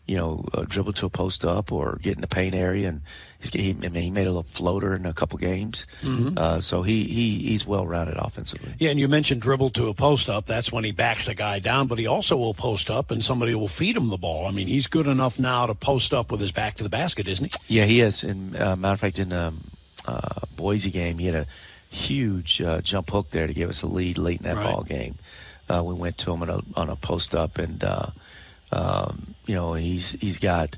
you 0.08 0.16
know, 0.18 0.46
uh, 0.54 0.64
dribble 0.68 0.94
to 0.94 1.06
a 1.06 1.10
post 1.10 1.44
up 1.44 1.72
or 1.72 1.98
get 2.02 2.16
in 2.16 2.22
the 2.22 2.28
paint 2.28 2.54
area. 2.54 2.90
And 2.90 3.02
he's, 3.40 3.52
he, 3.52 3.72
I 3.72 3.90
mean, 3.90 3.94
he 4.04 4.12
made 4.12 4.28
a 4.28 4.32
little 4.32 4.44
floater 4.44 4.96
in 4.96 5.06
a 5.06 5.14
couple 5.14 5.38
games. 5.40 5.88
Mhm. 6.02 6.38
Uh, 6.38 6.62
so 6.62 6.84
he, 6.84 7.06
he, 7.06 7.40
he's 7.40 7.66
well 7.66 7.88
rounded 7.88 8.16
offensively. 8.18 8.74
Yeah, 8.78 8.92
and 8.92 9.00
you 9.00 9.08
mentioned 9.08 9.42
dribble 9.42 9.72
to 9.72 9.88
a 9.88 9.94
post 9.96 10.30
up. 10.30 10.46
That's 10.46 10.72
when 10.72 10.84
he 10.84 10.92
backs 10.92 11.28
a 11.28 11.34
guy 11.34 11.58
down, 11.60 11.88
but 11.88 11.98
he 11.98 12.06
also 12.08 12.38
will 12.38 12.54
post 12.54 12.90
up 12.92 13.10
and 13.10 13.24
somebody 13.26 13.56
will 13.56 13.68
feed 13.68 13.98
him 13.98 14.10
the 14.10 14.18
ball. 14.18 14.46
I 14.48 14.52
mean, 14.52 14.68
he's 14.68 14.88
good 14.88 15.08
enough 15.08 15.40
now 15.40 15.66
to 15.66 15.74
post 15.76 16.14
up 16.14 16.32
with 16.32 16.40
his 16.42 16.52
back 16.52 16.76
to 16.78 16.84
the 16.84 16.90
basket, 16.90 17.28
isn't 17.28 17.54
he? 17.68 17.76
Yeah, 17.80 17.86
he 17.86 18.02
is. 18.02 18.24
And 18.24 18.56
uh, 18.56 18.76
matter 18.76 18.94
of 18.94 19.00
fact, 19.00 19.18
in 19.18 19.34
um, 19.34 19.64
uh, 20.08 20.42
Boise 20.56 20.92
game, 20.92 21.18
he 21.18 21.26
had 21.26 21.36
a 21.36 21.48
huge 21.90 22.62
uh, 22.62 22.82
jump 22.82 23.10
hook 23.10 23.32
there 23.32 23.48
to 23.48 23.54
give 23.54 23.70
us 23.70 23.82
a 23.82 23.88
lead 23.88 24.18
late 24.18 24.38
in 24.38 24.44
that 24.44 24.58
Right. 24.58 24.66
ball 24.72 24.84
game. 24.84 25.16
Uh, 25.68 25.82
we 25.84 25.96
went 25.96 26.18
to 26.20 26.32
him 26.32 26.44
on 26.44 26.50
a, 26.50 26.60
on 26.76 26.90
a 26.90 26.96
post 26.96 27.34
up, 27.34 27.58
and 27.58 27.84
uh, 27.84 28.08
um, 28.72 29.36
you 29.46 29.56
know 29.56 29.74
he's 29.74 30.12
he's 30.14 30.40
got 30.40 30.78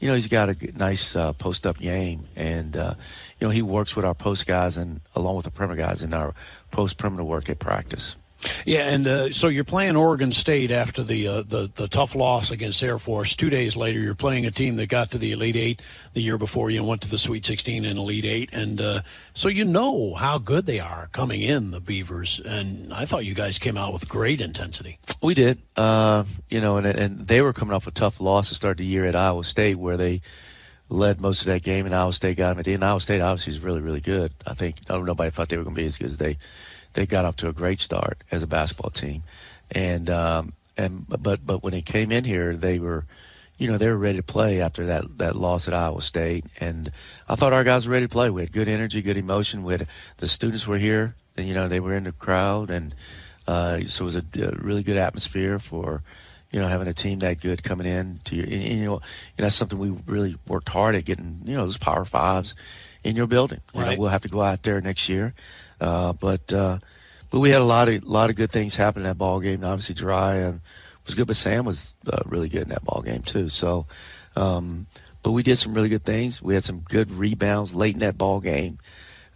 you 0.00 0.08
know 0.08 0.14
he's 0.14 0.28
got 0.28 0.48
a 0.48 0.56
nice 0.76 1.16
uh, 1.16 1.32
post 1.32 1.66
up 1.66 1.78
game, 1.78 2.26
and 2.36 2.76
uh, 2.76 2.94
you 3.40 3.46
know 3.46 3.50
he 3.50 3.62
works 3.62 3.96
with 3.96 4.04
our 4.04 4.14
post 4.14 4.46
guys 4.46 4.76
and 4.76 5.00
along 5.14 5.36
with 5.36 5.44
the 5.44 5.50
perimeter 5.50 5.80
guys 5.80 6.02
in 6.02 6.12
our 6.12 6.34
post 6.70 6.98
perimeter 6.98 7.24
work 7.24 7.48
at 7.48 7.58
practice. 7.58 8.16
Yeah, 8.64 8.88
and 8.88 9.06
uh, 9.06 9.32
so 9.32 9.48
you're 9.48 9.64
playing 9.64 9.96
Oregon 9.96 10.32
State 10.32 10.70
after 10.70 11.02
the, 11.02 11.28
uh, 11.28 11.42
the 11.42 11.70
the 11.74 11.88
tough 11.88 12.14
loss 12.14 12.50
against 12.50 12.82
Air 12.82 12.98
Force. 12.98 13.36
Two 13.36 13.50
days 13.50 13.76
later, 13.76 13.98
you're 13.98 14.14
playing 14.14 14.46
a 14.46 14.50
team 14.50 14.76
that 14.76 14.88
got 14.88 15.10
to 15.12 15.18
the 15.18 15.32
Elite 15.32 15.56
Eight 15.56 15.82
the 16.12 16.22
year 16.22 16.38
before. 16.38 16.70
You 16.70 16.82
went 16.84 17.02
to 17.02 17.10
the 17.10 17.18
Sweet 17.18 17.44
16 17.44 17.84
and 17.84 17.98
Elite 17.98 18.24
Eight, 18.24 18.52
and 18.52 18.80
uh, 18.80 19.02
so 19.34 19.48
you 19.48 19.64
know 19.64 20.14
how 20.14 20.38
good 20.38 20.66
they 20.66 20.80
are 20.80 21.08
coming 21.12 21.40
in, 21.40 21.70
the 21.70 21.80
Beavers. 21.80 22.40
And 22.44 22.92
I 22.92 23.04
thought 23.04 23.24
you 23.24 23.34
guys 23.34 23.58
came 23.58 23.76
out 23.76 23.92
with 23.92 24.08
great 24.08 24.40
intensity. 24.40 24.98
We 25.22 25.34
did, 25.34 25.58
uh, 25.76 26.24
you 26.48 26.60
know, 26.60 26.76
and 26.76 26.86
and 26.86 27.20
they 27.20 27.42
were 27.42 27.52
coming 27.52 27.74
off 27.74 27.86
a 27.86 27.90
tough 27.90 28.20
loss 28.20 28.48
to 28.48 28.54
start 28.54 28.78
the 28.78 28.84
year 28.84 29.06
at 29.06 29.16
Iowa 29.16 29.44
State, 29.44 29.76
where 29.76 29.96
they 29.96 30.20
led 30.88 31.20
most 31.20 31.40
of 31.40 31.46
that 31.46 31.62
game, 31.62 31.86
and 31.86 31.94
Iowa 31.94 32.12
State 32.12 32.36
got 32.36 32.50
them. 32.50 32.58
at 32.60 32.64
the 32.64 32.74
end. 32.74 32.84
Iowa 32.84 33.00
State 33.00 33.20
obviously 33.20 33.52
is 33.52 33.60
really, 33.60 33.80
really 33.80 34.00
good. 34.00 34.32
I 34.46 34.54
think 34.54 34.76
I 34.88 34.94
don't, 34.94 35.04
nobody 35.04 35.30
thought 35.30 35.48
they 35.48 35.56
were 35.56 35.64
going 35.64 35.74
to 35.74 35.80
be 35.80 35.86
as 35.86 35.98
good 35.98 36.10
as 36.10 36.16
they 36.18 36.38
they 36.96 37.06
got 37.06 37.24
up 37.24 37.36
to 37.36 37.48
a 37.48 37.52
great 37.52 37.78
start 37.78 38.18
as 38.30 38.42
a 38.42 38.46
basketball 38.46 38.90
team, 38.90 39.22
and 39.70 40.10
um, 40.10 40.52
and 40.76 41.06
but 41.08 41.46
but 41.46 41.62
when 41.62 41.72
they 41.72 41.82
came 41.82 42.10
in 42.10 42.24
here, 42.24 42.56
they 42.56 42.78
were. 42.80 43.04
You 43.58 43.68
know 43.68 43.78
they 43.78 43.88
were 43.88 43.96
ready 43.96 44.18
to 44.18 44.22
play 44.22 44.60
after 44.60 44.84
that, 44.84 45.16
that 45.16 45.34
loss 45.34 45.66
at 45.66 45.72
Iowa 45.72 46.02
State, 46.02 46.44
and 46.60 46.92
I 47.26 47.36
thought 47.36 47.54
our 47.54 47.64
guys 47.64 47.86
were 47.86 47.92
ready 47.94 48.04
to 48.04 48.12
play. 48.12 48.28
We 48.28 48.42
had 48.42 48.52
good 48.52 48.68
energy, 48.68 49.00
good 49.00 49.16
emotion. 49.16 49.64
We 49.64 49.72
had 49.72 49.86
the 50.18 50.26
students 50.26 50.66
were 50.66 50.76
here, 50.76 51.14
and 51.38 51.48
you 51.48 51.54
know 51.54 51.66
they 51.66 51.80
were 51.80 51.94
in 51.94 52.04
the 52.04 52.12
crowd, 52.12 52.68
and 52.68 52.94
uh, 53.48 53.80
so 53.86 54.04
it 54.04 54.12
was 54.12 54.16
a, 54.16 54.24
a 54.42 54.50
really 54.58 54.82
good 54.82 54.98
atmosphere 54.98 55.58
for, 55.58 56.02
you 56.50 56.60
know, 56.60 56.68
having 56.68 56.86
a 56.86 56.92
team 56.92 57.20
that 57.20 57.40
good 57.40 57.62
coming 57.62 57.86
in 57.86 58.20
to 58.24 58.36
your, 58.36 58.44
and, 58.44 58.54
and, 58.54 58.78
you 58.78 58.84
know, 58.84 58.96
and 59.38 59.44
that's 59.44 59.54
something 59.54 59.78
we 59.78 59.90
really 60.06 60.36
worked 60.46 60.68
hard 60.68 60.94
at 60.94 61.06
getting, 61.06 61.40
you 61.46 61.56
know, 61.56 61.64
those 61.64 61.78
power 61.78 62.04
fives 62.04 62.54
in 63.04 63.16
your 63.16 63.26
building. 63.26 63.60
You 63.72 63.80
know, 63.80 63.86
Right. 63.86 63.98
we'll 63.98 64.08
have 64.10 64.22
to 64.22 64.28
go 64.28 64.42
out 64.42 64.64
there 64.64 64.80
next 64.82 65.08
year. 65.08 65.32
Uh, 65.80 66.12
but, 66.12 66.52
uh, 66.52 66.78
but 67.30 67.40
we 67.40 67.50
had 67.50 67.60
a 67.60 67.64
lot 67.64 67.88
of, 67.88 68.04
lot 68.04 68.30
of 68.30 68.36
good 68.36 68.50
things 68.50 68.76
happen 68.76 69.02
in 69.02 69.08
that 69.08 69.18
ball 69.18 69.40
game. 69.40 69.64
Obviously 69.64 69.94
dry 69.94 70.36
and 70.36 70.60
was 71.04 71.14
good, 71.14 71.26
but 71.26 71.36
Sam 71.36 71.64
was 71.64 71.94
uh, 72.10 72.22
really 72.24 72.48
good 72.48 72.62
in 72.62 72.68
that 72.70 72.84
ball 72.84 73.02
game 73.02 73.22
too. 73.22 73.48
So, 73.48 73.86
um, 74.34 74.86
but 75.22 75.32
we 75.32 75.42
did 75.42 75.56
some 75.56 75.74
really 75.74 75.88
good 75.88 76.04
things. 76.04 76.42
We 76.42 76.54
had 76.54 76.64
some 76.64 76.80
good 76.80 77.10
rebounds 77.10 77.74
late 77.74 77.94
in 77.94 78.00
that 78.00 78.18
ball 78.18 78.40
game 78.40 78.78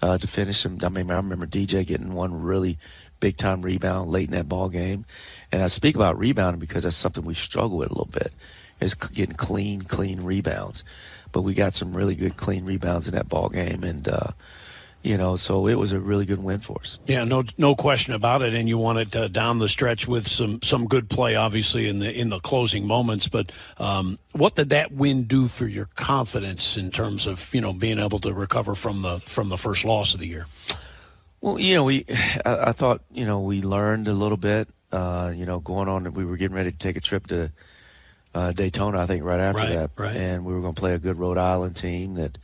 uh, 0.02 0.18
to 0.18 0.26
finish 0.26 0.62
them. 0.62 0.78
I 0.82 0.88
mean, 0.88 1.10
I 1.10 1.16
remember 1.16 1.46
DJ 1.46 1.86
getting 1.86 2.12
one 2.12 2.42
really 2.42 2.78
big 3.20 3.36
time 3.36 3.62
rebound 3.62 4.10
late 4.10 4.28
in 4.28 4.32
that 4.32 4.48
ball 4.48 4.68
game. 4.68 5.04
And 5.52 5.62
I 5.62 5.66
speak 5.66 5.94
about 5.94 6.18
rebounding 6.18 6.60
because 6.60 6.84
that's 6.84 6.96
something 6.96 7.24
we 7.24 7.34
struggle 7.34 7.78
with 7.78 7.90
a 7.90 7.94
little 7.94 8.06
bit 8.06 8.34
is 8.80 8.94
getting 8.94 9.34
clean, 9.34 9.82
clean 9.82 10.22
rebounds. 10.22 10.84
But 11.32 11.42
we 11.42 11.54
got 11.54 11.74
some 11.74 11.94
really 11.94 12.14
good 12.14 12.36
clean 12.36 12.64
rebounds 12.64 13.06
in 13.06 13.14
that 13.14 13.28
ball 13.28 13.50
game, 13.50 13.84
and 13.84 14.08
uh, 14.08 14.32
you 15.02 15.16
know, 15.16 15.36
so 15.36 15.66
it 15.66 15.76
was 15.76 15.92
a 15.92 15.98
really 15.98 16.26
good 16.26 16.42
win 16.42 16.58
for 16.60 16.78
us. 16.80 16.98
Yeah, 17.06 17.24
no, 17.24 17.44
no 17.56 17.74
question 17.74 18.12
about 18.12 18.42
it. 18.42 18.52
And 18.54 18.68
you 18.68 18.76
want 18.76 18.98
it 18.98 19.16
uh, 19.16 19.28
down 19.28 19.58
the 19.58 19.68
stretch 19.68 20.06
with 20.06 20.28
some, 20.28 20.60
some 20.62 20.86
good 20.86 21.08
play, 21.08 21.36
obviously 21.36 21.88
in 21.88 22.00
the 22.00 22.12
in 22.12 22.28
the 22.28 22.38
closing 22.40 22.86
moments. 22.86 23.26
But 23.28 23.50
um, 23.78 24.18
what 24.32 24.56
did 24.56 24.68
that 24.70 24.92
win 24.92 25.24
do 25.24 25.48
for 25.48 25.66
your 25.66 25.86
confidence 25.94 26.76
in 26.76 26.90
terms 26.90 27.26
of 27.26 27.48
you 27.54 27.60
know 27.62 27.72
being 27.72 27.98
able 27.98 28.18
to 28.20 28.32
recover 28.34 28.74
from 28.74 29.02
the 29.02 29.20
from 29.20 29.48
the 29.48 29.56
first 29.56 29.84
loss 29.84 30.12
of 30.14 30.20
the 30.20 30.26
year? 30.26 30.46
Well, 31.40 31.58
you 31.58 31.74
know, 31.76 31.84
we 31.84 32.04
I, 32.44 32.64
I 32.68 32.72
thought 32.72 33.00
you 33.10 33.24
know 33.24 33.40
we 33.40 33.62
learned 33.62 34.06
a 34.08 34.12
little 34.12 34.36
bit. 34.36 34.68
Uh, 34.92 35.32
you 35.34 35.46
know, 35.46 35.60
going 35.60 35.88
on, 35.88 36.12
we 36.14 36.24
were 36.26 36.36
getting 36.36 36.56
ready 36.56 36.72
to 36.72 36.76
take 36.76 36.96
a 36.96 37.00
trip 37.00 37.28
to 37.28 37.52
uh, 38.34 38.52
Daytona. 38.52 38.98
I 38.98 39.06
think 39.06 39.24
right 39.24 39.40
after 39.40 39.62
Right, 39.62 39.70
that, 39.70 39.90
right. 39.96 40.16
and 40.16 40.44
we 40.44 40.52
were 40.52 40.60
going 40.60 40.74
to 40.74 40.80
play 40.80 40.94
a 40.94 40.98
good 40.98 41.16
Rhode 41.16 41.38
Island 41.38 41.76
team. 41.76 42.14
That 42.16 42.36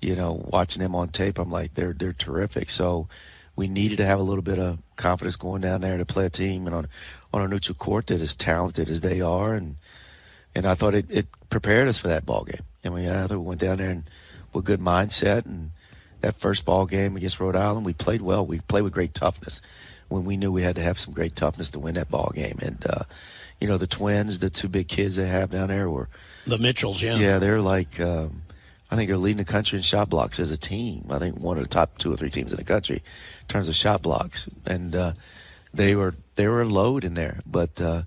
you 0.00 0.16
know, 0.16 0.42
watching 0.44 0.82
them 0.82 0.94
on 0.94 1.08
tape, 1.08 1.38
I'm 1.38 1.50
like, 1.50 1.74
they're 1.74 1.92
they're 1.92 2.12
terrific. 2.12 2.70
So 2.70 3.08
we 3.56 3.68
needed 3.68 3.96
to 3.98 4.04
have 4.04 4.20
a 4.20 4.22
little 4.22 4.42
bit 4.42 4.58
of 4.58 4.78
confidence 4.96 5.36
going 5.36 5.62
down 5.62 5.80
there 5.80 5.98
to 5.98 6.04
play 6.06 6.26
a 6.26 6.30
team 6.30 6.66
and 6.66 6.74
on 6.74 6.88
on 7.32 7.42
a 7.42 7.48
neutral 7.48 7.74
court 7.74 8.06
that 8.06 8.20
is 8.20 8.34
talented 8.34 8.88
as 8.88 9.00
they 9.00 9.20
are, 9.20 9.54
and 9.54 9.76
and 10.54 10.66
I 10.66 10.74
thought 10.74 10.94
it, 10.94 11.06
it 11.08 11.26
prepared 11.50 11.88
us 11.88 11.98
for 11.98 12.08
that 12.08 12.26
ball 12.26 12.44
game. 12.44 12.62
I 12.84 12.88
mean, 12.90 13.08
I 13.08 13.26
thought 13.26 13.38
we 13.38 13.44
went 13.44 13.60
down 13.60 13.78
there 13.78 13.90
and 13.90 14.04
with 14.52 14.64
a 14.64 14.66
good 14.66 14.80
mindset 14.80 15.44
and 15.44 15.70
that 16.20 16.40
first 16.40 16.64
ball 16.64 16.86
game 16.86 17.16
against 17.16 17.38
Rhode 17.38 17.56
Island, 17.56 17.86
we 17.86 17.92
played 17.92 18.22
well. 18.22 18.44
We 18.44 18.60
played 18.60 18.82
with 18.82 18.92
great 18.92 19.14
toughness 19.14 19.62
when 20.08 20.24
we 20.24 20.36
knew 20.36 20.50
we 20.50 20.62
had 20.62 20.76
to 20.76 20.82
have 20.82 20.98
some 20.98 21.14
great 21.14 21.36
toughness 21.36 21.70
to 21.70 21.78
win 21.78 21.94
that 21.94 22.10
ball 22.10 22.32
game. 22.34 22.58
And 22.60 22.84
uh, 22.88 23.04
you 23.60 23.68
know, 23.68 23.78
the 23.78 23.86
twins, 23.86 24.38
the 24.38 24.50
two 24.50 24.68
big 24.68 24.88
kids 24.88 25.16
they 25.16 25.28
have 25.28 25.50
down 25.50 25.68
there 25.68 25.88
were 25.90 26.08
The 26.46 26.58
Mitchells, 26.58 27.02
yeah, 27.02 27.16
yeah, 27.16 27.38
they're 27.38 27.60
like 27.60 28.00
um, 28.00 28.42
I 28.90 28.96
think 28.96 29.08
they're 29.08 29.18
leading 29.18 29.38
the 29.38 29.44
country 29.44 29.76
in 29.76 29.82
shot 29.82 30.08
blocks 30.08 30.40
as 30.40 30.50
a 30.50 30.56
team. 30.56 31.06
I 31.10 31.18
think 31.18 31.38
one 31.38 31.58
of 31.58 31.62
the 31.62 31.68
top 31.68 31.98
two 31.98 32.12
or 32.12 32.16
three 32.16 32.30
teams 32.30 32.52
in 32.52 32.58
the 32.58 32.64
country 32.64 32.96
in 32.96 33.46
terms 33.46 33.68
of 33.68 33.74
shot 33.74 34.02
blocks, 34.02 34.48
and 34.64 34.94
uh, 34.96 35.12
they 35.74 35.94
were 35.94 36.14
they 36.36 36.48
were 36.48 36.64
load 36.64 37.04
in 37.04 37.14
there. 37.14 37.40
But 37.46 37.80
uh, 37.80 38.02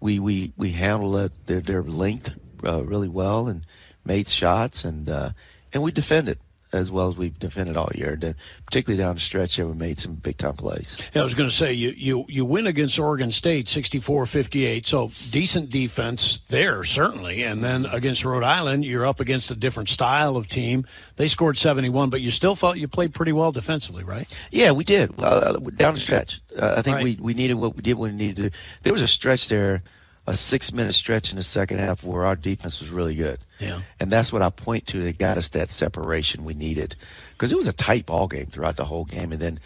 we 0.00 0.18
we 0.18 0.52
we 0.56 0.72
handled 0.72 1.16
it, 1.16 1.46
their 1.46 1.60
their 1.60 1.82
length 1.82 2.34
uh, 2.64 2.82
really 2.84 3.08
well 3.08 3.46
and 3.48 3.66
made 4.04 4.28
shots 4.28 4.84
and 4.84 5.08
uh, 5.08 5.30
and 5.72 5.82
we 5.82 5.92
defended 5.92 6.38
as 6.72 6.90
well 6.90 7.08
as 7.08 7.16
we've 7.16 7.38
defended 7.38 7.76
all 7.76 7.90
year. 7.94 8.18
And 8.20 8.34
particularly 8.64 9.02
down 9.02 9.14
the 9.16 9.20
stretch, 9.20 9.56
here 9.56 9.66
we 9.66 9.74
made 9.74 10.00
some 10.00 10.14
big 10.14 10.38
time 10.38 10.54
plays. 10.54 10.96
Yeah, 11.14 11.20
I 11.20 11.24
was 11.24 11.34
going 11.34 11.48
to 11.48 11.54
say 11.54 11.72
you, 11.72 11.90
you 11.96 12.24
you 12.28 12.44
win 12.44 12.66
against 12.66 12.98
Oregon 12.98 13.30
State 13.30 13.66
64-58, 13.66 14.86
so 14.86 15.08
decent 15.30 15.70
defense 15.70 16.40
there 16.48 16.84
certainly, 16.84 17.42
and 17.42 17.62
then 17.62 17.86
against 17.86 18.24
Rhode 18.24 18.44
Island 18.44 18.84
you're 18.84 19.06
up 19.06 19.20
against 19.20 19.50
a 19.50 19.54
different 19.54 19.88
style 19.88 20.36
of 20.36 20.48
team. 20.48 20.86
They 21.16 21.28
scored 21.28 21.58
71, 21.58 22.10
but 22.10 22.20
you 22.20 22.30
still 22.30 22.54
felt 22.56 22.76
you 22.78 22.88
played 22.88 23.14
pretty 23.14 23.32
well 23.32 23.52
defensively, 23.52 24.04
right? 24.04 24.26
Yeah, 24.50 24.72
we 24.72 24.84
did 24.84 25.12
uh, 25.22 25.58
down 25.76 25.94
the 25.94 26.00
stretch. 26.00 26.40
Uh, 26.56 26.74
I 26.78 26.82
think 26.82 26.96
Right. 26.96 27.04
we 27.04 27.18
we 27.20 27.34
needed 27.34 27.54
what 27.54 27.76
we 27.76 27.82
did 27.82 27.94
when 27.94 28.12
we 28.12 28.16
needed 28.26 28.52
to. 28.52 28.58
There 28.82 28.92
was 28.92 29.02
a 29.02 29.08
stretch 29.08 29.48
there 29.48 29.82
a 30.26 30.36
six 30.36 30.72
minute 30.72 30.92
stretch 30.94 31.30
in 31.32 31.36
the 31.36 31.42
second 31.42 31.78
half 31.78 32.04
where 32.04 32.24
our 32.24 32.36
defense 32.36 32.78
was 32.80 32.90
really 32.90 33.14
good. 33.16 33.38
Yeah. 33.62 33.80
And 34.00 34.10
that's 34.10 34.32
what 34.32 34.42
I 34.42 34.50
point 34.50 34.86
to 34.88 35.02
that 35.04 35.18
got 35.18 35.38
us 35.38 35.50
that 35.50 35.70
separation 35.70 36.44
we 36.44 36.54
needed. 36.54 36.96
Because 37.32 37.52
it 37.52 37.56
was 37.56 37.68
a 37.68 37.72
tight 37.72 38.06
ball 38.06 38.26
game 38.26 38.46
throughout 38.46 38.76
the 38.76 38.84
whole 38.84 39.04
game. 39.04 39.32
And 39.32 39.40
then 39.40 39.60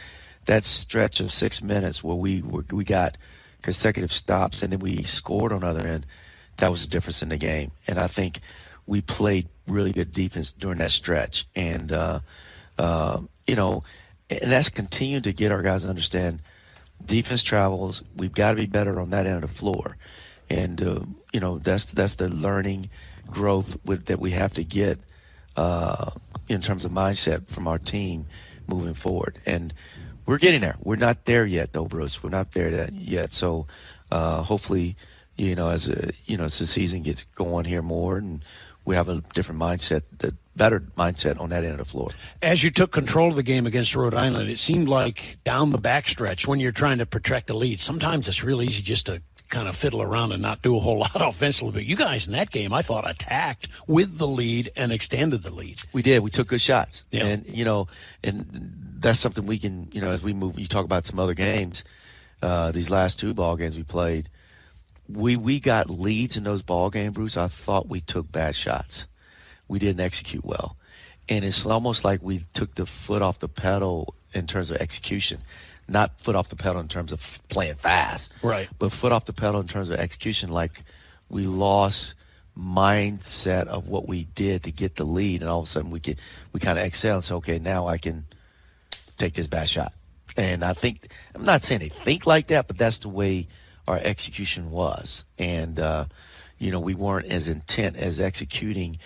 that 0.44 0.64
stretch 0.64 1.20
of 1.20 1.32
six 1.32 1.62
minutes 1.62 2.04
where 2.04 2.16
we 2.16 2.42
were, 2.42 2.64
we 2.70 2.84
got 2.84 3.16
consecutive 3.62 4.12
stops 4.12 4.62
and 4.62 4.72
then 4.72 4.80
we 4.80 5.02
scored 5.02 5.52
on 5.52 5.60
the 5.60 5.66
other 5.66 5.86
end, 5.86 6.06
that 6.58 6.70
was 6.70 6.82
the 6.82 6.90
difference 6.90 7.22
in 7.22 7.30
the 7.30 7.36
game. 7.36 7.70
And 7.86 7.98
I 7.98 8.06
think 8.06 8.40
we 8.86 9.00
played 9.00 9.48
really 9.66 9.92
good 9.92 10.12
defense 10.12 10.52
during 10.52 10.78
that 10.78 10.90
stretch. 10.90 11.46
And, 11.56 11.90
uh, 11.90 12.20
uh, 12.78 13.20
you 13.46 13.56
know, 13.56 13.82
and 14.28 14.52
that's 14.52 14.68
continuing 14.68 15.22
to 15.22 15.32
get 15.32 15.52
our 15.52 15.62
guys 15.62 15.82
to 15.82 15.88
understand 15.88 16.42
defense 17.04 17.42
travels. 17.42 18.02
We've 18.14 18.32
got 18.32 18.52
to 18.52 18.56
be 18.56 18.66
better 18.66 19.00
on 19.00 19.10
that 19.10 19.26
end 19.26 19.42
of 19.42 19.50
the 19.50 19.56
floor. 19.56 19.96
And, 20.48 20.82
uh, 20.82 21.00
you 21.32 21.40
know, 21.40 21.58
that's, 21.58 21.92
that's 21.92 22.16
the 22.16 22.28
learning 22.28 22.90
growth 23.26 23.76
with, 23.84 24.06
that 24.06 24.18
we 24.18 24.30
have 24.30 24.52
to 24.54 24.64
get 24.64 24.98
uh, 25.56 26.10
in 26.48 26.60
terms 26.60 26.84
of 26.84 26.92
mindset 26.92 27.46
from 27.48 27.66
our 27.66 27.78
team 27.78 28.26
moving 28.66 28.94
forward. 28.94 29.38
And 29.46 29.72
we're 30.26 30.38
getting 30.38 30.60
there. 30.60 30.76
We're 30.82 30.96
not 30.96 31.24
there 31.24 31.46
yet, 31.46 31.72
though, 31.72 31.86
Bruce. 31.86 32.22
We're 32.22 32.30
not 32.30 32.52
there 32.52 32.88
yet. 32.92 33.32
So 33.32 33.66
uh, 34.10 34.42
hopefully, 34.42 34.96
you 35.36 35.54
know, 35.54 35.70
as 35.70 35.88
a, 35.88 36.10
you 36.26 36.36
know, 36.36 36.44
as 36.44 36.58
the 36.58 36.66
season 36.66 37.02
gets 37.02 37.24
going 37.34 37.64
here 37.64 37.82
more, 37.82 38.18
and 38.18 38.44
we 38.84 38.94
have 38.94 39.08
a 39.08 39.22
different 39.34 39.60
mindset, 39.60 40.02
the 40.18 40.34
better 40.54 40.80
mindset 40.80 41.40
on 41.40 41.50
that 41.50 41.64
end 41.64 41.72
of 41.72 41.78
the 41.78 41.84
floor. 41.84 42.10
As 42.40 42.64
you 42.64 42.70
took 42.70 42.92
control 42.92 43.28
of 43.30 43.36
the 43.36 43.42
game 43.42 43.66
against 43.66 43.94
Rhode 43.94 44.14
Island, 44.14 44.48
it 44.48 44.58
seemed 44.58 44.88
like 44.88 45.38
down 45.44 45.70
the 45.70 45.78
backstretch 45.78 46.46
when 46.46 46.60
you're 46.60 46.72
trying 46.72 46.98
to 46.98 47.06
protect 47.06 47.48
the 47.48 47.54
lead, 47.54 47.78
sometimes 47.80 48.28
it's 48.28 48.42
real 48.42 48.62
easy 48.62 48.82
just 48.82 49.06
to 49.06 49.22
kind 49.48 49.68
of 49.68 49.76
fiddle 49.76 50.02
around 50.02 50.32
and 50.32 50.42
not 50.42 50.62
do 50.62 50.76
a 50.76 50.80
whole 50.80 50.98
lot 51.14 51.14
offensively. 51.14 51.72
But 51.72 51.86
you 51.86 51.96
guys 51.96 52.26
in 52.26 52.32
that 52.32 52.50
game, 52.50 52.72
I 52.72 52.82
thought, 52.82 53.08
attacked 53.08 53.68
with 53.86 54.18
the 54.18 54.26
lead 54.26 54.70
and 54.76 54.92
extended 54.92 55.42
the 55.42 55.54
lead. 55.54 55.80
We 55.92 56.02
did. 56.02 56.22
We 56.22 56.30
took 56.30 56.48
good 56.48 56.60
shots. 56.60 57.04
Yeah. 57.10 57.26
And, 57.26 57.48
you 57.48 57.64
know, 57.64 57.88
and 58.22 58.46
that's 58.98 59.18
something 59.18 59.46
we 59.46 59.58
can, 59.58 59.88
you 59.92 60.00
know, 60.00 60.10
as 60.10 60.22
we 60.22 60.32
move, 60.32 60.58
you 60.58 60.66
talk 60.66 60.84
about 60.84 61.04
some 61.04 61.18
other 61.18 61.34
games, 61.34 61.84
uh, 62.42 62.72
these 62.72 62.90
last 62.90 63.18
two 63.18 63.34
ball 63.34 63.56
games 63.56 63.76
we 63.76 63.82
played, 63.82 64.28
we, 65.08 65.36
we 65.36 65.60
got 65.60 65.88
leads 65.88 66.36
in 66.36 66.44
those 66.44 66.62
ball 66.62 66.90
games, 66.90 67.14
Bruce. 67.14 67.36
I 67.36 67.48
thought 67.48 67.88
we 67.88 68.00
took 68.00 68.30
bad 68.30 68.56
shots. 68.56 69.06
We 69.68 69.78
didn't 69.78 70.00
execute 70.00 70.44
well. 70.44 70.76
And 71.28 71.44
it's 71.44 71.64
almost 71.66 72.04
like 72.04 72.22
we 72.22 72.40
took 72.52 72.74
the 72.74 72.86
foot 72.86 73.22
off 73.22 73.38
the 73.38 73.48
pedal 73.48 74.14
in 74.32 74.46
terms 74.46 74.70
of 74.70 74.76
execution 74.78 75.40
not 75.88 76.18
foot 76.18 76.36
off 76.36 76.48
the 76.48 76.56
pedal 76.56 76.80
in 76.80 76.88
terms 76.88 77.12
of 77.12 77.40
playing 77.48 77.76
fast, 77.76 78.32
right? 78.42 78.68
But 78.78 78.92
foot 78.92 79.12
off 79.12 79.24
the 79.24 79.32
pedal 79.32 79.60
in 79.60 79.68
terms 79.68 79.90
of 79.90 79.98
execution. 79.98 80.50
Like 80.50 80.82
we 81.28 81.46
lost 81.46 82.14
mindset 82.58 83.66
of 83.66 83.88
what 83.88 84.08
we 84.08 84.24
did 84.24 84.64
to 84.64 84.72
get 84.72 84.96
the 84.96 85.04
lead, 85.04 85.42
and 85.42 85.50
all 85.50 85.60
of 85.60 85.66
a 85.66 85.68
sudden 85.68 85.90
we 85.90 86.00
get 86.00 86.18
we 86.52 86.60
kind 86.60 86.78
of 86.78 86.84
excel 86.84 87.16
and 87.16 87.24
say, 87.24 87.34
okay, 87.34 87.58
now 87.58 87.86
I 87.86 87.98
can 87.98 88.26
take 89.16 89.34
this 89.34 89.46
bad 89.46 89.68
shot. 89.68 89.92
And 90.36 90.64
I 90.64 90.72
think 90.72 91.08
I'm 91.34 91.44
not 91.44 91.62
saying 91.62 91.80
they 91.80 91.88
think 91.88 92.26
like 92.26 92.48
that, 92.48 92.66
but 92.66 92.76
that's 92.76 92.98
the 92.98 93.08
way 93.08 93.48
our 93.88 93.98
execution 94.02 94.70
was, 94.70 95.24
and 95.38 95.78
uh, 95.78 96.06
you 96.58 96.70
know 96.70 96.80
we 96.80 96.94
weren't 96.94 97.26
as 97.26 97.48
intent 97.48 97.96
as 97.96 98.20
executing 98.20 98.98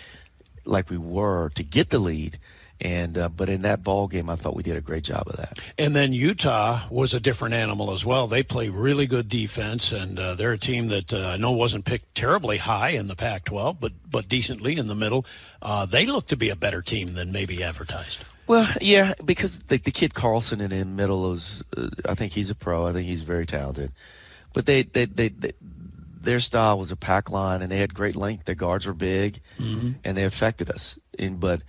like 0.64 0.90
we 0.90 0.98
were 0.98 1.50
to 1.50 1.62
get 1.62 1.90
the 1.90 1.98
lead 1.98 2.38
and 2.80 3.18
uh, 3.18 3.28
but 3.28 3.48
in 3.48 3.62
that 3.62 3.82
ball 3.82 4.08
game, 4.08 4.30
I 4.30 4.36
thought 4.36 4.56
we 4.56 4.62
did 4.62 4.76
a 4.76 4.80
great 4.80 5.04
job 5.04 5.28
of 5.28 5.36
that. 5.36 5.58
And 5.78 5.94
then 5.94 6.12
Utah 6.12 6.82
was 6.90 7.12
a 7.12 7.20
different 7.20 7.54
animal 7.54 7.92
as 7.92 8.04
well. 8.04 8.26
They 8.26 8.42
play 8.42 8.68
really 8.68 9.06
good 9.06 9.28
defense, 9.28 9.92
and 9.92 10.18
uh, 10.18 10.34
they're 10.34 10.52
a 10.52 10.58
team 10.58 10.88
that 10.88 11.12
uh, 11.12 11.30
I 11.34 11.36
know 11.36 11.52
wasn't 11.52 11.84
picked 11.84 12.14
terribly 12.14 12.58
high 12.58 12.90
in 12.90 13.06
the 13.06 13.16
Pac-12, 13.16 13.76
but 13.80 13.92
but 14.10 14.28
decently 14.28 14.76
in 14.76 14.86
the 14.86 14.94
middle. 14.94 15.26
Uh, 15.60 15.84
they 15.84 16.06
look 16.06 16.26
to 16.28 16.36
be 16.36 16.48
a 16.48 16.56
better 16.56 16.80
team 16.82 17.14
than 17.14 17.32
maybe 17.32 17.62
advertised. 17.62 18.24
Well, 18.46 18.68
yeah, 18.80 19.14
because 19.24 19.58
the, 19.58 19.76
the 19.76 19.92
kid 19.92 20.14
Carlson 20.14 20.60
in 20.60 20.70
the 20.70 20.84
middle 20.84 21.32
is, 21.32 21.62
uh, 21.76 21.88
I 22.08 22.14
think 22.14 22.32
he's 22.32 22.50
a 22.50 22.54
pro. 22.54 22.86
I 22.86 22.92
think 22.92 23.06
he's 23.06 23.22
very 23.22 23.46
talented, 23.46 23.92
but 24.52 24.66
they 24.66 24.82
they 24.82 25.04
they. 25.04 25.28
they 25.28 25.52
their 26.22 26.40
style 26.40 26.78
was 26.78 26.92
a 26.92 26.96
pack 26.96 27.30
line, 27.30 27.62
and 27.62 27.72
they 27.72 27.78
had 27.78 27.94
great 27.94 28.14
length. 28.14 28.44
Their 28.44 28.54
guards 28.54 28.84
were 28.84 28.92
big, 28.92 29.40
mm-hmm. 29.58 29.92
and 30.04 30.16
they 30.18 30.24
affected 30.24 30.68
us. 30.68 30.98
And 31.18 31.40
but 31.40 31.62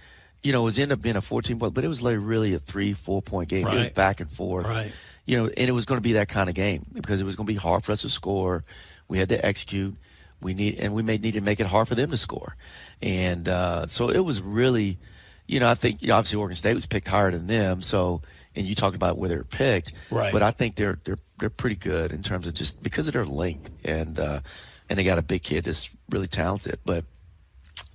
you 0.44 0.52
know, 0.52 0.62
it 0.62 0.66
was 0.66 0.80
ended 0.80 0.98
up 0.98 1.02
being 1.02 1.16
a 1.16 1.22
14 1.22 1.60
point, 1.60 1.74
but 1.74 1.84
it 1.84 1.88
was 1.88 2.02
like 2.02 2.18
really 2.20 2.54
a 2.54 2.60
three, 2.60 2.94
four 2.94 3.22
point 3.22 3.50
game. 3.50 3.66
Right. 3.66 3.76
It 3.76 3.80
was 3.80 3.90
back 3.90 4.20
and 4.20 4.32
forth. 4.32 4.66
Right. 4.66 4.92
You 5.26 5.38
know, 5.38 5.46
and 5.46 5.70
it 5.70 5.72
was 5.72 5.86
going 5.86 5.98
to 5.98 6.04
be 6.04 6.14
that 6.14 6.30
kind 6.30 6.50
of 6.50 6.56
game 6.56 6.86
because 6.94 7.22
it 7.22 7.26
was 7.26 7.36
going 7.36 7.46
to 7.46 7.54
be 7.54 7.60
hard 7.60 7.84
for 7.84 7.92
us 7.92 8.02
to 8.02 8.10
score. 8.10 8.64
We 9.08 9.20
had 9.20 9.30
to 9.30 9.46
execute. 9.46 9.96
We 10.42 10.56
need, 10.56 10.80
and 10.80 10.94
we 10.96 11.04
may 11.04 11.18
need 11.18 11.34
to 11.34 11.42
make 11.42 11.60
it 11.60 11.68
hard 11.68 11.88
for 11.88 11.94
them 11.94 12.10
to 12.10 12.18
score. 12.18 12.56
And 13.02 13.48
uh, 13.48 13.86
so 13.86 14.10
it 14.10 14.20
was 14.20 14.42
really, 14.42 14.98
you 15.46 15.60
know, 15.60 15.70
I 15.70 15.76
think 15.76 16.02
you 16.02 16.08
know, 16.08 16.16
obviously 16.16 16.40
Oregon 16.40 16.56
State 16.56 16.74
was 16.74 16.88
picked 16.88 17.08
higher 17.08 17.30
than 17.30 17.46
them. 17.46 17.84
So, 17.84 18.22
and 18.56 18.66
you 18.66 18.74
talked 18.74 18.96
about 18.96 19.18
where 19.18 19.30
they 19.30 19.38
were 19.38 19.44
picked, 19.44 19.94
right? 20.10 20.34
But 20.34 20.42
I 20.42 20.50
think 20.50 20.76
they're 20.76 20.98
they're 21.04 21.20
they're 21.40 21.52
pretty 21.52 21.76
good 21.76 22.12
in 22.12 22.24
terms 22.24 22.48
of 22.48 22.56
just 22.56 22.82
because 22.82 23.08
of 23.08 23.14
their 23.14 23.26
length 23.26 23.72
and 23.86 24.18
uh, 24.18 24.42
and 24.90 24.98
they 24.98 25.04
got 25.04 25.20
a 25.20 25.24
big 25.24 25.44
kid 25.44 25.66
that's 25.66 25.90
really 26.10 26.28
talented. 26.28 26.80
But 26.84 27.06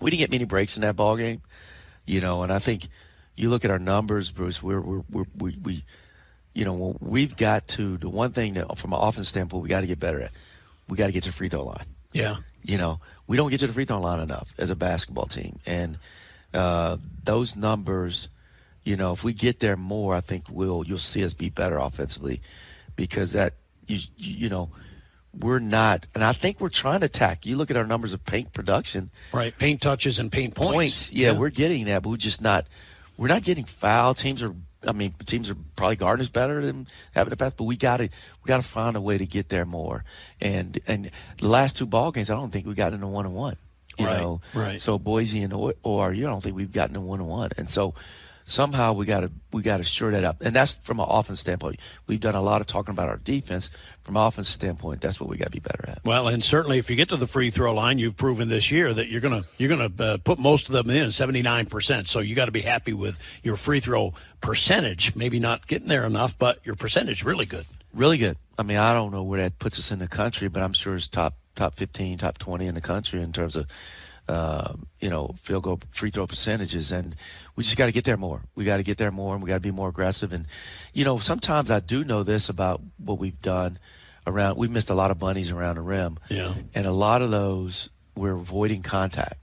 we 0.01 0.11
didn't 0.11 0.21
get 0.21 0.31
many 0.31 0.45
breaks 0.45 0.77
in 0.77 0.83
that 0.83 0.95
ball 0.95 1.17
game 1.17 1.43
you 2.07 2.21
know, 2.21 2.43
and 2.43 2.53
I 2.53 2.59
think 2.59 2.89
you 3.37 3.51
look 3.51 3.65
at 3.65 3.71
our 3.71 3.79
numbers, 3.79 4.31
Bruce. 4.31 4.63
We're, 4.63 4.81
we're, 4.81 5.03
we're 5.11 5.25
we 5.37 5.59
we 5.63 5.85
you 6.55 6.65
know 6.65 6.97
we've 7.01 7.37
got 7.37 7.69
to 7.69 7.99
the 7.99 8.09
one 8.09 8.33
thing 8.33 8.55
that 8.55 8.79
from 8.79 8.93
an 8.93 9.01
offense 9.01 9.29
standpoint 9.29 9.63
we 9.63 9.69
got 9.69 9.83
to 9.83 9.87
get 9.87 10.01
better 10.01 10.21
at. 10.23 10.33
We 10.89 10.97
got 10.97 11.07
to 11.07 11.13
get 11.13 11.25
to 11.25 11.31
the 11.31 11.37
free 11.37 11.49
throw 11.49 11.65
line. 11.65 11.85
Yeah, 12.13 12.37
you 12.63 12.79
know 12.79 13.01
we 13.27 13.37
don't 13.37 13.51
get 13.51 13.61
to 13.61 13.67
the 13.67 13.73
free 13.73 13.85
throw 13.85 14.01
line 14.01 14.21
enough 14.21 14.55
as 14.59 14.71
a 14.71 14.77
basketball 14.77 15.27
team, 15.27 15.59
and 15.67 15.99
uh, 16.55 16.97
those 17.25 17.57
numbers, 17.57 18.29
you 18.85 18.97
know, 18.97 19.13
if 19.13 19.25
we 19.25 19.33
get 19.33 19.61
there 19.61 19.77
more, 19.77 20.15
I 20.15 20.21
think 20.21 20.45
we'll 20.51 20.85
you'll 20.87 20.99
see 20.99 21.25
us 21.25 21.35
be 21.35 21.51
better 21.51 21.79
offensively 21.79 22.41
because 22.95 23.33
that 23.33 23.55
you 23.87 23.99
you 24.17 24.49
know 24.49 24.71
we're 25.39 25.59
not, 25.59 26.07
and 26.15 26.25
I 26.25 26.33
think 26.33 26.61
we're 26.61 26.69
trying 26.69 27.01
to 27.01 27.07
attack. 27.07 27.47
You 27.47 27.57
look 27.57 27.71
at 27.71 27.77
our 27.77 27.87
numbers 27.87 28.13
of 28.13 28.25
paint 28.25 28.53
production, 28.53 29.11
right? 29.33 29.57
Paint 29.57 29.81
touches 29.81 30.19
and 30.19 30.31
paint 30.31 30.55
points. 30.55 30.73
points 30.73 31.13
yeah, 31.13 31.33
yeah, 31.33 31.39
we're 31.39 31.51
getting 31.51 31.87
that, 31.87 32.03
but 32.03 32.11
we're 32.11 32.17
just 32.17 32.41
not. 32.41 32.67
We're 33.17 33.29
not 33.29 33.43
getting 33.43 33.65
foul. 33.65 34.15
Teams 34.15 34.43
are. 34.43 34.55
I 34.87 34.93
mean, 34.93 35.13
teams 35.25 35.51
are 35.51 35.57
probably 35.75 35.97
guarding 35.97 36.23
us 36.23 36.29
better 36.29 36.65
than 36.65 36.87
having 37.15 37.31
the 37.31 37.37
past, 37.37 37.57
but 37.57 37.65
we 37.65 37.77
got 37.77 37.97
to 37.97 38.05
we 38.05 38.49
got 38.49 38.59
to 38.59 38.63
find 38.63 38.97
a 38.97 39.01
way 39.01 39.19
to 39.19 39.27
get 39.27 39.49
there 39.49 39.65
more. 39.65 40.05
And 40.41 40.79
and 40.87 41.11
the 41.39 41.49
last 41.49 41.77
two 41.77 41.87
ball 41.87 42.13
games, 42.13 42.31
I 42.31 42.35
don't 42.35 42.51
think 42.51 42.67
we 42.67 42.75
got 42.75 42.93
into 42.93 43.07
one 43.07 43.27
and 43.27 43.35
one. 43.35 43.57
You 43.99 44.07
right, 44.07 44.19
know, 44.19 44.41
right. 44.55 44.81
So 44.81 44.99
Boise 44.99 45.43
and 45.43 45.53
ORU, 45.53 46.27
I 46.27 46.31
don't 46.31 46.43
think 46.43 46.55
we've 46.55 46.71
gotten 46.71 46.95
to 46.95 47.01
one 47.01 47.21
and 47.21 47.29
one, 47.29 47.51
and 47.57 47.69
so 47.69 47.95
somehow 48.47 48.95
we 48.95 49.05
got 49.05 49.21
to 49.21 49.31
we 49.53 49.61
got 49.61 49.79
to 49.79 49.85
shore 49.85 50.13
that 50.13 50.25
up, 50.25 50.41
and 50.41 50.57
that's 50.57 50.75
from 50.77 51.01
an 51.01 51.07
offense 51.09 51.41
standpoint. 51.41 51.79
We've 52.07 52.21
done 52.21 52.35
a 52.35 52.41
lot 52.41 52.63
of 52.63 52.67
talking 52.67 52.93
about 52.93 53.09
our 53.09 53.19
defense 53.19 53.71
from 54.03 54.17
an 54.17 54.23
offense 54.27 54.49
standpoint. 54.49 55.03
That's 55.03 55.21
what 55.21 55.29
we 55.29 55.37
got 55.37 55.47
to 55.47 55.51
be 55.51 55.61
better 55.61 55.91
at. 55.91 56.05
Well, 56.05 56.29
and 56.29 56.43
certainly 56.43 56.79
if 56.79 56.89
you 56.89 56.97
get 56.97 57.11
to 57.11 57.17
the 57.17 57.27
free 57.27 57.51
throw 57.51 57.75
line, 57.75 57.99
you've 57.99 58.17
proven 58.17 58.49
this 58.49 58.71
year 58.71 58.95
that 58.95 59.09
you're 59.09 59.21
gonna 59.21 59.43
you're 59.59 59.69
gonna 59.69 59.91
uh, 60.03 60.17
put 60.25 60.39
most 60.39 60.69
of 60.69 60.73
them 60.73 60.89
in 60.89 61.11
seventy 61.11 61.43
nine 61.43 61.67
percent. 61.67 62.09
So 62.09 62.21
you 62.21 62.35
got 62.35 62.47
to 62.47 62.53
be 62.53 62.63
happy 62.63 62.95
with 62.95 63.19
your 63.43 63.57
free 63.57 63.81
throw 63.81 64.15
percentage. 64.41 65.15
Maybe 65.15 65.39
not 65.39 65.67
getting 65.67 65.89
there 65.89 66.07
enough, 66.07 66.39
but 66.39 66.65
your 66.65 66.77
percentage 66.77 67.25
really 67.25 67.47
good. 67.47 67.67
Really 67.93 68.19
good. 68.19 68.37
I 68.59 68.63
mean, 68.63 68.79
I 68.79 68.95
don't 68.95 69.11
know 69.11 69.23
where 69.23 69.41
that 69.41 69.59
puts 69.59 69.79
us 69.79 69.91
in 69.91 69.99
the 69.99 70.09
country, 70.09 70.49
but 70.49 70.63
I'm 70.63 70.73
sure 70.73 70.95
it's 70.95 71.09
top 71.09 71.35
top 71.55 71.75
fifteen, 71.75 72.19
top 72.19 72.39
twenty 72.39 72.67
in 72.67 72.75
the 72.75 72.81
country 72.81 73.21
in 73.23 73.33
terms 73.33 73.57
of 73.57 73.67
uh, 74.29 74.75
you 75.01 75.11
know, 75.11 75.35
field 75.43 75.63
goal 75.63 75.81
free 75.91 76.11
throw 76.11 76.27
percentages, 76.27 76.93
and 76.93 77.15
we 77.55 77.65
just 77.65 77.77
got 77.77 77.87
to 77.87 77.93
get 77.93 78.05
there 78.05 78.17
more. 78.17 78.43
We 78.55 78.65
got 78.65 78.79
to 78.79 78.83
get 78.83 78.99
there 78.99 79.13
more, 79.13 79.35
and 79.35 79.43
we 79.43 79.49
got 79.49 79.57
to 79.57 79.61
be 79.61 79.71
more 79.71 79.89
aggressive. 79.89 80.33
And 80.33 80.47
you 80.93 81.05
know, 81.05 81.19
sometimes 81.19 81.71
I 81.71 81.81
do 81.81 82.05
know 82.05 82.23
this 82.23 82.49
about 82.49 82.81
what 82.99 83.19
we've 83.19 83.41
done 83.41 83.79
around. 84.27 84.57
We've 84.57 84.71
missed 84.71 84.91
a 84.91 84.95
lot 84.95 85.11
of 85.11 85.19
bunnies 85.19 85.51
around 85.51 85.77
the 85.77 85.83
rim, 85.83 86.19
yeah, 86.29 86.55
and 86.75 86.87
a 86.87 86.93
lot 86.93 87.23
of 87.23 87.31
those 87.31 87.89
we're 88.17 88.35
avoiding 88.35 88.83
contact 88.83 89.35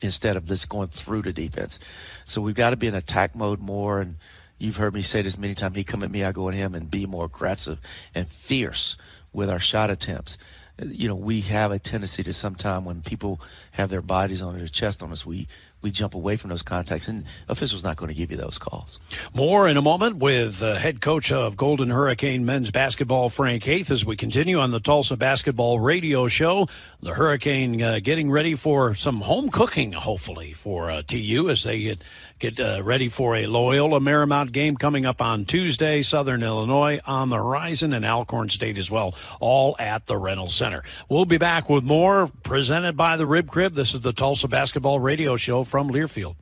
instead 0.00 0.36
of 0.36 0.44
just 0.44 0.68
going 0.68 0.88
through 0.88 1.22
the 1.22 1.32
defense. 1.32 1.78
So 2.24 2.40
we've 2.40 2.54
got 2.54 2.70
to 2.70 2.76
be 2.76 2.86
in 2.86 2.94
attack 2.94 3.34
mode 3.34 3.60
more. 3.60 4.00
And 4.00 4.16
you've 4.58 4.76
heard 4.76 4.94
me 4.94 5.02
say 5.02 5.22
this 5.22 5.38
many 5.38 5.54
times. 5.54 5.76
He 5.76 5.84
come 5.84 6.02
at 6.02 6.10
me, 6.10 6.24
I 6.24 6.32
go 6.32 6.48
at 6.48 6.54
him, 6.54 6.74
and 6.74 6.90
be 6.90 7.06
more 7.06 7.26
aggressive 7.26 7.80
and 8.14 8.28
fierce 8.28 8.96
with 9.32 9.50
our 9.50 9.60
shot 9.60 9.90
attempts 9.90 10.38
you 10.82 11.08
know, 11.08 11.14
we 11.14 11.40
have 11.42 11.70
a 11.70 11.78
tendency 11.78 12.22
to 12.24 12.32
sometime 12.32 12.84
when 12.84 13.02
people 13.02 13.40
have 13.72 13.90
their 13.90 14.02
bodies 14.02 14.42
on 14.42 14.56
their 14.58 14.66
chest 14.66 15.02
on 15.02 15.12
us, 15.12 15.24
we 15.24 15.46
we 15.84 15.90
jump 15.90 16.14
away 16.14 16.36
from 16.36 16.48
those 16.48 16.62
contacts, 16.62 17.08
and 17.08 17.26
officials 17.46 17.84
not 17.84 17.96
going 17.96 18.08
to 18.08 18.14
give 18.14 18.30
you 18.30 18.38
those 18.38 18.56
calls. 18.56 18.98
More 19.34 19.68
in 19.68 19.76
a 19.76 19.82
moment 19.82 20.16
with 20.16 20.62
uh, 20.62 20.76
head 20.76 21.02
coach 21.02 21.30
of 21.30 21.58
Golden 21.58 21.90
Hurricane 21.90 22.46
men's 22.46 22.70
basketball, 22.70 23.28
Frank 23.28 23.62
Haith, 23.64 23.90
as 23.90 24.02
we 24.02 24.16
continue 24.16 24.58
on 24.58 24.70
the 24.70 24.80
Tulsa 24.80 25.16
Basketball 25.16 25.78
Radio 25.78 26.26
Show. 26.26 26.68
The 27.02 27.12
Hurricane 27.12 27.82
uh, 27.82 27.98
getting 28.02 28.30
ready 28.30 28.54
for 28.54 28.94
some 28.94 29.20
home 29.20 29.50
cooking, 29.50 29.92
hopefully, 29.92 30.54
for 30.54 30.90
uh, 30.90 31.02
TU 31.02 31.50
as 31.50 31.64
they 31.64 31.80
get 31.80 32.02
get 32.38 32.60
uh, 32.60 32.82
ready 32.82 33.08
for 33.08 33.36
a 33.36 33.46
Loyola 33.46 34.00
Marymount 34.00 34.52
game 34.52 34.76
coming 34.76 35.06
up 35.06 35.20
on 35.20 35.44
Tuesday. 35.44 36.02
Southern 36.02 36.42
Illinois 36.42 37.00
on 37.06 37.30
the 37.30 37.36
horizon, 37.36 37.92
and 37.92 38.04
Alcorn 38.04 38.48
State 38.48 38.78
as 38.78 38.90
well, 38.90 39.14
all 39.40 39.76
at 39.78 40.06
the 40.06 40.16
Reynolds 40.16 40.54
Center. 40.54 40.82
We'll 41.08 41.24
be 41.24 41.38
back 41.38 41.68
with 41.70 41.84
more 41.84 42.30
presented 42.42 42.96
by 42.96 43.16
the 43.16 43.26
Rib 43.26 43.48
Crib. 43.48 43.74
This 43.74 43.94
is 43.94 44.00
the 44.00 44.12
Tulsa 44.12 44.48
Basketball 44.48 45.00
Radio 45.00 45.36
Show 45.36 45.64
from 45.64 45.90
Learfield. 45.90 46.36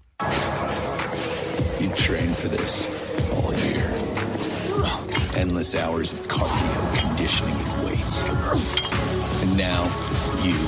You 1.80 1.88
trained 1.96 2.36
for 2.36 2.48
this 2.48 2.86
all 3.34 3.52
year. 3.70 3.92
Endless 5.36 5.74
hours 5.74 6.12
of 6.12 6.20
cardio, 6.28 7.08
conditioning, 7.08 7.54
and 7.54 7.84
weights. 7.84 8.22
And 9.42 9.56
now 9.56 9.84
you 10.44 10.58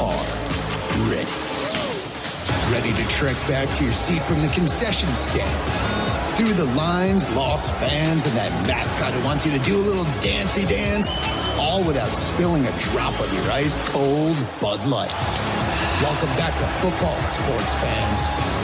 are 0.00 1.10
ready. 1.10 1.51
Ready 2.70 2.92
to 2.92 3.08
trek 3.08 3.36
back 3.48 3.68
to 3.76 3.84
your 3.84 3.92
seat 3.92 4.22
from 4.22 4.40
the 4.40 4.48
concession 4.48 5.08
stand. 5.14 6.36
Through 6.36 6.54
the 6.54 6.64
lines, 6.76 7.30
lost 7.34 7.74
fans, 7.76 8.24
and 8.26 8.34
that 8.36 8.50
mascot 8.66 9.12
who 9.12 9.22
wants 9.24 9.44
you 9.44 9.52
to 9.52 9.58
do 9.64 9.76
a 9.76 9.84
little 9.84 10.04
dancey 10.20 10.64
dance, 10.66 11.12
all 11.58 11.84
without 11.84 12.14
spilling 12.16 12.64
a 12.64 12.78
drop 12.78 13.18
of 13.20 13.32
your 13.34 13.44
ice 13.50 13.76
cold 13.90 14.36
Bud 14.60 14.84
Light. 14.86 15.12
Welcome 16.00 16.30
back 16.38 16.56
to 16.56 16.64
football, 16.64 17.20
sports 17.22 17.74
fans. 17.74 18.61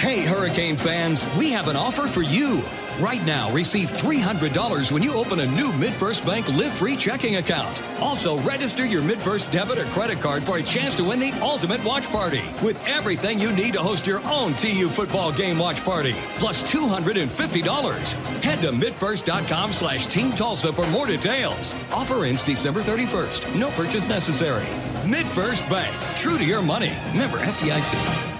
Hey, 0.00 0.24
Hurricane 0.24 0.76
fans, 0.76 1.26
we 1.36 1.50
have 1.50 1.68
an 1.68 1.76
offer 1.76 2.06
for 2.06 2.22
you. 2.22 2.62
Right 2.98 3.22
now, 3.26 3.52
receive 3.52 3.90
$300 3.90 4.90
when 4.90 5.02
you 5.02 5.12
open 5.12 5.40
a 5.40 5.46
new 5.48 5.72
MidFirst 5.72 6.24
Bank 6.26 6.48
Live 6.56 6.72
Free 6.72 6.96
checking 6.96 7.36
account. 7.36 7.82
Also, 8.00 8.38
register 8.40 8.86
your 8.86 9.02
MidFirst 9.02 9.52
debit 9.52 9.78
or 9.78 9.84
credit 9.92 10.18
card 10.18 10.42
for 10.42 10.56
a 10.56 10.62
chance 10.62 10.94
to 10.94 11.04
win 11.04 11.18
the 11.18 11.32
ultimate 11.42 11.84
watch 11.84 12.08
party 12.10 12.40
with 12.64 12.82
everything 12.88 13.38
you 13.38 13.52
need 13.52 13.74
to 13.74 13.80
host 13.80 14.06
your 14.06 14.22
own 14.24 14.54
TU 14.54 14.88
football 14.88 15.32
game 15.32 15.58
watch 15.58 15.84
party, 15.84 16.14
plus 16.38 16.62
$250. 16.62 18.14
Head 18.42 18.60
to 18.62 18.72
midfirst.com 18.72 19.70
slash 19.70 20.06
Team 20.06 20.32
Tulsa 20.32 20.72
for 20.72 20.86
more 20.88 21.06
details. 21.08 21.74
Offer 21.92 22.24
ends 22.24 22.42
December 22.42 22.80
31st. 22.80 23.54
No 23.60 23.68
purchase 23.72 24.08
necessary. 24.08 24.64
MidFirst 25.04 25.68
Bank. 25.68 25.94
True 26.16 26.38
to 26.38 26.44
your 26.44 26.62
money. 26.62 26.92
Member 27.14 27.36
FDIC. 27.36 28.39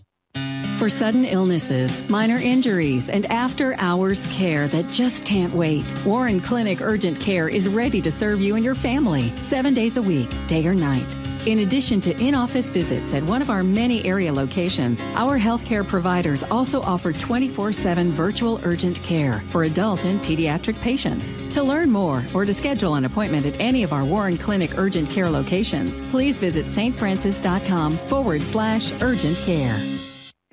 For 0.81 0.89
sudden 0.89 1.25
illnesses, 1.25 2.09
minor 2.09 2.37
injuries, 2.37 3.11
and 3.11 3.27
after 3.27 3.75
hours 3.75 4.25
care 4.33 4.67
that 4.69 4.89
just 4.89 5.23
can't 5.23 5.53
wait, 5.53 5.85
Warren 6.03 6.39
Clinic 6.39 6.81
Urgent 6.81 7.19
Care 7.19 7.47
is 7.47 7.69
ready 7.69 8.01
to 8.01 8.09
serve 8.11 8.41
you 8.41 8.55
and 8.55 8.65
your 8.65 8.73
family 8.73 9.29
seven 9.37 9.75
days 9.75 9.97
a 9.97 10.01
week, 10.01 10.27
day 10.47 10.65
or 10.65 10.73
night. 10.73 11.05
In 11.45 11.59
addition 11.59 12.01
to 12.01 12.19
in 12.19 12.33
office 12.33 12.67
visits 12.67 13.13
at 13.13 13.23
one 13.23 13.43
of 13.43 13.51
our 13.51 13.63
many 13.63 14.03
area 14.05 14.33
locations, 14.33 15.03
our 15.13 15.37
healthcare 15.37 15.87
providers 15.87 16.41
also 16.49 16.81
offer 16.81 17.13
24 17.13 17.73
7 17.73 18.11
virtual 18.13 18.59
urgent 18.63 18.99
care 19.03 19.41
for 19.49 19.65
adult 19.65 20.03
and 20.03 20.19
pediatric 20.21 20.81
patients. 20.81 21.31
To 21.53 21.61
learn 21.61 21.91
more 21.91 22.23
or 22.33 22.43
to 22.43 22.55
schedule 22.55 22.95
an 22.95 23.05
appointment 23.05 23.45
at 23.45 23.59
any 23.59 23.83
of 23.83 23.93
our 23.93 24.03
Warren 24.03 24.35
Clinic 24.35 24.79
urgent 24.79 25.11
care 25.11 25.29
locations, 25.29 26.01
please 26.09 26.39
visit 26.39 26.65
stfrancis.com 26.65 27.97
forward 27.97 28.41
slash 28.41 28.99
urgent 29.03 29.37
care. 29.45 29.79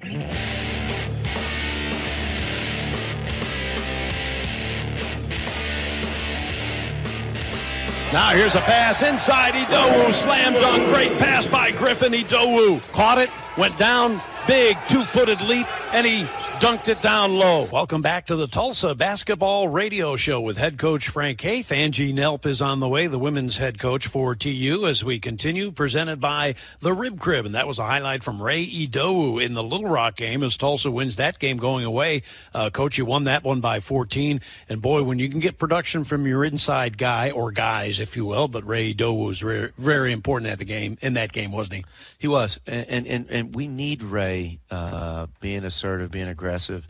Now 0.01 0.11
here's 8.31 8.55
a 8.55 8.61
pass 8.61 9.03
inside. 9.03 9.55
Idowu 9.55 10.15
slam 10.15 10.55
dunk. 10.55 10.87
Great 10.95 11.19
pass 11.19 11.49
by 11.49 11.73
Griffin. 11.73 12.13
Idowu 12.13 12.81
caught 12.93 13.19
it, 13.19 13.29
went 13.57 13.77
down, 13.77 14.21
big 14.47 14.77
two-footed 14.89 15.41
leap, 15.41 15.67
and 15.93 16.07
he 16.07 16.29
dunked 16.61 16.89
it 16.89 17.01
down 17.01 17.37
low. 17.37 17.69
Welcome 17.71 18.03
back 18.03 18.27
to 18.27 18.35
the 18.35 18.49
Tulsa 18.49 18.93
Basketball 18.97 19.69
Radio 19.69 20.17
Show 20.17 20.41
with 20.41 20.57
head 20.57 20.77
coach 20.77 21.09
Frank 21.09 21.41
Haith. 21.41 21.71
Angie 21.71 22.13
Nelp 22.13 22.47
is 22.47 22.61
on 22.61 22.81
the 22.81 22.89
way, 22.89 23.07
the 23.07 23.19
women's 23.19 23.59
head 23.59 23.79
coach 23.79 24.09
for 24.09 24.35
TU, 24.35 24.85
as 24.85 25.05
we 25.05 25.21
continue, 25.21 25.71
presented 25.71 26.21
by 26.21 26.57
the 26.81 26.93
Rib 26.93 27.21
Crib. 27.21 27.47
And 27.47 27.55
that 27.55 27.69
was 27.69 27.79
a 27.79 27.85
highlight 27.85 28.25
from 28.25 28.43
Ray 28.43 28.67
Idowu 28.67 29.41
in 29.41 29.55
the 29.55 29.63
Little 29.63 29.89
Rock 29.89 30.17
game 30.17 30.43
as 30.43 30.57
Tulsa 30.57 30.91
wins 30.91 31.15
that 31.15 31.39
game 31.39 31.59
going 31.59 31.85
away. 31.85 32.23
Uh, 32.53 32.71
coach, 32.71 32.99
you 32.99 33.05
won 33.05 33.25
that 33.25 33.45
one 33.45 33.61
by 33.61 33.79
14. 33.79 34.41
And 34.69 34.83
boy, 34.83 35.05
when 35.05 35.21
you 35.21 35.29
can 35.29 35.39
get 35.39 35.59
production 35.59 36.03
from 36.03 36.27
your 36.27 36.45
inside 36.45 36.99
guy, 36.99 37.31
or 37.31 37.53
guys, 37.53 38.01
if 38.01 38.17
you 38.17 38.25
will, 38.25 38.49
but 38.49 38.67
Ray 38.67 38.93
Idowu 38.93 39.27
was 39.27 39.41
very, 39.41 39.71
very 39.79 40.11
important 40.11 40.51
at 40.51 40.59
the 40.59 40.65
game, 40.65 40.99
in 41.03 41.15
that 41.15 41.33
game, 41.33 41.53
wasn't 41.53 41.77
he? 41.77 41.85
He 42.19 42.27
was. 42.27 42.59
And, 42.67 43.07
and, 43.07 43.31
and 43.31 43.55
we 43.55 43.69
need 43.69 44.03
Ray 44.03 44.59
uh, 44.73 45.29
being 45.41 45.65
assertive, 45.65 46.11
being 46.11 46.27
aggressive 46.27 46.48
aggressive. 46.49 46.89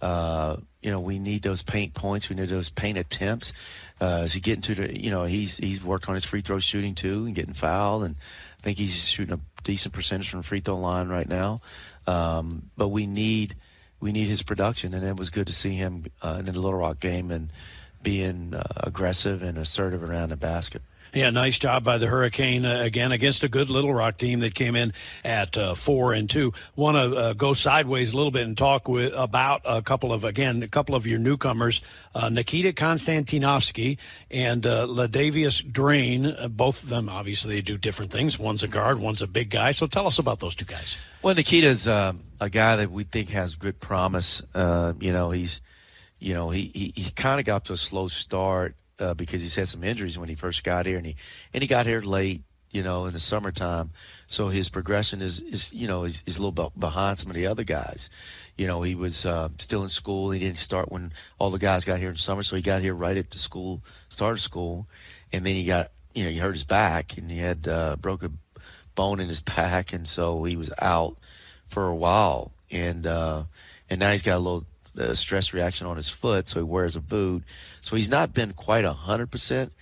Uh, 0.00 0.56
you 0.80 0.90
know, 0.90 1.00
we 1.00 1.18
need 1.18 1.42
those 1.42 1.62
paint 1.62 1.92
points. 1.94 2.30
We 2.30 2.36
need 2.36 2.48
those 2.48 2.70
paint 2.70 2.96
attempts. 2.96 3.52
Uh, 4.00 4.26
he 4.26 4.40
getting 4.40 4.62
to 4.62 4.74
the, 4.74 4.98
you 4.98 5.10
know, 5.10 5.24
he's 5.24 5.58
he's 5.58 5.84
worked 5.84 6.08
on 6.08 6.14
his 6.14 6.24
free 6.24 6.40
throw 6.40 6.58
shooting 6.58 6.94
too 6.94 7.26
and 7.26 7.34
getting 7.34 7.52
fouled, 7.52 8.04
and 8.04 8.16
I 8.58 8.62
think 8.62 8.78
he's 8.78 9.08
shooting 9.08 9.34
a 9.34 9.40
decent 9.62 9.92
percentage 9.92 10.30
from 10.30 10.40
the 10.40 10.46
free 10.46 10.60
throw 10.60 10.76
line 10.76 11.08
right 11.08 11.28
now. 11.28 11.60
Um, 12.06 12.70
but 12.78 12.88
we 12.88 13.06
need 13.06 13.56
we 14.00 14.12
need 14.12 14.28
his 14.28 14.42
production, 14.42 14.94
and 14.94 15.04
it 15.04 15.16
was 15.16 15.28
good 15.28 15.48
to 15.48 15.52
see 15.52 15.74
him 15.74 16.06
uh, 16.22 16.36
in 16.38 16.46
the 16.46 16.52
Little 16.52 16.78
Rock 16.78 16.98
game 17.00 17.30
and 17.30 17.52
being 18.02 18.54
uh, 18.54 18.62
aggressive 18.78 19.42
and 19.42 19.58
assertive 19.58 20.02
around 20.02 20.30
the 20.30 20.36
basket. 20.36 20.80
Yeah, 21.12 21.30
nice 21.30 21.58
job 21.58 21.82
by 21.82 21.98
the 21.98 22.06
Hurricane 22.06 22.64
uh, 22.64 22.82
again 22.82 23.10
against 23.10 23.42
a 23.42 23.48
good 23.48 23.68
Little 23.68 23.92
Rock 23.92 24.16
team 24.16 24.40
that 24.40 24.54
came 24.54 24.76
in 24.76 24.92
at 25.24 25.56
uh, 25.58 25.74
four 25.74 26.12
and 26.12 26.30
two. 26.30 26.52
Want 26.76 26.96
to 26.96 27.18
uh, 27.18 27.32
go 27.32 27.52
sideways 27.52 28.12
a 28.12 28.16
little 28.16 28.30
bit 28.30 28.46
and 28.46 28.56
talk 28.56 28.86
with 28.86 29.12
about 29.16 29.62
a 29.64 29.82
couple 29.82 30.12
of 30.12 30.22
again 30.22 30.62
a 30.62 30.68
couple 30.68 30.94
of 30.94 31.08
your 31.08 31.18
newcomers, 31.18 31.82
uh, 32.14 32.28
Nikita 32.28 32.72
Konstantynovskyi 32.72 33.98
and 34.30 34.64
uh, 34.64 34.86
LaDavius 34.86 35.68
Draine. 35.68 36.26
Uh, 36.26 36.46
both 36.46 36.84
of 36.84 36.88
them 36.90 37.08
obviously 37.08 37.56
they 37.56 37.60
do 37.60 37.76
different 37.76 38.12
things. 38.12 38.38
One's 38.38 38.62
a 38.62 38.68
guard, 38.68 39.00
one's 39.00 39.20
a 39.20 39.26
big 39.26 39.50
guy. 39.50 39.72
So 39.72 39.88
tell 39.88 40.06
us 40.06 40.20
about 40.20 40.38
those 40.38 40.54
two 40.54 40.64
guys. 40.64 40.96
Well, 41.22 41.34
Nikita's 41.34 41.88
uh, 41.88 42.12
a 42.40 42.48
guy 42.48 42.76
that 42.76 42.92
we 42.92 43.02
think 43.02 43.30
has 43.30 43.56
good 43.56 43.80
promise. 43.80 44.42
you 44.54 45.12
know, 45.12 45.32
he's 45.32 45.60
you 46.20 46.34
know 46.34 46.50
he 46.50 46.70
he, 46.72 46.92
he 46.94 47.10
kind 47.10 47.40
of 47.40 47.46
got 47.46 47.64
to 47.64 47.72
a 47.72 47.76
slow 47.76 48.06
start 48.06 48.76
uh, 49.00 49.14
because 49.14 49.42
he's 49.42 49.54
had 49.54 49.68
some 49.68 49.84
injuries 49.84 50.18
when 50.18 50.28
he 50.28 50.34
first 50.34 50.62
got 50.64 50.86
here, 50.86 50.96
and 50.96 51.06
he 51.06 51.16
and 51.52 51.62
he 51.62 51.66
got 51.66 51.86
here 51.86 52.00
late, 52.00 52.42
you 52.70 52.82
know, 52.82 53.06
in 53.06 53.12
the 53.12 53.20
summertime. 53.20 53.90
So 54.26 54.48
his 54.48 54.68
progression 54.68 55.22
is 55.22 55.40
is 55.40 55.72
you 55.72 55.88
know 55.88 56.04
is, 56.04 56.22
is 56.26 56.36
a 56.36 56.42
little 56.42 56.70
behind 56.70 57.18
some 57.18 57.30
of 57.30 57.36
the 57.36 57.46
other 57.46 57.64
guys. 57.64 58.10
You 58.56 58.66
know, 58.66 58.82
he 58.82 58.94
was 58.94 59.24
uh, 59.24 59.48
still 59.58 59.82
in 59.82 59.88
school. 59.88 60.30
He 60.30 60.38
didn't 60.38 60.58
start 60.58 60.92
when 60.92 61.12
all 61.38 61.50
the 61.50 61.58
guys 61.58 61.84
got 61.84 61.98
here 61.98 62.10
in 62.10 62.16
summer, 62.16 62.42
so 62.42 62.56
he 62.56 62.62
got 62.62 62.82
here 62.82 62.94
right 62.94 63.16
at 63.16 63.30
the 63.30 63.38
school 63.38 63.82
start 64.08 64.34
of 64.34 64.40
school, 64.40 64.86
and 65.32 65.44
then 65.46 65.54
he 65.54 65.64
got 65.64 65.90
you 66.14 66.24
know 66.24 66.30
he 66.30 66.38
hurt 66.38 66.54
his 66.54 66.64
back 66.64 67.16
and 67.16 67.30
he 67.30 67.38
had 67.38 67.66
uh, 67.66 67.96
broke 67.96 68.22
a 68.22 68.30
bone 68.94 69.20
in 69.20 69.28
his 69.28 69.40
back, 69.56 69.92
and 69.92 70.06
so 70.06 70.44
he 70.44 70.56
was 70.56 70.72
out 70.80 71.16
for 71.66 71.88
a 71.88 71.94
while, 71.94 72.52
and 72.70 73.06
uh, 73.06 73.44
and 73.88 74.00
now 74.00 74.10
he's 74.10 74.22
got 74.22 74.36
a 74.36 74.38
little 74.38 74.66
uh, 74.98 75.14
stress 75.14 75.52
reaction 75.52 75.86
on 75.86 75.96
his 75.96 76.08
foot, 76.08 76.46
so 76.46 76.60
he 76.60 76.64
wears 76.64 76.96
a 76.96 77.00
boot. 77.00 77.44
So 77.82 77.96
he's 77.96 78.08
not 78.08 78.34
been 78.34 78.52
quite 78.52 78.84
a 78.84 78.92
hundred 78.92 79.30
percent, 79.30 79.72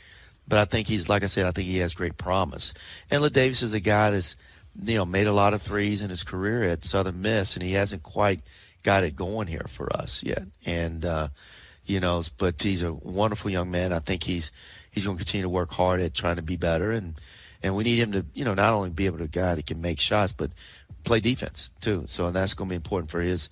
but 0.46 0.58
I 0.58 0.64
think 0.64 0.88
he's 0.88 1.08
like 1.08 1.22
I 1.22 1.26
said, 1.26 1.46
I 1.46 1.52
think 1.52 1.68
he 1.68 1.78
has 1.78 1.94
great 1.94 2.18
promise. 2.18 2.74
And 3.10 3.30
Davis 3.32 3.62
is 3.62 3.74
a 3.74 3.80
guy 3.80 4.10
that's 4.10 4.36
you 4.80 4.96
know 4.96 5.04
made 5.04 5.26
a 5.26 5.32
lot 5.32 5.54
of 5.54 5.62
threes 5.62 6.02
in 6.02 6.10
his 6.10 6.24
career 6.24 6.64
at 6.64 6.84
Southern 6.84 7.22
Miss, 7.22 7.54
and 7.54 7.62
he 7.62 7.72
hasn't 7.72 8.02
quite 8.02 8.40
got 8.82 9.04
it 9.04 9.16
going 9.16 9.48
here 9.48 9.66
for 9.68 9.94
us 9.94 10.22
yet. 10.22 10.44
And 10.64 11.04
uh, 11.04 11.28
you 11.84 12.00
know, 12.00 12.22
but 12.36 12.62
he's 12.62 12.82
a 12.82 12.92
wonderful 12.92 13.50
young 13.50 13.70
man. 13.70 13.92
I 13.92 13.98
think 13.98 14.22
he's 14.22 14.52
he's 14.90 15.04
going 15.04 15.16
to 15.16 15.24
continue 15.24 15.42
to 15.42 15.48
work 15.48 15.70
hard 15.70 16.00
at 16.00 16.14
trying 16.14 16.36
to 16.36 16.42
be 16.42 16.56
better, 16.56 16.92
and 16.92 17.14
and 17.62 17.74
we 17.74 17.84
need 17.84 17.98
him 17.98 18.12
to 18.12 18.24
you 18.34 18.44
know 18.44 18.54
not 18.54 18.74
only 18.74 18.90
be 18.90 19.06
able 19.06 19.18
to 19.18 19.28
guy 19.28 19.54
that 19.54 19.66
can 19.66 19.80
make 19.80 20.00
shots, 20.00 20.32
but 20.32 20.50
play 21.04 21.20
defense 21.20 21.70
too. 21.80 22.04
So 22.06 22.26
and 22.26 22.36
that's 22.36 22.54
going 22.54 22.68
to 22.68 22.72
be 22.72 22.76
important 22.76 23.10
for 23.10 23.20
his 23.20 23.48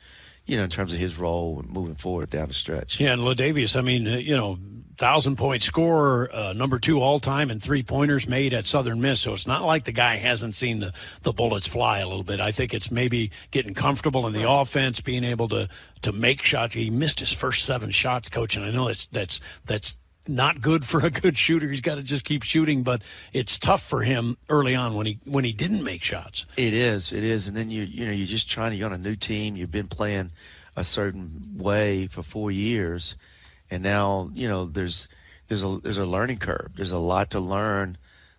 you 0.46 0.56
know, 0.56 0.64
in 0.64 0.70
terms 0.70 0.92
of 0.92 0.98
his 0.98 1.18
role 1.18 1.64
moving 1.68 1.96
forward 1.96 2.30
down 2.30 2.48
the 2.48 2.54
stretch. 2.54 3.00
Yeah, 3.00 3.12
and 3.12 3.22
Ladavius, 3.22 3.76
I 3.76 3.80
mean, 3.82 4.06
uh, 4.06 4.16
you 4.16 4.36
know, 4.36 4.58
thousand 4.96 5.36
point 5.36 5.62
scorer, 5.62 6.30
uh, 6.32 6.52
number 6.54 6.78
two 6.78 7.00
all 7.00 7.20
time, 7.20 7.50
and 7.50 7.62
three 7.62 7.82
pointers 7.82 8.28
made 8.28 8.54
at 8.54 8.64
Southern 8.64 9.00
Miss. 9.00 9.20
So 9.20 9.34
it's 9.34 9.46
not 9.46 9.64
like 9.64 9.84
the 9.84 9.92
guy 9.92 10.16
hasn't 10.16 10.54
seen 10.54 10.78
the 10.78 10.92
the 11.22 11.32
bullets 11.32 11.66
fly 11.66 11.98
a 11.98 12.08
little 12.08 12.22
bit. 12.22 12.40
I 12.40 12.52
think 12.52 12.72
it's 12.72 12.90
maybe 12.90 13.30
getting 13.50 13.74
comfortable 13.74 14.26
in 14.26 14.32
the 14.32 14.48
offense, 14.48 15.00
being 15.00 15.24
able 15.24 15.48
to 15.48 15.68
to 16.02 16.12
make 16.12 16.42
shots. 16.42 16.74
He 16.74 16.90
missed 16.90 17.20
his 17.20 17.32
first 17.32 17.64
seven 17.64 17.90
shots, 17.90 18.28
coach, 18.28 18.56
and 18.56 18.64
I 18.64 18.70
know 18.70 18.86
that's 18.86 19.06
that's 19.06 19.40
that's 19.64 19.96
not 20.28 20.60
good 20.60 20.84
for 20.84 21.04
a 21.04 21.10
good 21.10 21.36
shooter. 21.36 21.68
He's 21.68 21.80
got 21.80 21.96
to 21.96 22.02
just 22.02 22.24
keep 22.24 22.42
shooting, 22.42 22.82
but 22.82 23.02
it's 23.32 23.58
tough 23.58 23.82
for 23.82 24.02
him 24.02 24.36
early 24.48 24.74
on 24.74 24.94
when 24.94 25.06
he 25.06 25.18
when 25.24 25.44
he 25.44 25.52
didn't 25.52 25.84
make 25.84 26.02
shots. 26.02 26.46
It 26.56 26.74
is, 26.74 27.12
it 27.12 27.24
is, 27.24 27.48
and 27.48 27.56
then 27.56 27.70
you 27.70 27.82
you 27.82 28.04
know 28.06 28.12
you're 28.12 28.26
just 28.26 28.48
trying 28.50 28.70
to. 28.72 28.76
You're 28.76 28.86
on 28.86 28.92
a 28.92 28.98
new 28.98 29.16
team. 29.16 29.56
You've 29.56 29.72
been 29.72 29.88
playing 29.88 30.32
a 30.76 30.84
certain 30.84 31.54
way 31.56 32.06
for 32.06 32.22
four 32.22 32.50
years, 32.50 33.16
and 33.70 33.82
now 33.82 34.30
you 34.34 34.48
know 34.48 34.66
there's 34.66 35.08
there's 35.48 35.62
a 35.62 35.78
there's 35.82 35.98
a 35.98 36.06
learning 36.06 36.38
curve. 36.38 36.72
There's 36.76 36.92
a 36.92 36.98
lot 36.98 37.30
to 37.30 37.40
learn, 37.40 37.98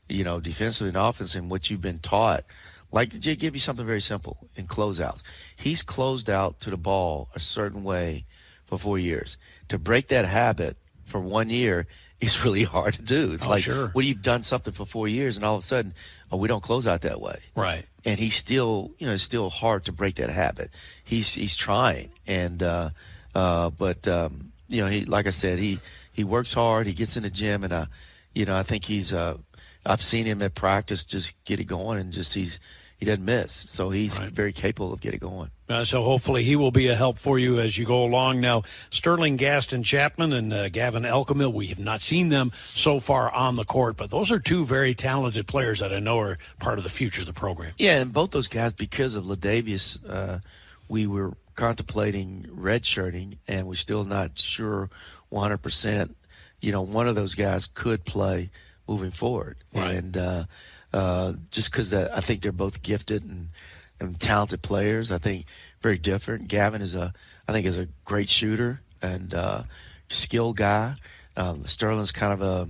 you 0.09 0.23
know, 0.23 0.39
defensively 0.39 0.89
and 0.89 0.97
offensively, 0.97 1.43
and 1.43 1.51
what 1.51 1.69
you've 1.69 1.81
been 1.81 1.99
taught. 1.99 2.45
Like 2.91 3.19
to 3.19 3.35
give 3.35 3.53
you 3.53 3.59
something 3.59 3.85
very 3.85 3.99
simple 3.99 4.47
in 4.55 4.65
closeouts. 4.65 5.21
He's 5.55 5.83
closed 5.83 6.29
out 6.29 6.61
to 6.61 6.69
the 6.69 6.77
ball 6.77 7.29
a 7.35 7.39
certain 7.39 7.83
way 7.83 8.25
for 8.65 8.77
four 8.77 8.97
years. 8.97 9.37
To 9.67 9.77
break 9.77 10.07
that 10.07 10.23
habit 10.23 10.77
for 11.07 11.19
one 11.19 11.49
year 11.49 11.87
is 12.21 12.43
really 12.43 12.63
hard 12.63 12.93
to 12.95 13.01
do. 13.01 13.31
It's 13.31 13.45
Oh, 13.47 13.49
like, 13.51 13.63
sure. 13.63 13.87
what 13.89 14.05
you've 14.05 14.21
done 14.21 14.41
something 14.43 14.73
for 14.73 14.85
four 14.85 15.07
years, 15.07 15.35
and 15.37 15.45
all 15.45 15.55
of 15.55 15.59
a 15.63 15.65
sudden, 15.65 15.93
oh, 16.31 16.37
we 16.37 16.47
don't 16.47 16.63
close 16.63 16.85
out 16.87 17.01
that 17.01 17.19
way 17.21 17.39
Right. 17.55 17.85
and 18.05 18.19
he's 18.19 18.35
still, 18.35 18.91
you 18.99 19.07
know, 19.07 19.13
it's 19.13 19.23
still 19.23 19.49
hard 19.49 19.85
to 19.85 19.91
break 19.91 20.15
that 20.15 20.29
habit. 20.29 20.71
He's 21.03 21.33
he's 21.33 21.55
trying, 21.55 22.09
and 22.27 22.61
uh, 22.63 22.89
uh, 23.35 23.69
but 23.69 24.07
um, 24.07 24.51
you 24.67 24.81
know, 24.83 24.89
he 24.89 25.05
like 25.05 25.27
I 25.27 25.31
said, 25.31 25.59
he 25.59 25.79
he 26.11 26.23
works 26.23 26.53
hard. 26.53 26.87
He 26.87 26.93
gets 26.93 27.17
in 27.17 27.23
the 27.23 27.29
gym, 27.29 27.63
and 27.63 27.71
uh, 27.73 27.85
you 28.33 28.45
know, 28.45 28.55
I 28.55 28.63
think 28.63 28.85
he's. 28.85 29.13
Uh, 29.13 29.37
I've 29.85 30.01
seen 30.01 30.25
him 30.25 30.41
at 30.41 30.53
practice 30.53 31.05
just 31.05 31.33
get 31.45 31.59
it 31.61 31.65
going, 31.65 31.97
and 31.99 32.11
just 32.11 32.33
he's 32.33 32.59
he 32.97 33.05
doesn't 33.05 33.23
miss, 33.23 33.53
so 33.53 33.89
he's 33.91 34.17
very 34.17 34.51
capable 34.51 34.91
of 34.91 34.99
getting 35.01 35.19
going. 35.19 35.51
Uh, 35.69 35.83
so 35.83 36.01
hopefully 36.01 36.43
he 36.43 36.55
will 36.55 36.71
be 36.71 36.87
a 36.87 36.95
help 36.95 37.17
for 37.19 37.37
you 37.37 37.59
as 37.59 37.77
you 37.77 37.85
go 37.85 38.03
along. 38.03 38.39
Now, 38.39 38.63
Sterling 38.89 39.35
Gaston 39.35 39.83
Chapman 39.83 40.31
and 40.31 40.53
uh, 40.53 40.69
Gavin 40.69 41.03
Elkamill, 41.03 41.51
we 41.51 41.67
have 41.67 41.79
not 41.79 41.99
seen 41.99 42.29
them 42.29 42.53
so 42.55 42.99
far 42.99 43.29
on 43.31 43.57
the 43.57 43.65
court, 43.65 43.97
but 43.97 44.09
those 44.09 44.31
are 44.31 44.39
two 44.39 44.65
very 44.65 44.95
talented 44.95 45.45
players 45.45 45.79
that 45.79 45.93
I 45.93 45.99
know 45.99 46.19
are 46.19 46.37
part 46.59 46.77
of 46.77 46.83
the 46.83 46.89
future 46.89 47.21
of 47.21 47.27
the 47.27 47.33
program. 47.33 47.73
Yeah, 47.77 47.99
and 47.99 48.13
both 48.13 48.31
those 48.31 48.47
guys, 48.47 48.73
because 48.73 49.15
of 49.15 49.25
LaDavius, 49.25 49.99
uh, 50.09 50.39
we 50.87 51.05
were 51.05 51.33
contemplating 51.55 52.45
redshirting, 52.49 53.37
and 53.47 53.67
we're 53.67 53.75
still 53.75 54.05
not 54.05 54.39
sure 54.39 54.89
100%. 55.33 56.13
You 56.61 56.71
know, 56.71 56.81
one 56.81 57.09
of 57.09 57.15
those 57.15 57.35
guys 57.35 57.67
could 57.67 58.05
play 58.05 58.51
moving 58.87 59.11
forward. 59.11 59.57
And 59.73 60.15
uh, 60.15 60.45
uh, 60.93 61.33
just 61.51 61.71
because 61.71 61.93
I 61.93 62.21
think 62.21 62.41
they're 62.41 62.51
both 62.51 62.81
gifted 62.81 63.23
and, 63.23 63.49
and 63.99 64.19
talented 64.19 64.61
players, 64.61 65.11
I 65.11 65.17
think 65.17 65.45
very 65.81 65.97
different. 65.97 66.47
Gavin 66.47 66.81
is 66.81 66.95
a, 66.95 67.13
I 67.47 67.51
think, 67.51 67.65
is 67.65 67.77
a 67.77 67.87
great 68.05 68.29
shooter 68.29 68.81
and 69.01 69.33
uh, 69.33 69.63
skilled 70.09 70.57
guy. 70.57 70.95
Um, 71.35 71.65
Sterling's 71.65 72.11
kind 72.11 72.33
of 72.33 72.41
a, 72.41 72.69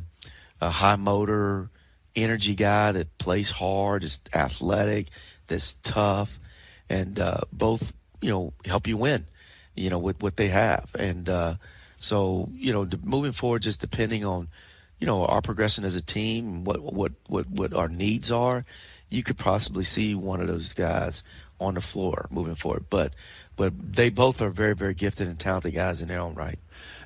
a 0.62 0.70
high 0.70 0.96
motor, 0.96 1.70
energy 2.16 2.56
guy 2.56 2.92
that 2.92 3.18
plays 3.18 3.52
hard, 3.52 4.04
is 4.04 4.20
athletic, 4.34 5.08
that's 5.48 5.76
tough, 5.76 6.40
and 6.90 7.20
uh, 7.20 7.42
both 7.52 7.94
you 8.22 8.30
know 8.30 8.54
help 8.66 8.88
you 8.88 8.98
win. 8.98 9.26
You 9.76 9.90
know 9.90 10.00
with 10.00 10.22
what 10.22 10.38
they 10.38 10.48
have, 10.48 10.90
and 10.98 11.30
uh, 11.30 11.56
so 11.98 12.50
you 12.54 12.74
know 12.74 12.88
moving 13.04 13.32
forward, 13.32 13.62
just 13.62 13.80
depending 13.80 14.26
on 14.26 14.50
you 15.00 15.08
know 15.08 15.26
our 15.26 15.42
progression 15.42 15.86
as 15.86 15.96
a 15.96 16.02
team, 16.02 16.66
what 16.66 16.82
what 16.82 17.14
what 17.28 17.50
what 17.50 17.74
our 17.74 17.88
needs 17.88 18.32
are, 18.32 18.66
you 19.10 19.24
could 19.24 19.38
possibly 19.38 19.84
see 19.84 20.16
one 20.16 20.42
of 20.42 20.48
those 20.48 20.74
guys 20.74 21.24
on 21.60 21.74
the 21.74 21.82
floor 21.82 22.28
moving 22.30 22.56
forward. 22.56 22.86
But 22.90 23.14
but 23.56 23.74
they 23.94 24.10
both 24.10 24.42
are 24.42 24.50
very 24.50 24.76
very 24.76 24.94
gifted 24.94 25.28
and 25.28 25.40
talented 25.40 25.74
guys 25.74 26.02
in 26.02 26.08
their 26.08 26.20
own 26.20 26.36
right. 26.36 26.60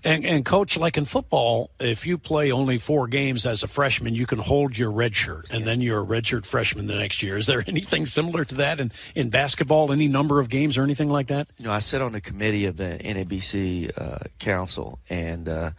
And, 0.03 0.25
and 0.25 0.43
coach, 0.43 0.77
like 0.77 0.97
in 0.97 1.05
football, 1.05 1.69
if 1.79 2.07
you 2.07 2.17
play 2.17 2.51
only 2.51 2.79
four 2.79 3.07
games 3.07 3.45
as 3.45 3.61
a 3.61 3.67
freshman, 3.67 4.15
you 4.15 4.25
can 4.25 4.39
hold 4.39 4.75
your 4.75 4.89
red 4.89 5.15
shirt, 5.15 5.45
and 5.51 5.65
then 5.65 5.79
you're 5.79 6.01
a 6.01 6.05
redshirt 6.05 6.45
freshman 6.45 6.87
the 6.87 6.95
next 6.95 7.21
year. 7.21 7.37
Is 7.37 7.45
there 7.45 7.63
anything 7.67 8.07
similar 8.07 8.43
to 8.45 8.55
that 8.55 8.79
in, 8.79 8.91
in 9.13 9.29
basketball? 9.29 9.91
Any 9.91 10.07
number 10.07 10.39
of 10.39 10.49
games 10.49 10.77
or 10.77 10.83
anything 10.83 11.09
like 11.09 11.27
that? 11.27 11.49
You 11.57 11.65
know, 11.65 11.71
I 11.71 11.79
sit 11.79 12.01
on 12.01 12.13
the 12.13 12.21
committee 12.21 12.65
of 12.65 12.77
the 12.77 12.97
NABC 12.99 13.91
uh, 13.95 14.17
council, 14.39 14.99
and 15.07 15.47
uh, 15.47 15.71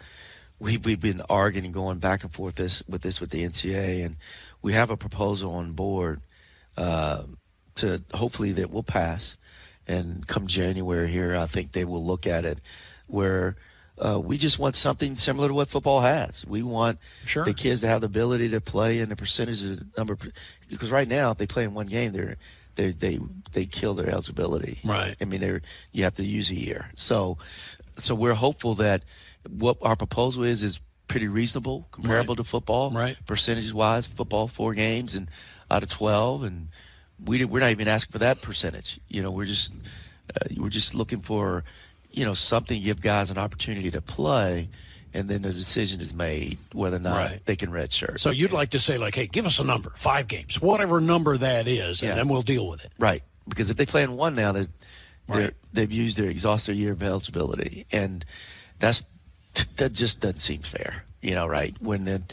we, 0.61 0.77
we've 0.77 1.01
been 1.01 1.23
arguing 1.29 1.73
going 1.73 1.99
back 1.99 2.23
and 2.23 2.33
forth 2.33 2.55
this 2.55 2.85
with 2.89 3.03
this 3.03 3.21
with 3.21 3.31
the 3.31 3.43
NCAA, 3.43 4.07
and 4.07 4.17
we 4.63 4.73
have 4.73 4.91
a 4.91 4.97
proposal 4.97 5.53
on 5.55 5.73
board 5.73 6.21
uh, 6.77 7.25
to 7.77 8.03
hopefully 8.15 8.53
that 8.53 8.71
will 8.71 8.83
pass, 8.83 9.37
and 9.87 10.27
come 10.27 10.47
January 10.47 11.11
here, 11.11 11.37
I 11.37 11.47
think 11.47 11.73
they 11.73 11.85
will 11.85 12.05
look 12.05 12.27
at 12.27 12.45
it 12.45 12.59
where. 13.07 13.57
Uh, 13.99 14.19
we 14.19 14.39
just 14.39 14.59
want 14.59 14.75
something 14.75 15.15
similar 15.17 15.49
to 15.49 15.55
what 15.55 15.69
football 15.69 16.01
has. 16.01 16.47
We 16.47 16.63
want 16.63 16.99
Sure. 17.27 17.45
the 17.45 17.53
kids 17.53 17.83
to 17.83 17.87
have 17.89 18.01
the 18.01 18.07
ability 18.07 18.49
to 18.49 18.61
play 18.61 19.01
and 19.01 19.13
the 19.13 19.17
percentage 19.17 19.63
of 19.63 19.79
the 19.79 19.87
number 19.99 20.17
because 20.71 20.91
right 20.91 21.07
now 21.07 21.31
if 21.33 21.39
they 21.39 21.47
play 21.47 21.63
in 21.65 21.75
one 21.75 21.87
game 21.87 22.13
they're 22.13 22.37
they 22.75 22.93
they 22.93 23.19
they 23.53 23.67
kill 23.67 23.95
their 23.95 24.09
eligibility. 24.09 24.79
Right. 24.85 25.15
I 25.21 25.25
mean, 25.25 25.41
they're 25.41 25.63
you 25.93 26.05
have 26.05 26.15
to 26.15 26.25
use 26.25 26.51
a 26.51 26.55
year. 26.55 26.89
So, 26.95 27.39
so 27.99 28.15
we're 28.15 28.35
hopeful 28.35 28.75
that 28.77 29.05
what 29.49 29.77
our 29.83 29.95
proposal 29.95 30.45
is 30.45 30.63
is 30.63 30.81
pretty 31.13 31.29
reasonable, 31.29 31.87
comparable 31.93 32.35
to 32.37 32.45
football, 32.45 32.91
Right. 32.91 33.17
Percentage 33.27 33.73
wise, 33.73 34.07
football 34.07 34.49
four 34.49 34.75
games 34.75 35.15
and 35.15 35.31
out 35.71 35.83
of 35.83 35.89
twelve, 35.89 36.43
and 36.43 36.69
we 37.25 37.39
did- 37.39 37.51
we're 37.51 37.61
not 37.61 37.71
even 37.71 37.87
asking 37.89 38.13
for 38.13 38.19
that 38.19 38.43
percentage. 38.43 38.99
You 39.09 39.23
know, 39.23 39.31
we're 39.31 39.47
just 39.47 39.73
uh, 40.35 40.47
we're 40.57 40.69
just 40.71 40.95
looking 40.95 41.21
for 41.21 41.65
you 42.11 42.25
know 42.25 42.35
something 42.35 42.79
to 42.79 42.85
give 42.85 43.01
guys 43.01 43.31
an 43.31 43.39
opportunity 43.39 43.91
to 43.93 44.01
play. 44.01 44.69
And 45.15 45.29
then 45.29 45.43
the 45.43 45.53
decision 45.53 46.01
is 46.01 46.15
made 46.15 46.57
whether 46.73 46.97
or 46.97 47.01
not 47.01 47.17
Right. 47.17 47.45
they 47.45 47.55
can 47.55 47.71
redshirt. 47.71 48.19
So 48.19 48.31
you'd 48.31 48.51
like 48.51 48.71
to 48.71 48.79
say, 48.81 48.97
like, 48.97 49.15
hey, 49.15 49.27
give 49.27 49.45
us 49.45 49.59
a 49.59 49.65
number, 49.65 49.93
five 49.95 50.27
games, 50.27 50.59
whatever 50.59 51.03
number 51.03 51.37
that 51.37 51.69
is, 51.69 52.01
and 52.01 52.09
Yeah. 52.09 52.15
then 52.15 52.29
we'll 52.29 52.41
deal 52.41 52.67
with 52.67 52.83
it. 52.83 52.93
Right. 52.99 53.23
Because 53.47 53.71
if 53.71 53.77
they 53.77 53.85
play 53.85 54.05
in 54.05 54.17
one 54.17 54.35
now, 54.35 54.53
they're, 54.53 54.69
they're, 55.29 55.39
Right. 55.43 55.55
they've 55.71 55.93
used 55.93 56.17
their 56.17 56.31
exhaust 56.31 56.65
their 56.67 56.75
year 56.75 56.93
of 56.93 57.03
eligibility, 57.03 57.85
and 57.93 58.25
that's 58.79 59.05
that 59.77 59.93
just 59.93 60.21
doesn't 60.21 60.39
seem 60.39 60.61
fair. 60.63 61.05
You 61.21 61.35
know, 61.35 61.47
right? 61.47 61.75
When 61.81 62.05
then, 62.05 62.25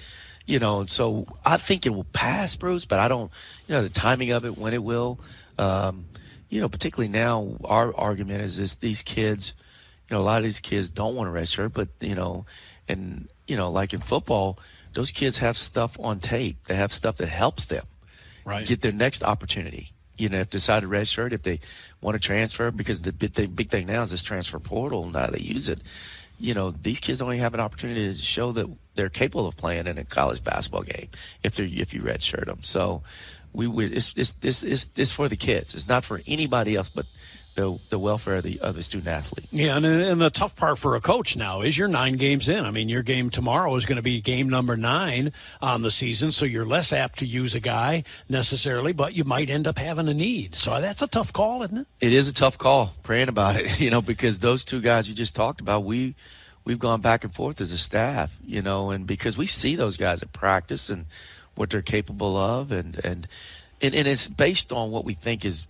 you 0.46 0.60
know, 0.60 0.86
so 0.88 1.28
I 1.46 1.58
think 1.58 1.86
it 1.86 1.90
will 1.90 2.06
pass, 2.06 2.56
Bruce, 2.56 2.86
but 2.86 3.00
I 3.00 3.08
don't. 3.08 3.32
You 3.68 3.76
know, 3.76 3.82
the 3.84 3.90
timing 3.90 4.32
of 4.32 4.46
it, 4.46 4.58
when 4.58 4.74
it 4.74 4.84
will. 4.84 5.20
Um, 5.58 6.06
you 6.50 6.62
know, 6.62 6.70
particularly 6.70 7.10
now, 7.12 7.58
our 7.66 7.96
argument 7.96 8.42
is 8.42 8.58
this: 8.58 8.76
these 8.76 9.04
kids, 9.04 9.54
you 10.10 10.16
know, 10.16 10.22
a 10.22 10.24
lot 10.24 10.38
of 10.38 10.44
these 10.44 10.60
kids 10.60 10.90
don't 10.90 11.16
want 11.16 11.32
to 11.32 11.40
redshirt, 11.40 11.74
but 11.74 11.90
you 12.00 12.16
know, 12.16 12.46
and 12.88 13.28
you 13.48 13.56
know, 13.58 13.70
like 13.70 13.94
in 13.94 14.00
football, 14.00 14.58
those 14.94 15.12
kids 15.12 15.38
have 15.38 15.58
stuff 15.58 15.98
on 16.00 16.20
tape. 16.20 16.58
They 16.68 16.76
have 16.76 16.92
stuff 16.92 17.18
that 17.18 17.28
helps 17.28 17.66
them 17.68 17.86
Right. 18.46 18.66
get 18.66 18.82
their 18.82 18.92
next 18.92 19.24
opportunity. 19.24 19.92
You 20.18 20.30
know, 20.30 20.40
if 20.40 20.50
decide 20.50 20.82
to 20.82 20.88
redshirt, 20.88 21.32
if 21.34 21.44
they 21.44 21.60
want 22.02 22.16
to 22.16 22.20
transfer, 22.20 22.72
because 22.72 23.02
the 23.04 23.14
big 23.14 23.34
thing, 23.34 23.52
big 23.52 23.70
thing 23.70 23.86
now 23.86 24.02
is 24.02 24.10
this 24.12 24.24
transfer 24.24 24.60
portal 24.60 25.04
and 25.04 25.16
how 25.16 25.28
they 25.28 25.40
use 25.40 25.70
it. 25.70 25.80
You 26.40 26.54
know, 26.54 26.72
these 26.72 27.00
kids 27.00 27.20
don't 27.20 27.36
have 27.36 27.54
an 27.54 27.60
opportunity 27.60 28.14
to 28.14 28.18
show 28.18 28.52
that 28.54 28.68
they're 28.96 29.10
capable 29.10 29.48
of 29.48 29.58
playing 29.58 29.88
in 29.88 29.98
a 29.98 30.04
college 30.04 30.44
basketball 30.44 30.84
game 30.84 31.10
if 31.44 31.56
they 31.56 31.66
if 31.66 31.94
you 31.94 32.02
redshirt 32.02 32.46
them. 32.46 32.60
So 32.64 33.04
we 33.54 33.68
would 33.68 33.94
it's 33.94 34.14
it's, 34.16 34.36
it's 34.42 34.64
it's 34.64 34.90
it's 34.96 35.12
for 35.12 35.28
the 35.28 35.36
kids. 35.36 35.76
It's 35.76 35.88
not 35.88 36.04
for 36.04 36.22
anybody 36.28 36.76
else 36.76 36.90
but 36.90 37.06
the 37.56 37.78
the 37.90 38.00
welfare 38.00 38.36
of 38.36 38.44
the 38.44 38.60
of 38.60 38.76
the 38.76 38.84
student 38.84 39.08
athlete. 39.08 39.48
Yeah, 39.52 39.76
and, 39.78 39.86
and 39.86 40.22
the 40.22 40.30
tough 40.30 40.56
part 40.56 40.78
for 40.78 40.96
a 40.96 41.02
coach 41.02 41.36
now 41.36 41.62
is 41.62 41.78
you're 41.78 41.88
nine 41.88 42.16
games 42.18 42.48
in. 42.48 42.66
I 42.66 42.72
mean, 42.72 42.90
your 42.90 43.04
game 43.04 43.30
tomorrow 43.30 43.76
is 43.76 43.86
going 43.86 43.98
to 43.98 44.02
be 44.02 44.22
game 44.22 44.50
number 44.50 44.78
nine 44.78 45.34
on 45.62 45.82
the 45.82 45.92
season, 45.92 46.32
so 46.32 46.46
you're 46.46 46.66
less 46.66 46.94
apt 46.94 47.20
to 47.20 47.26
use 47.26 47.56
a 47.56 47.60
guy 47.60 48.04
necessarily, 48.28 48.94
but 48.94 49.14
you 49.14 49.24
might 49.24 49.50
end 49.50 49.68
up 49.68 49.78
having 49.78 50.08
a 50.08 50.14
need. 50.14 50.56
So 50.56 50.80
that's 50.80 51.02
a 51.02 51.08
tough 51.08 51.34
call, 51.34 51.64
isn't 51.64 51.78
it? 51.78 51.88
It 52.00 52.14
is 52.14 52.30
a 52.30 52.34
tough 52.34 52.58
call 52.58 52.94
praying 53.04 53.30
about 53.30 53.56
it, 53.56 53.80
you 53.82 53.90
know, 53.90 54.02
because 54.02 54.40
those 54.40 54.64
two 54.64 54.82
guys 54.82 55.08
you 55.08 55.14
just 55.14 55.36
talked 55.36 55.62
about, 55.62 55.84
we 55.84 56.16
we've 56.64 56.80
gone 56.80 57.02
back 57.02 57.24
and 57.24 57.34
forth 57.34 57.62
as 57.62 57.72
a 57.72 57.78
staff, 57.78 58.38
you 58.46 58.62
know, 58.62 58.92
and 58.92 59.08
because 59.08 59.38
we 59.38 59.46
see 59.46 59.76
those 59.76 59.98
guys 59.98 60.22
at 60.22 60.32
practice 60.32 60.90
and 60.90 61.06
what 61.56 61.70
they're 61.70 61.82
capable 61.82 62.38
of 62.38 62.72
and 62.72 63.04
and 63.04 63.28
and, 63.82 63.96
and 63.96 64.08
it's 64.08 64.28
based 64.28 64.72
on 64.72 64.92
what 64.92 65.06
we 65.06 65.14
think 65.14 65.46
is 65.46 65.66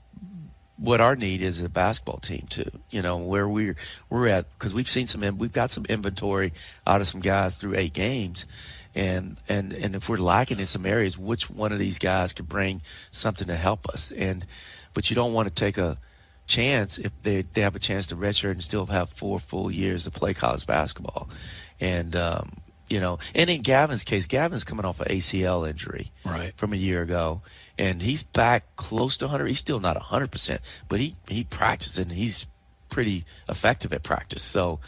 what 0.80 1.02
our 1.02 1.15
need 1.15 1.42
is 1.42 1.62
a 1.62 1.70
basketball 1.70 2.20
team 2.20 2.48
too. 2.50 2.72
You 2.89 3.02
know 3.02 3.18
where 3.18 3.48
we're 3.48 3.76
we're 4.10 4.28
at 4.28 4.46
because 4.58 4.74
we've 4.74 4.89
seen 4.89 5.08
some 5.08 5.38
we've 5.38 5.54
got 5.54 5.72
some 5.72 5.86
inventory 5.86 6.54
out 6.88 7.02
of 7.02 7.08
some 7.08 7.20
guys 7.20 7.58
through 7.58 7.76
eight 7.76 7.94
games, 7.94 8.46
and 8.96 9.38
and 9.50 9.74
and 9.74 9.96
if 9.96 10.08
we're 10.08 10.18
lacking 10.18 10.60
in 10.60 10.65
some 10.65 10.86
areas, 10.86 11.18
which 11.18 11.50
one 11.50 11.72
of 11.72 11.80
these 11.80 12.00
guys 12.00 12.34
could 12.34 12.48
bring 12.48 12.82
something 13.12 13.48
to 13.48 13.56
help 13.56 13.88
us? 13.89 14.12
And 14.12 14.46
but 14.94 15.10
you 15.10 15.15
don't 15.15 15.34
want 15.34 15.48
to 15.48 15.54
take 15.54 15.78
a 15.78 15.98
chance 16.48 16.98
if 16.98 17.12
they 17.22 17.42
they 17.42 17.62
have 17.62 17.76
a 17.76 17.80
chance 17.80 18.08
to 18.08 18.15
redshirt 18.15 18.52
and 18.52 18.63
still 18.63 18.86
have 18.86 19.10
four 19.10 19.39
full 19.39 19.70
years 19.70 20.06
to 20.06 20.12
play 20.12 20.34
college 20.34 20.65
basketball, 20.65 21.30
and. 21.80 22.15
um 22.15 22.52
you 22.89 22.99
know, 22.99 23.19
and 23.36 23.49
in 23.49 23.62
Gavin's 23.62 24.04
case, 24.04 24.25
Gavin's 24.28 24.63
coming 24.63 24.86
off 24.86 24.99
an 24.99 25.08
ACL 25.08 25.67
injury 25.69 26.12
Right. 26.25 26.54
from 26.58 26.73
a 26.73 26.78
year 26.78 27.02
ago, 27.02 27.41
and 27.78 28.02
he's 28.02 28.23
back 28.23 28.75
close 28.75 29.17
to 29.17 29.25
100. 29.25 29.47
He's 29.47 29.60
still 29.60 29.80
not 29.80 29.95
100, 29.95 30.32
percent 30.32 30.62
but 30.88 30.99
he 30.99 31.15
he 31.28 31.43
practices 31.43 31.97
and 31.97 32.12
he's 32.12 32.47
pretty 32.89 33.25
effective 33.47 33.93
at 33.93 34.02
practice. 34.04 34.41
So, 34.41 34.80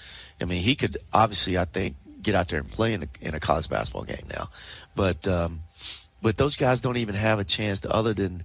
I 0.42 0.46
mean, 0.46 0.62
he 0.64 0.74
could 0.76 0.98
obviously, 1.14 1.58
I 1.58 1.66
think, 1.66 1.96
get 2.22 2.34
out 2.36 2.50
there 2.50 2.60
and 2.60 2.68
play 2.70 2.94
in 2.94 3.04
a, 3.04 3.08
in 3.22 3.36
a 3.36 3.40
college 3.40 3.70
basketball 3.70 4.04
game 4.04 4.26
now. 4.36 4.50
But 4.96 5.28
um, 5.28 5.62
but 6.22 6.38
those 6.38 6.56
guys 6.56 6.82
don't 6.82 6.98
even 6.98 7.16
have 7.16 7.40
a 7.40 7.44
chance 7.44 7.80
to 7.82 7.92
other 7.92 8.14
than 8.14 8.44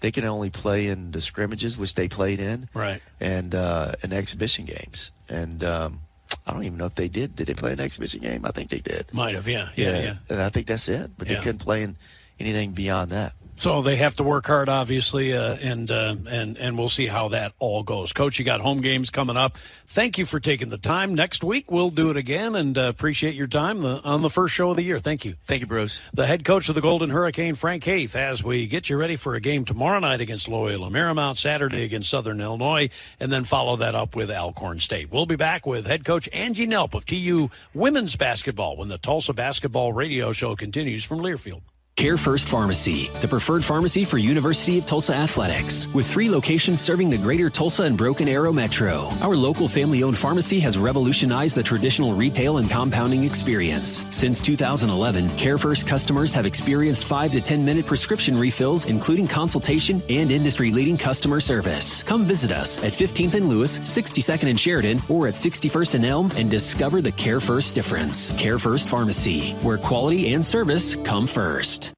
they 0.00 0.10
can 0.10 0.24
only 0.24 0.48
play 0.48 0.86
in 0.86 1.10
the 1.12 1.20
scrimmages, 1.20 1.76
which 1.76 1.94
they 1.94 2.08
played 2.08 2.40
in, 2.40 2.68
right, 2.72 3.02
and 3.20 3.54
uh, 3.54 3.92
in 4.02 4.12
exhibition 4.12 4.64
games. 4.64 5.10
And 5.28 5.62
um, 5.64 6.00
I 6.46 6.52
don't 6.52 6.64
even 6.64 6.78
know 6.78 6.86
if 6.86 6.94
they 6.94 7.08
did. 7.08 7.36
Did 7.36 7.46
they 7.48 7.54
play 7.54 7.72
an 7.72 7.80
exhibition 7.80 8.20
game? 8.20 8.44
I 8.44 8.50
think 8.50 8.70
they 8.70 8.80
did. 8.80 9.12
Might 9.14 9.34
have, 9.34 9.46
yeah, 9.48 9.68
yeah, 9.76 9.98
yeah. 9.98 10.14
And 10.28 10.40
I 10.42 10.48
think 10.48 10.66
that's 10.66 10.88
it. 10.88 11.10
But 11.16 11.28
Yeah. 11.28 11.34
they 11.36 11.40
couldn't 11.42 11.58
play 11.58 11.82
in 11.82 11.96
anything 12.38 12.72
beyond 12.72 13.10
that. 13.12 13.34
So 13.60 13.82
they 13.82 13.96
have 13.96 14.14
to 14.14 14.22
work 14.22 14.46
hard, 14.46 14.70
obviously, 14.70 15.36
uh, 15.36 15.54
and 15.56 15.90
uh, 15.90 16.16
and 16.26 16.56
and 16.56 16.78
we'll 16.78 16.88
see 16.88 17.04
how 17.04 17.28
that 17.28 17.52
all 17.58 17.82
goes. 17.82 18.14
Coach, 18.14 18.38
you 18.38 18.44
got 18.46 18.62
home 18.62 18.80
games 18.80 19.10
coming 19.10 19.36
up. 19.36 19.58
Thank 19.86 20.16
you 20.16 20.24
for 20.24 20.40
taking 20.40 20.70
the 20.70 20.78
time. 20.78 21.14
Next 21.14 21.44
week 21.44 21.70
we'll 21.70 21.90
do 21.90 22.08
it 22.08 22.16
again, 22.16 22.54
and 22.54 22.78
uh, 22.78 22.84
appreciate 22.84 23.34
your 23.34 23.48
time 23.48 23.82
the, 23.82 24.00
on 24.02 24.22
the 24.22 24.30
first 24.30 24.54
show 24.54 24.70
of 24.70 24.76
the 24.76 24.82
year. 24.82 24.98
Thank 24.98 25.26
you. 25.26 25.34
Thank 25.44 25.60
you, 25.60 25.66
Bruce. 25.66 26.00
The 26.14 26.24
head 26.24 26.42
coach 26.42 26.70
of 26.70 26.74
the 26.74 26.80
Golden 26.80 27.10
Hurricane, 27.10 27.54
Frank 27.54 27.84
Haith, 27.84 28.16
as 28.16 28.42
we 28.42 28.66
get 28.66 28.88
you 28.88 28.96
ready 28.96 29.16
for 29.16 29.34
a 29.34 29.40
game 29.42 29.66
tomorrow 29.66 29.98
night 29.98 30.22
against 30.22 30.48
Loyola 30.48 30.88
Marymount, 30.88 31.36
Saturday 31.36 31.84
against 31.84 32.08
Southern 32.08 32.40
Illinois, 32.40 32.88
and 33.20 33.30
then 33.30 33.44
follow 33.44 33.76
that 33.76 33.94
up 33.94 34.16
with 34.16 34.30
Alcorn 34.30 34.80
State. 34.80 35.12
We'll 35.12 35.26
be 35.26 35.36
back 35.36 35.66
with 35.66 35.84
head 35.84 36.06
coach 36.06 36.30
Angie 36.32 36.66
Nelp 36.66 36.94
of 36.94 37.04
TU 37.04 37.50
women's 37.74 38.16
basketball 38.16 38.78
when 38.78 38.88
the 38.88 38.96
Tulsa 38.96 39.34
Basketball 39.34 39.92
Radio 39.92 40.32
Show 40.32 40.56
continues 40.56 41.04
from 41.04 41.18
Learfield. 41.18 41.60
Care 42.00 42.16
First 42.16 42.48
Pharmacy, 42.48 43.10
the 43.20 43.28
preferred 43.28 43.62
pharmacy 43.62 44.06
for 44.06 44.16
University 44.16 44.78
of 44.78 44.86
Tulsa 44.86 45.14
athletics. 45.14 45.86
With 45.92 46.10
three 46.10 46.30
locations 46.30 46.80
serving 46.80 47.10
the 47.10 47.18
greater 47.18 47.50
Tulsa 47.50 47.82
and 47.82 47.94
Broken 47.94 48.26
Arrow 48.26 48.54
metro, 48.54 49.10
our 49.20 49.36
local 49.36 49.68
family 49.68 50.02
owned 50.02 50.16
pharmacy 50.16 50.58
has 50.60 50.78
revolutionized 50.78 51.58
the 51.58 51.62
traditional 51.62 52.14
retail 52.14 52.56
and 52.56 52.70
compounding 52.70 53.24
experience. 53.24 54.06
Since 54.12 54.40
2011, 54.40 55.28
Care 55.36 55.58
First 55.58 55.86
customers 55.86 56.32
have 56.32 56.46
experienced 56.46 57.04
5 57.04 57.32
to 57.32 57.40
10 57.42 57.66
minute 57.66 57.84
prescription 57.84 58.34
refills, 58.34 58.86
including 58.86 59.28
consultation 59.28 60.02
and 60.08 60.32
industry 60.32 60.70
leading 60.70 60.96
customer 60.96 61.38
service. 61.38 62.02
Come 62.04 62.24
visit 62.24 62.50
us 62.50 62.78
at 62.78 62.94
15th 62.94 63.34
and 63.34 63.46
Lewis, 63.46 63.78
62nd 63.80 64.48
and 64.48 64.58
Sheridan, 64.58 65.02
or 65.10 65.28
at 65.28 65.34
61st 65.34 65.96
and 65.96 66.06
Elm 66.06 66.30
and 66.38 66.50
discover 66.50 67.02
the 67.02 67.12
Care 67.12 67.40
First 67.40 67.74
difference. 67.74 68.32
Care 68.38 68.58
First 68.58 68.88
Pharmacy, 68.88 69.50
where 69.60 69.76
quality 69.76 70.32
and 70.32 70.42
service 70.42 70.94
come 71.04 71.26
first. 71.26 71.89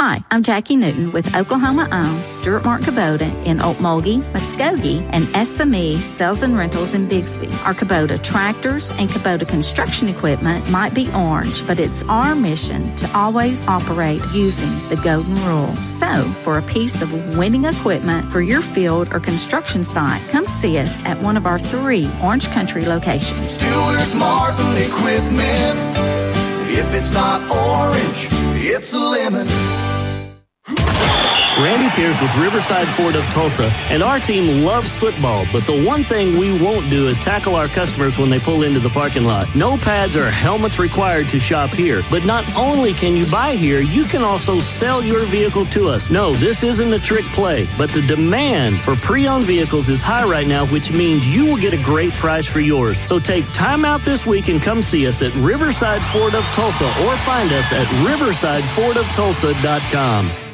Hi, 0.00 0.22
I'm 0.30 0.44
Jackie 0.44 0.76
Newton 0.76 1.10
with 1.10 1.34
Oklahoma 1.34 1.88
owned 1.90 2.28
Stuart 2.28 2.64
Martin 2.64 2.86
Kubota 2.86 3.44
in 3.44 3.58
Okmulgee, 3.58 4.22
Muskogee, 4.30 5.00
and 5.12 5.24
SME 5.34 5.96
Sales 5.96 6.44
and 6.44 6.56
Rentals 6.56 6.94
in 6.94 7.08
Bixby. 7.08 7.48
Our 7.64 7.74
Kubota 7.74 8.22
tractors 8.22 8.90
and 8.90 9.10
Kubota 9.10 9.46
construction 9.46 10.06
equipment 10.08 10.70
might 10.70 10.94
be 10.94 11.10
orange, 11.14 11.66
but 11.66 11.80
it's 11.80 12.04
our 12.04 12.36
mission 12.36 12.94
to 12.94 13.10
always 13.12 13.66
operate 13.66 14.22
using 14.32 14.70
the 14.88 15.00
golden 15.02 15.34
rule. 15.44 15.74
So, 15.74 16.22
for 16.44 16.58
a 16.58 16.62
piece 16.62 17.02
of 17.02 17.36
winning 17.36 17.64
equipment 17.64 18.24
for 18.26 18.40
your 18.40 18.62
field 18.62 19.12
or 19.12 19.18
construction 19.18 19.82
site, 19.82 20.22
come 20.28 20.46
see 20.46 20.78
us 20.78 21.04
at 21.06 21.20
one 21.20 21.36
of 21.36 21.44
our 21.44 21.58
three 21.58 22.08
Orange 22.22 22.48
Country 22.50 22.84
locations. 22.84 23.58
Stuart 23.58 24.14
Martin 24.14 24.76
Equipment. 24.76 25.76
If 26.70 26.94
it's 26.94 27.12
not 27.12 27.42
orange, 27.50 28.28
it's 28.64 28.92
a 28.92 28.98
lemon. 28.98 29.87
Randy 31.58 31.90
Pierce 31.90 32.20
with 32.20 32.32
Riverside 32.36 32.86
Ford 32.88 33.16
of 33.16 33.24
Tulsa, 33.24 33.72
and 33.90 34.00
our 34.00 34.20
team 34.20 34.64
loves 34.64 34.96
football, 34.96 35.44
but 35.52 35.66
the 35.66 35.84
one 35.84 36.04
thing 36.04 36.38
we 36.38 36.56
won't 36.56 36.88
do 36.88 37.08
is 37.08 37.18
tackle 37.18 37.56
our 37.56 37.66
customers 37.66 38.16
when 38.16 38.30
they 38.30 38.38
pull 38.38 38.62
into 38.62 38.78
the 38.78 38.88
parking 38.88 39.24
lot. 39.24 39.52
No 39.56 39.76
pads 39.76 40.14
or 40.14 40.30
helmets 40.30 40.78
required 40.78 41.28
to 41.30 41.40
shop 41.40 41.70
here, 41.70 42.04
but 42.10 42.24
not 42.24 42.44
only 42.54 42.94
can 42.94 43.16
you 43.16 43.26
buy 43.26 43.56
here, 43.56 43.80
you 43.80 44.04
can 44.04 44.22
also 44.22 44.60
sell 44.60 45.02
your 45.02 45.26
vehicle 45.26 45.66
to 45.66 45.88
us. 45.88 46.08
No, 46.10 46.32
this 46.34 46.62
isn't 46.62 46.92
a 46.92 46.98
trick 47.00 47.24
play, 47.26 47.66
but 47.76 47.90
the 47.90 48.02
demand 48.02 48.80
for 48.82 48.94
pre-owned 48.94 49.42
vehicles 49.44 49.88
is 49.88 50.00
high 50.00 50.22
right 50.24 50.46
now, 50.46 50.64
which 50.66 50.92
means 50.92 51.26
you 51.26 51.44
will 51.44 51.56
get 51.56 51.74
a 51.74 51.82
great 51.82 52.12
price 52.12 52.46
for 52.46 52.60
yours. 52.60 53.00
So 53.00 53.18
take 53.18 53.52
time 53.52 53.84
out 53.84 54.04
this 54.04 54.26
week 54.26 54.46
and 54.48 54.62
come 54.62 54.80
see 54.80 55.08
us 55.08 55.22
at 55.22 55.34
Riverside 55.34 56.02
Ford 56.02 56.36
of 56.36 56.44
Tulsa 56.52 56.86
or 57.04 57.16
find 57.16 57.52
us 57.52 57.72
at 57.72 57.88
riversidefordofTulsa.com. 58.06 60.47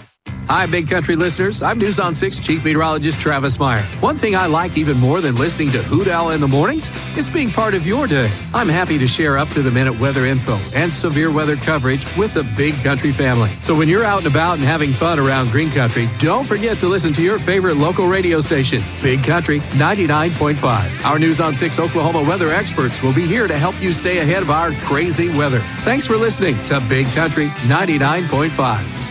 Hi, 0.47 0.67
Big 0.67 0.91
Country 0.91 1.17
listeners. 1.17 1.63
I'm 1.63 1.79
News 1.79 1.99
on 1.99 2.15
6 2.15 2.39
Chief 2.39 2.63
Meteorologist 2.63 3.19
Travis 3.19 3.59
Meyer. 3.59 3.83
One 4.01 4.15
thing 4.15 4.37
I 4.37 4.45
like 4.45 4.77
even 4.77 4.99
more 4.99 5.23
than 5.23 5.37
listening 5.37 5.71
to 5.71 5.79
Hoot 5.79 6.07
Owl 6.07 6.33
in 6.33 6.41
the 6.41 6.47
mornings 6.47 6.91
is 7.17 7.31
being 7.31 7.51
part 7.51 7.73
of 7.73 7.87
your 7.87 8.07
day. 8.07 8.31
I'm 8.53 8.69
happy 8.69 8.99
to 8.99 9.07
share 9.07 9.39
up 9.39 9.49
to 9.51 9.63
the 9.63 9.71
minute 9.71 9.99
weather 9.99 10.27
info 10.27 10.59
and 10.75 10.93
severe 10.93 11.31
weather 11.31 11.57
coverage 11.57 12.05
with 12.19 12.35
the 12.35 12.45
Big 12.59 12.75
Country 12.83 13.11
family. 13.11 13.53
So 13.63 13.75
when 13.75 13.89
you're 13.89 14.05
out 14.05 14.19
and 14.19 14.27
about 14.27 14.59
and 14.59 14.65
having 14.65 14.93
fun 14.93 15.19
around 15.19 15.51
Green 15.51 15.71
Country, 15.71 16.11
don't 16.19 16.47
forget 16.47 16.79
to 16.81 16.89
listen 16.89 17.15
to 17.15 17.23
your 17.23 17.39
favorite 17.39 17.79
local 17.79 18.07
radio 18.07 18.39
station, 18.41 18.83
Big 19.01 19.25
Country 19.25 19.61
99.5. 19.61 21.07
Our 21.07 21.19
News 21.19 21.41
on 21.41 21.55
6 21.55 21.79
Oklahoma 21.79 22.23
weather 22.23 22.51
experts 22.51 23.03
will 23.03 23.15
be 23.15 23.27
here 23.27 23.49
to 23.49 23.57
help 23.57 23.81
you 23.81 23.95
stay 23.95 24.19
ahead 24.19 24.43
of 24.43 24.51
our 24.51 24.73
crazy 24.73 25.31
weather. 25.31 25.61
Thanks 25.85 26.07
for 26.07 26.19
listening 26.19 26.63
to 26.67 26.83
Big 26.91 27.07
Country 27.15 27.49
99.5. 27.65 29.04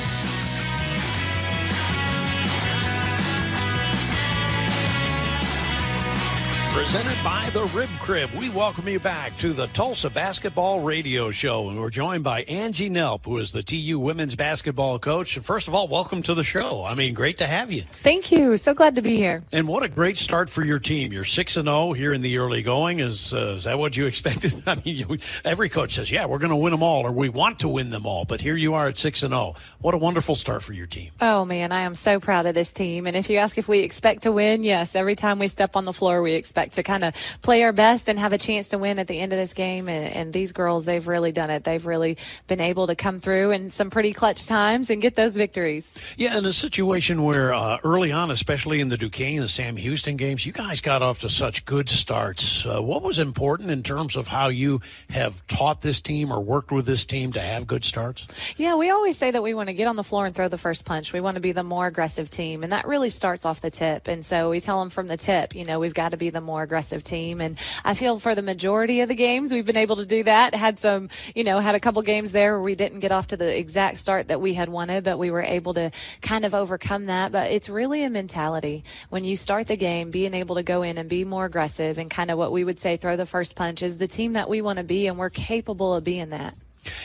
Presented 6.93 7.23
by 7.23 7.49
the 7.53 7.63
Rib 7.75 7.89
Crib, 7.99 8.29
we 8.37 8.51
welcome 8.51 8.87
you 8.87 8.99
back 8.99 9.35
to 9.39 9.51
the 9.51 9.65
Tulsa 9.65 10.11
Basketball 10.11 10.81
Radio 10.81 11.31
Show. 11.31 11.69
And 11.69 11.79
we're 11.79 11.89
joined 11.89 12.23
by 12.23 12.43
Angie 12.43 12.87
Nelp, 12.87 13.25
who 13.25 13.39
is 13.39 13.51
the 13.51 13.63
TU 13.63 13.97
women's 13.97 14.35
basketball 14.35 14.99
coach. 14.99 15.39
First 15.39 15.67
of 15.67 15.73
all, 15.73 15.87
welcome 15.87 16.21
to 16.21 16.35
the 16.35 16.43
show. 16.43 16.85
I 16.85 16.93
mean, 16.93 17.15
great 17.15 17.39
to 17.39 17.47
have 17.47 17.71
you. 17.71 17.81
Thank 17.81 18.31
you. 18.31 18.57
So 18.57 18.75
glad 18.75 18.93
to 18.97 19.01
be 19.01 19.15
here. 19.15 19.43
And 19.51 19.67
what 19.67 19.81
a 19.81 19.87
great 19.87 20.19
start 20.19 20.51
for 20.51 20.63
your 20.63 20.77
team. 20.77 21.11
You're 21.11 21.23
6 21.23 21.57
and 21.57 21.65
0 21.65 21.93
here 21.93 22.13
in 22.13 22.21
the 22.21 22.37
early 22.37 22.61
going. 22.61 22.99
Is 22.99 23.33
uh, 23.33 23.55
is 23.57 23.63
that 23.63 23.79
what 23.79 23.97
you 23.97 24.05
expected? 24.13 24.61
I 24.67 24.75
mean, 24.75 24.95
you, 24.95 25.17
every 25.43 25.69
coach 25.69 25.95
says, 25.95 26.11
"Yeah, 26.11 26.27
we're 26.27 26.37
going 26.37 26.51
to 26.51 26.55
win 26.55 26.73
them 26.73 26.83
all 26.83 27.07
or 27.07 27.11
we 27.11 27.27
want 27.27 27.57
to 27.61 27.69
win 27.69 27.89
them 27.89 28.05
all." 28.05 28.23
But 28.23 28.39
here 28.39 28.55
you 28.55 28.75
are 28.75 28.87
at 28.87 28.99
6 28.99 29.23
and 29.23 29.31
0. 29.31 29.55
What 29.79 29.95
a 29.95 29.97
wonderful 29.97 30.35
start 30.35 30.61
for 30.61 30.73
your 30.73 30.85
team. 30.85 31.09
Oh 31.19 31.43
man, 31.43 31.71
I 31.71 31.79
am 31.79 31.95
so 31.95 32.19
proud 32.19 32.45
of 32.45 32.53
this 32.53 32.71
team. 32.71 33.07
And 33.07 33.17
if 33.17 33.31
you 33.31 33.39
ask 33.39 33.57
if 33.57 33.67
we 33.67 33.79
expect 33.79 34.21
to 34.23 34.31
win, 34.31 34.61
yes, 34.61 34.93
every 34.93 35.15
time 35.15 35.39
we 35.39 35.47
step 35.47 35.75
on 35.75 35.85
the 35.85 35.93
floor, 35.93 36.21
we 36.21 36.33
expect 36.33 36.73
to 36.73 36.82
kind 36.83 37.03
of 37.03 37.13
play 37.41 37.63
our 37.63 37.73
best 37.73 38.07
and 38.07 38.19
have 38.19 38.33
a 38.33 38.37
chance 38.37 38.69
to 38.69 38.77
win 38.77 38.99
at 38.99 39.07
the 39.07 39.19
end 39.19 39.33
of 39.33 39.39
this 39.39 39.53
game. 39.53 39.87
And, 39.89 40.13
and 40.13 40.33
these 40.33 40.53
girls, 40.53 40.85
they've 40.85 41.07
really 41.07 41.31
done 41.31 41.49
it. 41.49 41.63
They've 41.63 41.85
really 41.85 42.17
been 42.47 42.61
able 42.61 42.87
to 42.87 42.95
come 42.95 43.19
through 43.19 43.51
in 43.51 43.71
some 43.71 43.89
pretty 43.89 44.13
clutch 44.13 44.45
times 44.47 44.89
and 44.89 45.01
get 45.01 45.15
those 45.15 45.35
victories. 45.35 45.97
Yeah, 46.17 46.37
in 46.37 46.45
a 46.45 46.53
situation 46.53 47.23
where 47.23 47.53
uh, 47.53 47.79
early 47.83 48.11
on, 48.11 48.31
especially 48.31 48.79
in 48.79 48.89
the 48.89 48.97
Duquesne, 48.97 49.35
and 49.35 49.43
the 49.43 49.47
Sam 49.47 49.77
Houston 49.77 50.17
games, 50.17 50.45
you 50.45 50.53
guys 50.53 50.81
got 50.81 51.01
off 51.01 51.21
to 51.21 51.29
such 51.29 51.65
good 51.65 51.89
starts. 51.89 52.65
Uh, 52.65 52.81
what 52.81 53.01
was 53.01 53.19
important 53.19 53.71
in 53.71 53.83
terms 53.83 54.15
of 54.15 54.27
how 54.27 54.49
you 54.49 54.81
have 55.09 55.45
taught 55.47 55.81
this 55.81 56.01
team 56.01 56.31
or 56.31 56.41
worked 56.41 56.71
with 56.71 56.85
this 56.85 57.05
team 57.05 57.31
to 57.31 57.41
have 57.41 57.65
good 57.65 57.83
starts? 57.83 58.27
Yeah, 58.57 58.75
we 58.75 58.89
always 58.89 59.17
say 59.17 59.31
that 59.31 59.41
we 59.41 59.53
want 59.53 59.69
to 59.69 59.73
get 59.73 59.87
on 59.87 59.95
the 59.95 60.03
floor 60.03 60.25
and 60.25 60.35
throw 60.35 60.47
the 60.47 60.57
first 60.57 60.85
punch. 60.85 61.13
We 61.13 61.21
want 61.21 61.35
to 61.35 61.41
be 61.41 61.51
the 61.51 61.63
more 61.63 61.87
aggressive 61.87 62.29
team, 62.29 62.63
and 62.63 62.73
that 62.73 62.87
really 62.87 63.09
starts 63.09 63.45
off 63.45 63.61
the 63.61 63.71
tip. 63.71 64.07
And 64.07 64.25
so 64.25 64.49
we 64.49 64.59
tell 64.59 64.79
them 64.79 64.89
from 64.89 65.07
the 65.07 65.17
tip, 65.17 65.55
you 65.55 65.65
know, 65.65 65.79
we've 65.79 65.93
got 65.93 66.09
to 66.09 66.17
be 66.17 66.29
the 66.29 66.41
more 66.41 66.61
aggressive 66.63 66.72
team. 66.81 67.41
And 67.41 67.57
I 67.83 67.93
feel 67.93 68.19
for 68.19 68.35
the 68.35 68.41
majority 68.41 69.01
of 69.01 69.09
the 69.09 69.15
games, 69.15 69.51
we've 69.51 69.65
been 69.65 69.77
able 69.77 69.97
to 69.97 70.05
do 70.05 70.23
that. 70.23 70.55
Had 70.55 70.79
some, 70.79 71.09
you 71.35 71.43
know, 71.43 71.59
had 71.59 71.75
a 71.75 71.79
couple 71.79 72.01
games 72.01 72.31
there 72.31 72.53
where 72.53 72.61
we 72.61 72.75
didn't 72.75 72.99
get 72.99 73.11
off 73.11 73.27
to 73.27 73.37
the 73.37 73.57
exact 73.57 73.97
start 73.97 74.27
that 74.27 74.41
we 74.41 74.53
had 74.53 74.69
wanted, 74.69 75.03
but 75.03 75.17
we 75.17 75.31
were 75.31 75.41
able 75.41 75.73
to 75.75 75.91
kind 76.21 76.45
of 76.45 76.53
overcome 76.53 77.05
that. 77.05 77.31
But 77.31 77.51
it's 77.51 77.69
really 77.69 78.03
a 78.03 78.09
mentality 78.09 78.83
when 79.09 79.23
you 79.23 79.35
start 79.35 79.67
the 79.67 79.77
game, 79.77 80.11
being 80.11 80.33
able 80.33 80.55
to 80.55 80.63
go 80.63 80.81
in 80.81 80.97
and 80.97 81.09
be 81.09 81.25
more 81.25 81.45
aggressive 81.45 81.97
and 81.97 82.09
kind 82.09 82.31
of 82.31 82.37
what 82.37 82.51
we 82.51 82.63
would 82.63 82.79
say 82.79 82.97
throw 82.97 83.15
the 83.15 83.25
first 83.25 83.55
punch 83.55 83.81
is 83.81 83.97
the 83.97 84.07
team 84.07 84.33
that 84.33 84.49
we 84.49 84.61
want 84.61 84.77
to 84.77 84.83
be, 84.83 85.07
and 85.07 85.17
we're 85.17 85.29
capable 85.29 85.93
of 85.93 86.03
being 86.03 86.29
that. 86.29 86.57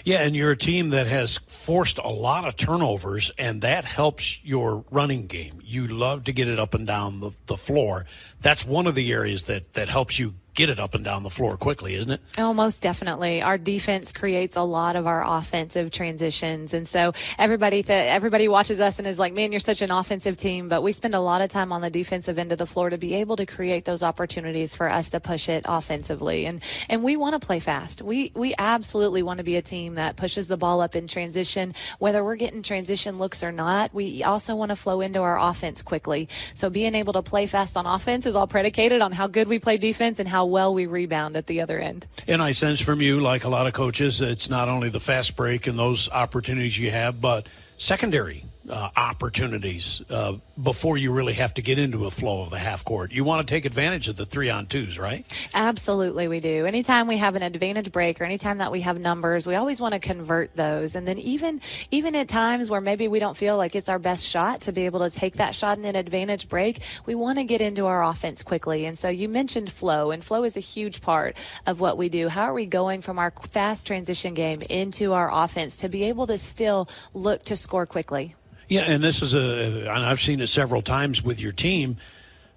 Yeah, 0.04 0.18
and 0.18 0.34
you're 0.34 0.50
a 0.50 0.56
team 0.56 0.90
that 0.90 1.06
has 1.06 1.38
forced 1.46 1.98
a 1.98 2.08
lot 2.08 2.46
of 2.46 2.56
turnovers, 2.56 3.30
and 3.38 3.62
that 3.62 3.84
helps 3.84 4.42
your 4.44 4.84
running 4.90 5.26
game. 5.26 5.60
You 5.62 5.86
love 5.86 6.24
to 6.24 6.32
get 6.32 6.48
it 6.48 6.58
up 6.58 6.74
and 6.74 6.86
down 6.86 7.20
the, 7.20 7.32
the 7.46 7.56
floor. 7.56 8.06
That's 8.40 8.64
one 8.64 8.86
of 8.86 8.94
the 8.94 9.12
areas 9.12 9.44
that, 9.44 9.74
that 9.74 9.88
helps 9.88 10.18
you 10.18 10.34
get 10.58 10.68
it 10.68 10.80
up 10.80 10.96
and 10.96 11.04
down 11.04 11.22
the 11.22 11.30
floor 11.30 11.56
quickly, 11.56 11.94
isn't 11.94 12.10
it? 12.10 12.20
Oh, 12.36 12.52
most 12.52 12.82
definitely. 12.82 13.40
Our 13.40 13.58
defense 13.58 14.10
creates 14.10 14.56
a 14.56 14.62
lot 14.62 14.96
of 14.96 15.06
our 15.06 15.24
offensive 15.24 15.92
transitions, 15.92 16.74
and 16.74 16.88
so 16.88 17.12
everybody 17.38 17.84
th- 17.84 18.10
everybody 18.12 18.48
watches 18.48 18.80
us 18.80 18.98
and 18.98 19.06
is 19.06 19.20
like, 19.20 19.32
"Man, 19.32 19.52
you're 19.52 19.60
such 19.60 19.82
an 19.82 19.92
offensive 19.92 20.34
team." 20.34 20.68
But 20.68 20.82
we 20.82 20.90
spend 20.90 21.14
a 21.14 21.20
lot 21.20 21.42
of 21.42 21.48
time 21.48 21.70
on 21.70 21.80
the 21.80 21.90
defensive 21.90 22.40
end 22.40 22.50
of 22.50 22.58
the 22.58 22.66
floor 22.66 22.90
to 22.90 22.98
be 22.98 23.14
able 23.14 23.36
to 23.36 23.46
create 23.46 23.84
those 23.84 24.02
opportunities 24.02 24.74
for 24.74 24.90
us 24.90 25.10
to 25.10 25.20
push 25.20 25.48
it 25.48 25.64
offensively, 25.64 26.44
and 26.44 26.60
and 26.88 27.04
we 27.04 27.16
want 27.16 27.40
to 27.40 27.46
play 27.46 27.60
fast. 27.60 28.02
We 28.02 28.32
we 28.34 28.52
absolutely 28.58 29.22
want 29.22 29.38
to 29.38 29.44
be 29.44 29.54
a 29.54 29.62
team 29.62 29.94
that 29.94 30.16
pushes 30.16 30.48
the 30.48 30.56
ball 30.56 30.80
up 30.80 30.96
in 30.96 31.06
transition, 31.06 31.72
whether 32.00 32.24
we're 32.24 32.34
getting 32.34 32.62
transition 32.62 33.16
looks 33.16 33.44
or 33.44 33.52
not. 33.52 33.94
We 33.94 34.24
also 34.24 34.56
want 34.56 34.70
to 34.70 34.76
flow 34.76 35.02
into 35.02 35.20
our 35.20 35.38
offense 35.38 35.82
quickly. 35.82 36.28
So 36.52 36.68
being 36.68 36.96
able 36.96 37.12
to 37.12 37.22
play 37.22 37.46
fast 37.46 37.76
on 37.76 37.86
offense 37.86 38.26
is 38.26 38.34
all 38.34 38.48
predicated 38.48 39.00
on 39.02 39.12
how 39.12 39.28
good 39.28 39.46
we 39.46 39.60
play 39.60 39.76
defense 39.76 40.18
and 40.18 40.28
how 40.28 40.47
well 40.50 40.74
we 40.74 40.86
rebound 40.86 41.36
at 41.36 41.46
the 41.46 41.60
other 41.60 41.78
end. 41.78 42.06
And 42.26 42.42
I 42.42 42.52
sense 42.52 42.80
from 42.80 43.00
you, 43.00 43.20
like 43.20 43.44
a 43.44 43.48
lot 43.48 43.66
of 43.66 43.72
coaches, 43.72 44.20
it's 44.20 44.48
not 44.48 44.68
only 44.68 44.88
the 44.88 45.00
fast 45.00 45.36
break 45.36 45.66
and 45.66 45.78
those 45.78 46.08
opportunities 46.10 46.78
you 46.78 46.90
have, 46.90 47.20
but 47.20 47.46
secondary 47.76 48.44
uh, 48.68 48.90
opportunities 48.96 50.02
uh, 50.10 50.34
before 50.62 50.96
you 50.96 51.12
really 51.12 51.34
have 51.34 51.54
to 51.54 51.62
get 51.62 51.78
into 51.78 52.06
a 52.06 52.10
flow 52.10 52.42
of 52.42 52.50
the 52.50 52.58
half 52.58 52.84
court. 52.84 53.12
You 53.12 53.24
want 53.24 53.46
to 53.46 53.54
take 53.54 53.64
advantage 53.64 54.08
of 54.08 54.16
the 54.16 54.26
three 54.26 54.50
on 54.50 54.66
twos, 54.66 54.98
right? 54.98 55.24
Absolutely, 55.54 56.28
we 56.28 56.40
do. 56.40 56.66
Anytime 56.66 57.06
we 57.06 57.18
have 57.18 57.34
an 57.34 57.42
advantage 57.42 57.92
break 57.92 58.20
or 58.20 58.24
anytime 58.24 58.58
that 58.58 58.72
we 58.72 58.82
have 58.82 58.98
numbers, 58.98 59.46
we 59.46 59.54
always 59.54 59.80
want 59.80 59.94
to 59.94 60.00
convert 60.00 60.54
those. 60.56 60.94
And 60.94 61.06
then 61.06 61.18
even 61.18 61.60
even 61.90 62.14
at 62.14 62.28
times 62.28 62.70
where 62.70 62.80
maybe 62.80 63.08
we 63.08 63.18
don't 63.18 63.36
feel 63.36 63.56
like 63.56 63.74
it's 63.74 63.88
our 63.88 63.98
best 63.98 64.26
shot 64.26 64.62
to 64.62 64.72
be 64.72 64.86
able 64.86 65.00
to 65.00 65.10
take 65.10 65.36
that 65.36 65.54
shot 65.54 65.78
in 65.78 65.84
an 65.84 65.96
advantage 65.96 66.48
break, 66.48 66.80
we 67.06 67.14
want 67.14 67.38
to 67.38 67.44
get 67.44 67.60
into 67.60 67.86
our 67.86 68.04
offense 68.04 68.42
quickly. 68.42 68.84
And 68.84 68.98
so 68.98 69.08
you 69.08 69.28
mentioned 69.28 69.70
flow, 69.70 70.10
and 70.10 70.22
flow 70.24 70.44
is 70.44 70.56
a 70.56 70.60
huge 70.60 71.00
part 71.00 71.36
of 71.66 71.80
what 71.80 71.96
we 71.96 72.08
do. 72.08 72.28
How 72.28 72.42
are 72.42 72.54
we 72.54 72.66
going 72.66 73.00
from 73.00 73.18
our 73.18 73.30
fast 73.30 73.86
transition 73.86 74.34
game 74.34 74.62
into 74.62 75.12
our 75.12 75.32
offense 75.32 75.78
to 75.78 75.88
be 75.88 76.04
able 76.04 76.26
to 76.26 76.38
still 76.38 76.88
look 77.14 77.42
to 77.44 77.56
score 77.56 77.86
quickly? 77.86 78.34
Yeah, 78.68 78.82
and 78.82 79.02
this 79.02 79.22
is 79.22 79.34
a, 79.34 79.88
and 79.90 80.04
I've 80.04 80.20
seen 80.20 80.40
it 80.40 80.48
several 80.48 80.82
times 80.82 81.22
with 81.22 81.40
your 81.40 81.52
team 81.52 81.96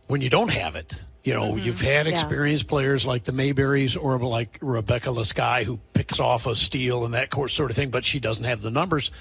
when 0.08 0.22
you 0.22 0.30
don't 0.30 0.52
have 0.52 0.76
it. 0.76 1.04
You 1.24 1.34
know, 1.34 1.54
mm-hmm. 1.54 1.66
you've 1.66 1.82
had 1.82 2.08
experienced 2.08 2.66
yeah. 2.66 2.70
players 2.70 3.06
like 3.06 3.24
the 3.24 3.32
Mayberries 3.32 3.96
or 3.96 4.18
like 4.20 4.58
Rebecca 4.62 5.12
Lasky 5.12 5.64
who 5.64 5.80
picks 5.94 6.20
off 6.20 6.48
a 6.48 6.56
steal 6.56 7.06
and 7.06 7.14
that 7.14 7.32
sort 7.32 7.70
of 7.70 7.76
thing, 7.76 7.92
but 7.92 8.04
she 8.04 8.20
doesn't 8.20 8.44
have 8.44 8.62
the 8.62 8.72
numbers 8.72 9.12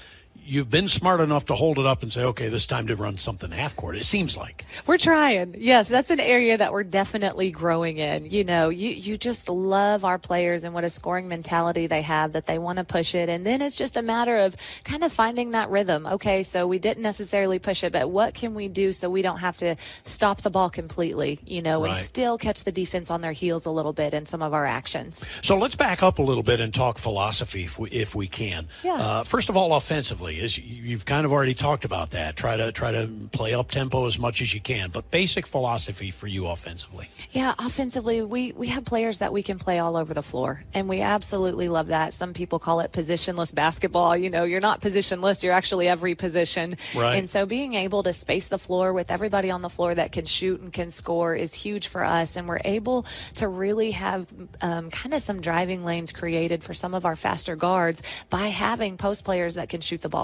you've 0.43 0.69
been 0.69 0.87
smart 0.87 1.21
enough 1.21 1.45
to 1.45 1.55
hold 1.55 1.77
it 1.79 1.85
up 1.85 2.01
and 2.03 2.11
say, 2.11 2.23
okay, 2.23 2.49
this 2.49 2.67
time 2.67 2.87
to 2.87 2.95
run 2.95 3.17
something 3.17 3.51
half 3.51 3.75
court. 3.75 3.95
It 3.95 4.05
seems 4.05 4.35
like 4.35 4.65
we're 4.85 4.97
trying. 4.97 5.55
Yes, 5.57 5.87
that's 5.87 6.09
an 6.09 6.19
area 6.19 6.57
that 6.57 6.71
we're 6.71 6.83
definitely 6.83 7.51
growing 7.51 7.97
in. 7.97 8.29
You 8.29 8.43
know, 8.43 8.69
you 8.69 8.89
you 8.89 9.17
just 9.17 9.49
love 9.49 10.03
our 10.03 10.17
players 10.17 10.63
and 10.63 10.73
what 10.73 10.83
a 10.83 10.89
scoring 10.89 11.27
mentality 11.27 11.87
they 11.87 12.01
have 12.01 12.33
that 12.33 12.45
they 12.45 12.59
want 12.59 12.77
to 12.77 12.83
push 12.83 13.15
it, 13.15 13.29
and 13.29 13.45
then 13.45 13.61
it's 13.61 13.75
just 13.75 13.97
a 13.97 14.01
matter 14.01 14.37
of 14.37 14.55
kind 14.83 15.03
of 15.03 15.11
finding 15.11 15.51
that 15.51 15.69
rhythm. 15.69 16.05
Okay, 16.05 16.43
so 16.43 16.67
we 16.67 16.79
didn't 16.79 17.03
necessarily 17.03 17.59
push 17.59 17.83
it, 17.83 17.93
but 17.93 18.09
what 18.09 18.33
can 18.33 18.53
we 18.53 18.67
do 18.67 18.93
so 18.93 19.09
we 19.09 19.21
don't 19.21 19.39
have 19.39 19.57
to 19.57 19.75
stop 20.03 20.41
the 20.41 20.49
ball 20.49 20.69
completely? 20.69 21.39
You 21.45 21.61
know, 21.61 21.83
right. 21.83 21.89
and 21.89 21.97
still 21.97 22.37
catch 22.37 22.63
the 22.63 22.71
defense 22.71 23.11
on 23.11 23.21
their 23.21 23.31
heels 23.31 23.65
a 23.65 23.71
little 23.71 23.93
bit 23.93 24.13
in 24.13 24.25
some 24.25 24.41
of 24.41 24.53
our 24.53 24.65
actions. 24.65 25.25
So 25.41 25.57
let's 25.57 25.75
back 25.75 26.03
up 26.03 26.19
a 26.19 26.23
little 26.23 26.43
bit 26.43 26.59
and 26.59 26.73
talk 26.73 26.97
philosophy 26.97 27.63
if 27.63 27.77
we, 27.77 27.89
if 27.89 28.15
we 28.15 28.27
can. 28.27 28.67
Yeah. 28.83 28.93
Uh, 28.93 29.23
first 29.23 29.49
of 29.49 29.57
all, 29.57 29.73
offensively 29.73 30.30
is 30.39 30.57
you've 30.57 31.05
kind 31.05 31.25
of 31.25 31.31
already 31.31 31.53
talked 31.53 31.85
about 31.85 32.11
that. 32.11 32.35
Try 32.35 32.57
to 32.57 32.71
try 32.71 32.91
to 32.91 33.09
play 33.31 33.53
up 33.53 33.71
tempo 33.71 34.05
as 34.05 34.17
much 34.17 34.41
as 34.41 34.53
you 34.53 34.61
can, 34.61 34.89
but 34.89 35.09
basic 35.11 35.47
philosophy 35.47 36.11
for 36.11 36.27
you 36.27 36.47
offensively. 36.47 37.07
Yeah, 37.31 37.53
offensively, 37.59 38.21
we 38.21 38.51
we 38.53 38.67
have 38.67 38.85
players 38.85 39.19
that 39.19 39.33
we 39.33 39.43
can 39.43 39.59
play 39.59 39.79
all 39.79 39.95
over 39.97 40.13
the 40.13 40.23
floor, 40.23 40.63
and 40.73 40.87
we 40.87 41.01
absolutely 41.01 41.67
love 41.67 41.87
that. 41.87 42.13
Some 42.13 42.33
people 42.33 42.59
call 42.59 42.79
it 42.79 42.91
positionless 42.91 43.53
basketball. 43.53 44.15
You 44.15 44.29
know, 44.29 44.43
you're 44.43 44.61
not 44.61 44.81
positionless; 44.81 45.43
you're 45.43 45.53
actually 45.53 45.87
every 45.87 46.15
position. 46.15 46.75
Right. 46.95 47.15
And 47.15 47.29
so, 47.29 47.45
being 47.45 47.73
able 47.73 48.03
to 48.03 48.13
space 48.13 48.47
the 48.47 48.59
floor 48.59 48.93
with 48.93 49.11
everybody 49.11 49.51
on 49.51 49.61
the 49.61 49.69
floor 49.69 49.93
that 49.95 50.11
can 50.11 50.25
shoot 50.25 50.61
and 50.61 50.71
can 50.71 50.91
score 50.91 51.35
is 51.35 51.53
huge 51.53 51.87
for 51.87 52.03
us, 52.03 52.35
and 52.35 52.47
we're 52.47 52.61
able 52.65 53.05
to 53.35 53.47
really 53.47 53.91
have 53.91 54.27
um, 54.61 54.89
kind 54.89 55.13
of 55.13 55.21
some 55.21 55.41
driving 55.41 55.83
lanes 55.85 56.11
created 56.11 56.63
for 56.63 56.73
some 56.73 56.93
of 56.93 57.05
our 57.05 57.15
faster 57.15 57.55
guards 57.55 58.01
by 58.29 58.47
having 58.47 58.97
post 58.97 59.25
players 59.25 59.55
that 59.55 59.69
can 59.69 59.81
shoot 59.81 60.01
the 60.01 60.09
ball. 60.09 60.20